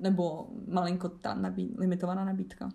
Nebo 0.00 0.48
malinko 0.68 1.08
ta 1.08 1.34
nabí, 1.34 1.74
limitovaná 1.78 2.24
nabídka. 2.24 2.70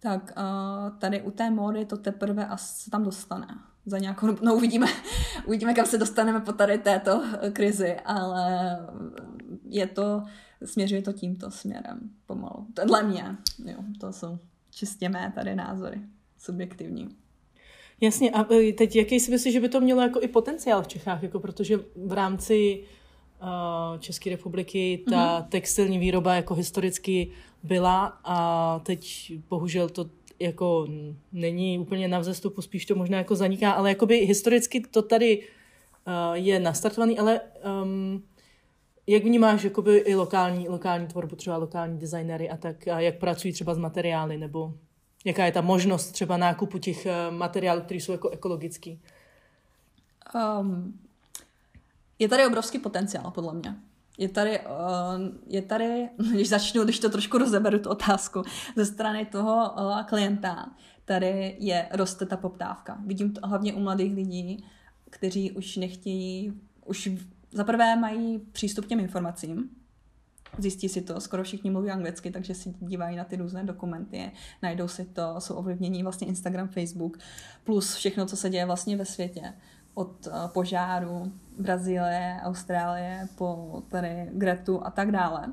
Tak 0.00 0.32
uh, 0.36 0.98
tady 0.98 1.22
u 1.22 1.30
té 1.30 1.50
módy 1.50 1.84
to 1.84 1.96
teprve 1.96 2.46
asi 2.46 2.84
se 2.84 2.90
tam 2.90 3.04
dostane 3.04 3.46
za 3.86 3.98
nějakou 3.98 4.26
dobu. 4.26 4.44
No 4.44 4.54
uvidíme, 4.54 4.86
uvidíme, 5.46 5.74
kam 5.74 5.86
se 5.86 5.98
dostaneme 5.98 6.40
po 6.40 6.52
tady 6.52 6.78
této 6.78 7.22
krizi, 7.52 7.96
ale 8.04 8.78
je 9.64 9.86
to, 9.86 10.22
směřuje 10.64 11.02
to 11.02 11.12
tímto 11.12 11.50
směrem 11.50 12.10
pomalu. 12.26 12.66
Dle 12.86 13.02
mě, 13.02 13.36
jo, 13.64 13.78
to 14.00 14.12
jsou 14.12 14.38
čistě 14.70 15.08
mé 15.08 15.32
tady 15.34 15.54
názory, 15.54 16.00
subjektivní. 16.38 17.08
Jasně, 18.00 18.30
a 18.30 18.54
e, 18.54 18.72
teď 18.72 18.96
jaký 18.96 19.20
si 19.20 19.30
myslíš, 19.30 19.52
že 19.52 19.60
by 19.60 19.68
to 19.68 19.80
mělo 19.80 20.02
jako 20.02 20.20
i 20.22 20.28
potenciál 20.28 20.82
v 20.82 20.88
Čechách, 20.88 21.22
jako 21.22 21.40
protože 21.40 21.78
v 21.96 22.12
rámci 22.12 22.84
uh, 23.42 23.98
České 23.98 24.30
republiky 24.30 25.04
ta 25.10 25.40
mm-hmm. 25.40 25.48
textilní 25.48 25.98
výroba 25.98 26.34
jako 26.34 26.54
historicky 26.54 27.30
byla 27.62 28.18
a 28.24 28.78
teď 28.78 29.32
bohužel 29.48 29.88
to 29.88 30.10
jako 30.42 30.86
není 31.32 31.78
úplně 31.78 32.08
na 32.08 32.18
vzestupu, 32.18 32.62
spíš 32.62 32.86
to 32.86 32.94
možná 32.94 33.18
jako 33.18 33.36
zaniká, 33.36 33.72
ale 33.72 33.88
jakoby 33.88 34.16
historicky 34.16 34.80
to 34.80 35.02
tady 35.02 35.38
uh, 35.38 36.32
je 36.32 36.60
nastartovaný, 36.60 37.18
ale 37.18 37.40
um, 37.82 38.22
jak 39.06 39.24
vnímáš 39.24 39.64
jakoby 39.64 39.96
i 39.96 40.14
lokální, 40.14 40.68
lokální 40.68 41.06
tvorbu, 41.06 41.36
třeba 41.36 41.56
lokální 41.56 41.98
designery 41.98 42.50
a 42.50 42.56
tak, 42.56 42.88
a 42.88 43.00
jak 43.00 43.18
pracují 43.18 43.52
třeba 43.52 43.74
s 43.74 43.78
materiály, 43.78 44.38
nebo 44.38 44.74
Jaká 45.24 45.44
je 45.44 45.52
ta 45.52 45.60
možnost 45.60 46.12
třeba 46.12 46.36
nákupu 46.36 46.78
těch 46.78 47.06
eh, 47.06 47.30
materiálů, 47.30 47.80
které 47.80 48.00
jsou 48.00 48.12
jako 48.12 48.28
ekologický? 48.28 49.00
Um, 50.60 51.00
je 52.18 52.28
tady 52.28 52.46
obrovský 52.46 52.78
potenciál, 52.78 53.30
podle 53.30 53.54
mě. 53.54 53.74
Je 54.18 54.28
tady, 54.28 54.60
uh, 54.60 54.66
je 55.46 55.62
tady, 55.62 56.08
když 56.32 56.48
začnu, 56.48 56.84
když 56.84 56.98
to 56.98 57.10
trošku 57.10 57.38
rozeberu 57.38 57.78
tu 57.78 57.90
otázku, 57.90 58.42
ze 58.76 58.86
strany 58.86 59.26
toho 59.26 59.70
uh, 59.72 60.02
klienta, 60.02 60.70
tady 61.04 61.56
je, 61.58 61.88
roste 61.92 62.26
ta 62.26 62.36
poptávka. 62.36 62.98
Vidím 63.06 63.32
to 63.32 63.46
hlavně 63.46 63.74
u 63.74 63.80
mladých 63.80 64.14
lidí, 64.14 64.64
kteří 65.10 65.52
už 65.52 65.76
nechtějí, 65.76 66.52
už 66.84 67.10
za 67.52 67.64
prvé 67.64 67.96
mají 67.96 68.38
přístup 68.38 68.84
k 68.84 68.88
těm 68.88 69.00
informacím, 69.00 69.70
zjistí 70.58 70.88
si 70.88 71.02
to, 71.02 71.20
skoro 71.20 71.42
všichni 71.42 71.70
mluví 71.70 71.90
anglicky, 71.90 72.30
takže 72.30 72.54
si 72.54 72.74
dívají 72.80 73.16
na 73.16 73.24
ty 73.24 73.36
různé 73.36 73.64
dokumenty, 73.64 74.32
najdou 74.62 74.88
si 74.88 75.04
to, 75.04 75.34
jsou 75.38 75.54
ovlivnění 75.54 76.02
vlastně 76.02 76.26
Instagram, 76.26 76.68
Facebook, 76.68 77.18
plus 77.64 77.94
všechno, 77.94 78.26
co 78.26 78.36
se 78.36 78.50
děje 78.50 78.66
vlastně 78.66 78.96
ve 78.96 79.04
světě 79.04 79.52
od 79.94 80.26
uh, 80.26 80.32
požáru 80.48 81.32
Brazílie, 81.58 82.40
Austrálie 82.42 83.28
po 83.36 83.82
tady 83.88 84.28
Gretu 84.32 84.86
a 84.86 84.90
tak 84.90 85.10
dále. 85.10 85.46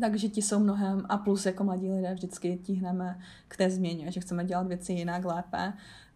Takže 0.00 0.28
ti 0.28 0.42
jsou 0.42 0.58
mnohem, 0.58 1.06
a 1.08 1.16
plus 1.16 1.46
jako 1.46 1.64
mladí 1.64 1.90
lidé 1.90 2.14
vždycky 2.14 2.58
tíhneme 2.62 3.18
k 3.48 3.56
té 3.56 3.70
změně, 3.70 4.12
že 4.12 4.20
chceme 4.20 4.44
dělat 4.44 4.66
věci 4.66 4.92
jinak, 4.92 5.24
lépe 5.24 5.72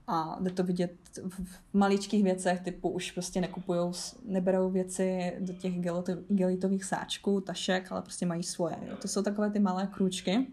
a 0.07 0.39
jde 0.41 0.51
to 0.51 0.65
vidět 0.65 0.93
v 1.29 1.59
maličkých 1.73 2.25
věcech, 2.25 2.61
typu 2.61 2.89
už 2.89 3.11
prostě 3.11 3.41
nekupujou, 3.41 3.93
neberou 4.25 4.71
věci 4.71 5.37
do 5.41 5.53
těch 5.53 5.81
gelitových 6.29 6.85
sáčků, 6.85 7.41
tašek, 7.41 7.93
ale 7.93 8.03
prostě 8.03 8.27
mají 8.27 8.43
svoje. 8.43 8.77
Jo. 8.83 8.97
To 9.03 9.09
jsou 9.09 9.23
takové 9.23 9.51
ty 9.51 9.59
malé 9.59 9.87
krůčky. 9.87 10.47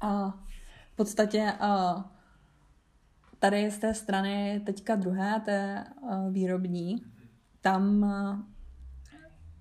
A 0.00 0.30
v 0.92 0.96
podstatě 0.96 1.52
a 1.60 2.04
tady 3.50 3.70
z 3.70 3.78
té 3.78 3.94
strany 3.94 4.60
teďka 4.66 4.94
druhé, 4.94 5.42
té 5.44 5.84
výrobní, 6.30 7.02
tam 7.60 8.06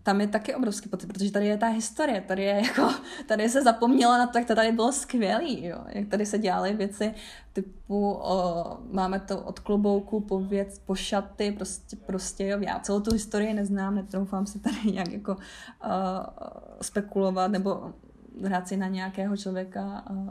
tam 0.03 0.21
je 0.21 0.27
taky 0.27 0.55
obrovský 0.55 0.89
pocit, 0.89 1.07
protože 1.07 1.31
tady 1.31 1.47
je 1.47 1.57
ta 1.57 1.67
historie, 1.67 2.21
tady 2.21 2.43
je 2.43 2.55
jako, 2.55 2.89
tady 3.27 3.49
se 3.49 3.63
zapomněla 3.63 4.17
na 4.17 4.27
to, 4.27 4.37
jak 4.37 4.47
to 4.47 4.55
tady 4.55 4.71
bylo 4.71 4.91
skvělý, 4.91 5.65
jo, 5.65 5.77
jak 5.87 6.07
tady 6.07 6.25
se 6.25 6.37
dělaly 6.37 6.73
věci 6.73 7.13
typu, 7.53 8.11
o, 8.11 8.77
máme 8.91 9.19
to 9.19 9.41
od 9.41 9.59
klobouku 9.59 10.21
po 10.21 10.39
věc, 10.39 10.79
po 10.79 10.95
šaty, 10.95 11.51
prostě, 11.51 11.95
prostě 11.95 12.47
jo, 12.47 12.59
já 12.59 12.79
celou 12.79 12.99
tu 12.99 13.13
historii 13.13 13.53
neznám, 13.53 13.95
netroufám 13.95 14.45
si 14.45 14.59
tady 14.59 14.77
nějak 14.91 15.11
jako 15.11 15.31
uh, 15.33 15.39
spekulovat 16.81 17.51
nebo 17.51 17.93
hrát 18.43 18.67
si 18.67 18.77
na 18.77 18.87
nějakého 18.87 19.37
člověka, 19.37 20.05
uh, 20.09 20.29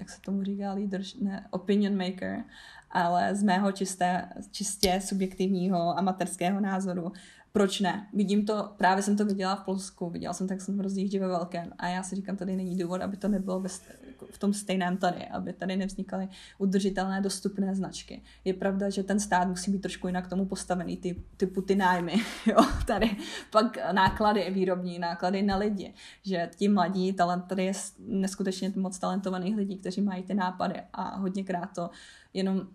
jak 0.00 0.10
se 0.10 0.20
tomu 0.20 0.42
říká, 0.42 0.72
leader, 0.72 1.02
ne, 1.20 1.46
opinion 1.50 1.96
maker, 1.96 2.44
ale 2.90 3.34
z 3.34 3.42
mého 3.42 3.72
čisté, 3.72 4.28
čistě 4.50 5.00
subjektivního 5.04 5.98
amatérského 5.98 6.60
názoru 6.60 7.12
proč 7.52 7.80
ne? 7.80 8.08
Vidím 8.12 8.46
to, 8.46 8.72
právě 8.76 9.02
jsem 9.02 9.16
to 9.16 9.24
viděla 9.24 9.56
v 9.56 9.64
Polsku, 9.64 10.10
viděla 10.10 10.34
jsem 10.34 10.48
tak, 10.48 10.60
jsem 10.60 10.80
rozjíždě 10.80 11.20
ve 11.20 11.28
velkém 11.28 11.72
a 11.78 11.88
já 11.88 12.02
si 12.02 12.16
říkám, 12.16 12.36
tady 12.36 12.56
není 12.56 12.78
důvod, 12.78 13.02
aby 13.02 13.16
to 13.16 13.28
nebylo 13.28 13.60
bez, 13.60 13.82
v 14.30 14.38
tom 14.38 14.52
stejném 14.52 14.96
tady, 14.96 15.26
aby 15.26 15.52
tady 15.52 15.76
nevznikaly 15.76 16.28
udržitelné 16.58 17.20
dostupné 17.20 17.74
značky. 17.74 18.22
Je 18.44 18.54
pravda, 18.54 18.90
že 18.90 19.02
ten 19.02 19.20
stát 19.20 19.48
musí 19.48 19.70
být 19.70 19.82
trošku 19.82 20.06
jinak 20.06 20.28
tomu 20.28 20.46
postavený, 20.46 20.96
ty, 20.96 21.22
typu 21.36 21.62
ty 21.62 21.74
nájmy, 21.74 22.14
jo, 22.46 22.58
tady 22.86 23.16
pak 23.50 23.78
náklady 23.92 24.50
výrobní, 24.50 24.98
náklady 24.98 25.42
na 25.42 25.56
lidi, 25.56 25.94
že 26.22 26.50
ti 26.56 26.68
mladí 26.68 27.12
talent, 27.12 27.44
tady 27.46 27.64
je 27.64 27.72
neskutečně 27.98 28.72
moc 28.76 28.98
talentovaných 28.98 29.56
lidí, 29.56 29.78
kteří 29.78 30.00
mají 30.00 30.22
ty 30.22 30.34
nápady 30.34 30.80
a 30.92 31.16
hodněkrát 31.16 31.74
to 31.74 31.90
jenom 32.34 32.66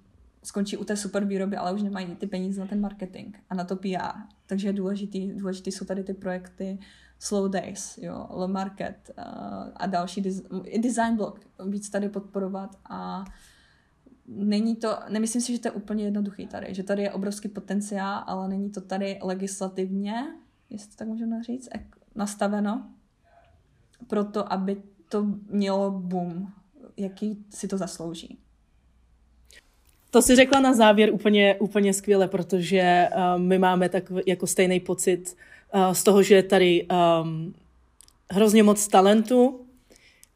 skončí 0.46 0.78
u 0.78 0.84
té 0.84 0.98
super 0.98 1.26
výroby, 1.26 1.58
ale 1.58 1.74
už 1.74 1.82
nemají 1.84 2.16
ty 2.16 2.28
peníze 2.28 2.62
na 2.62 2.68
ten 2.68 2.82
marketing 2.82 3.36
a 3.50 3.56
na 3.56 3.64
to 3.64 3.76
PR. 3.76 4.20
Takže 4.46 4.74
důležitý, 4.74 5.32
důležitý 5.34 5.72
jsou 5.72 5.86
tady 5.86 6.04
ty 6.04 6.14
projekty 6.14 6.80
Slow 7.20 7.52
Days, 7.52 7.98
jo, 7.98 8.28
Le 8.30 8.48
Market 8.48 9.12
uh, 9.18 9.24
a 9.76 9.86
další 9.86 10.24
i 10.64 10.80
design 10.80 11.16
blog 11.16 11.40
víc 11.68 11.90
tady 11.90 12.10
podporovat 12.10 12.78
a 12.90 13.26
není 14.28 14.76
to, 14.76 14.98
nemyslím 15.10 15.42
si, 15.42 15.54
že 15.54 15.60
to 15.60 15.68
je 15.68 15.72
úplně 15.72 16.04
jednoduchý 16.04 16.48
tady, 16.48 16.74
že 16.74 16.84
tady 16.84 17.02
je 17.02 17.12
obrovský 17.12 17.48
potenciál, 17.48 18.24
ale 18.28 18.48
není 18.48 18.70
to 18.70 18.82
tady 18.82 19.20
legislativně, 19.22 20.14
jestli 20.70 20.92
to 20.92 20.96
tak 20.96 21.08
můžeme 21.08 21.44
říct, 21.44 21.70
nastaveno 22.16 22.90
proto, 24.08 24.54
aby 24.54 24.84
to 25.10 25.26
mělo 25.50 25.92
boom, 25.92 26.52
jaký 26.98 27.46
si 27.50 27.68
to 27.68 27.78
zaslouží. 27.78 28.45
To 30.16 30.22
si 30.22 30.36
řekla 30.36 30.60
na 30.60 30.74
závěr 30.74 31.14
úplně, 31.14 31.56
úplně 31.60 31.94
skvěle, 31.94 32.28
protože 32.28 33.08
uh, 33.16 33.42
my 33.42 33.60
máme 33.60 33.90
tak 33.90 34.12
jako 34.26 34.48
stejný 34.48 34.80
pocit 34.80 35.36
uh, 35.76 35.92
z 35.92 36.04
toho, 36.04 36.24
že 36.24 36.36
je 36.36 36.44
tady 36.44 36.88
um, 37.22 37.54
hrozně 38.32 38.64
moc 38.64 38.88
talentu, 38.88 39.60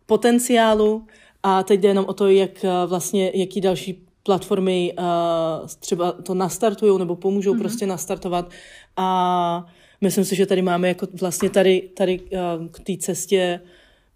potenciálu 0.06 1.08
a 1.44 1.64
teď 1.64 1.80
jde 1.80 1.88
jenom 1.88 2.06
o 2.06 2.14
to, 2.14 2.28
jak 2.28 2.50
uh, 2.64 2.90
vlastně, 2.90 3.32
jaký 3.34 3.62
další 3.62 4.04
platformy 4.24 4.94
uh, 5.00 5.68
třeba 5.80 6.12
to 6.12 6.34
nastartují 6.34 7.00
nebo 7.00 7.16
pomůžou 7.16 7.54
mm-hmm. 7.54 7.60
prostě 7.60 7.86
nastartovat 7.86 8.52
a 8.98 9.66
myslím 10.02 10.26
si, 10.26 10.36
že 10.36 10.46
tady 10.46 10.62
máme 10.62 10.88
jako 10.88 11.08
vlastně 11.20 11.50
tady, 11.50 11.90
tady 11.94 12.20
uh, 12.20 12.68
k 12.72 12.80
té 12.80 12.98
cestě 12.98 13.62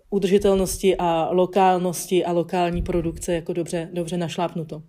udržitelnosti 0.09 0.97
a 0.97 1.30
lokálnosti 1.32 2.26
a 2.26 2.32
lokální 2.32 2.82
produkce 2.82 3.34
jako 3.34 3.53
dobře, 3.53 3.89
dobře 3.93 4.18
našlápnuto. 4.18 4.82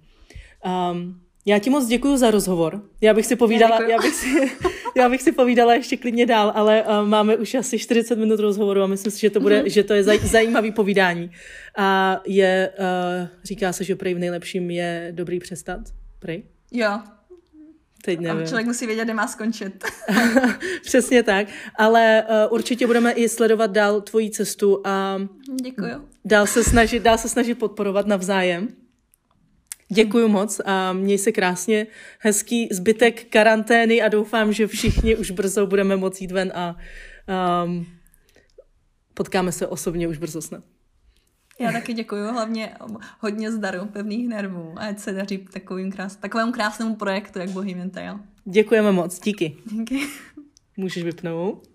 Um, 0.65 1.21
já 1.47 1.59
ti 1.59 1.71
moc 1.71 1.87
děkuji 1.87 2.17
za 2.17 2.31
rozhovor. 2.31 2.83
Já 3.01 3.15
bych 3.15 3.27
si 3.27 3.37
povídala, 3.37 3.83
já, 3.83 3.89
já, 3.89 3.99
bych, 3.99 4.15
si, 4.15 4.53
já 4.97 5.09
bych 5.09 5.23
si 5.23 5.33
povídala 5.33 5.75
ještě 5.75 5.97
klidně 5.97 6.27
dál, 6.27 6.53
ale 6.55 6.83
uh, 6.83 7.09
máme 7.09 7.37
už 7.37 7.55
asi 7.55 7.79
40 7.79 8.19
minut 8.19 8.41
rozhovoru 8.41 8.83
a 8.83 8.87
myslím 8.87 9.13
si, 9.13 9.21
že 9.21 9.31
to 9.31 9.41
bude, 9.41 9.63
mm-hmm. 9.63 9.71
že 9.71 9.83
to 9.83 9.95
je 9.95 10.05
zaj, 10.05 10.19
zajímavý 10.19 10.73
povídání. 10.73 11.31
A 11.77 12.21
je, 12.27 12.73
uh, 12.79 13.29
říká 13.45 13.73
se, 13.73 13.85
že 13.85 13.97
prej 13.97 14.15
v 14.15 14.19
nejlepším 14.19 14.71
je 14.71 15.09
dobrý 15.11 15.39
přestat. 15.39 15.81
Prej? 16.19 16.43
Jo. 16.73 17.01
Teď 18.05 18.21
nevím. 18.21 18.43
A 18.43 18.47
člověk 18.47 18.67
musí 18.67 18.87
vědět, 18.87 19.05
kde 19.05 19.15
má 19.15 19.27
skončit. 19.27 19.85
Přesně 20.83 21.23
tak. 21.23 21.47
Ale 21.79 22.25
uh, 22.29 22.55
určitě 22.55 22.87
budeme 22.87 23.13
i 23.13 23.29
sledovat 23.29 23.71
dál 23.71 24.01
tvoji 24.01 24.31
cestu 24.31 24.81
a 24.85 25.19
Děkuju. 25.63 26.09
Dál 26.25 26.47
se 26.47 26.65
snažit, 26.65 27.03
dál 27.03 27.19
se 27.19 27.29
snažit 27.29 27.55
podporovat 27.55 28.07
navzájem. 28.07 28.69
Děkuji 29.95 30.29
moc 30.29 30.61
a 30.65 30.93
měj 30.93 31.19
se 31.19 31.33
krásně. 31.33 31.87
Hezký 32.19 32.69
zbytek 32.73 33.25
karantény 33.25 34.03
a 34.03 34.09
doufám, 34.09 34.53
že 34.53 34.67
všichni 34.67 35.17
už 35.17 35.31
brzo 35.31 35.67
budeme 35.67 35.97
moct 35.97 36.21
jít 36.21 36.33
ven 36.33 36.53
a 36.55 36.77
um, 37.65 37.87
potkáme 39.15 39.53
se 39.53 39.67
osobně 39.67 40.09
už 40.09 40.19
brzo 40.19 40.43
snad. 40.43 40.65
Já 41.61 41.73
taky 41.73 41.93
děkuji, 41.93 42.33
hlavně 42.33 42.75
hodně 43.21 43.53
zdaru, 43.53 43.87
pevných 43.87 44.29
nervů 44.29 44.75
a 44.77 44.87
ať 44.87 44.99
se 44.99 45.13
daří 45.13 45.39
takovým 45.39 45.93
krás, 45.93 46.17
takovému 46.17 46.53
krásnému 46.53 46.97
projektu, 46.97 47.39
jak 47.39 47.51
Bohemian 47.51 47.91
Tale. 47.91 48.19
Děkujeme 48.45 48.93
moc, 48.93 49.21
díky. 49.21 49.57
Díky. 49.71 50.01
Můžeš 50.77 51.05
vypnout. 51.05 51.69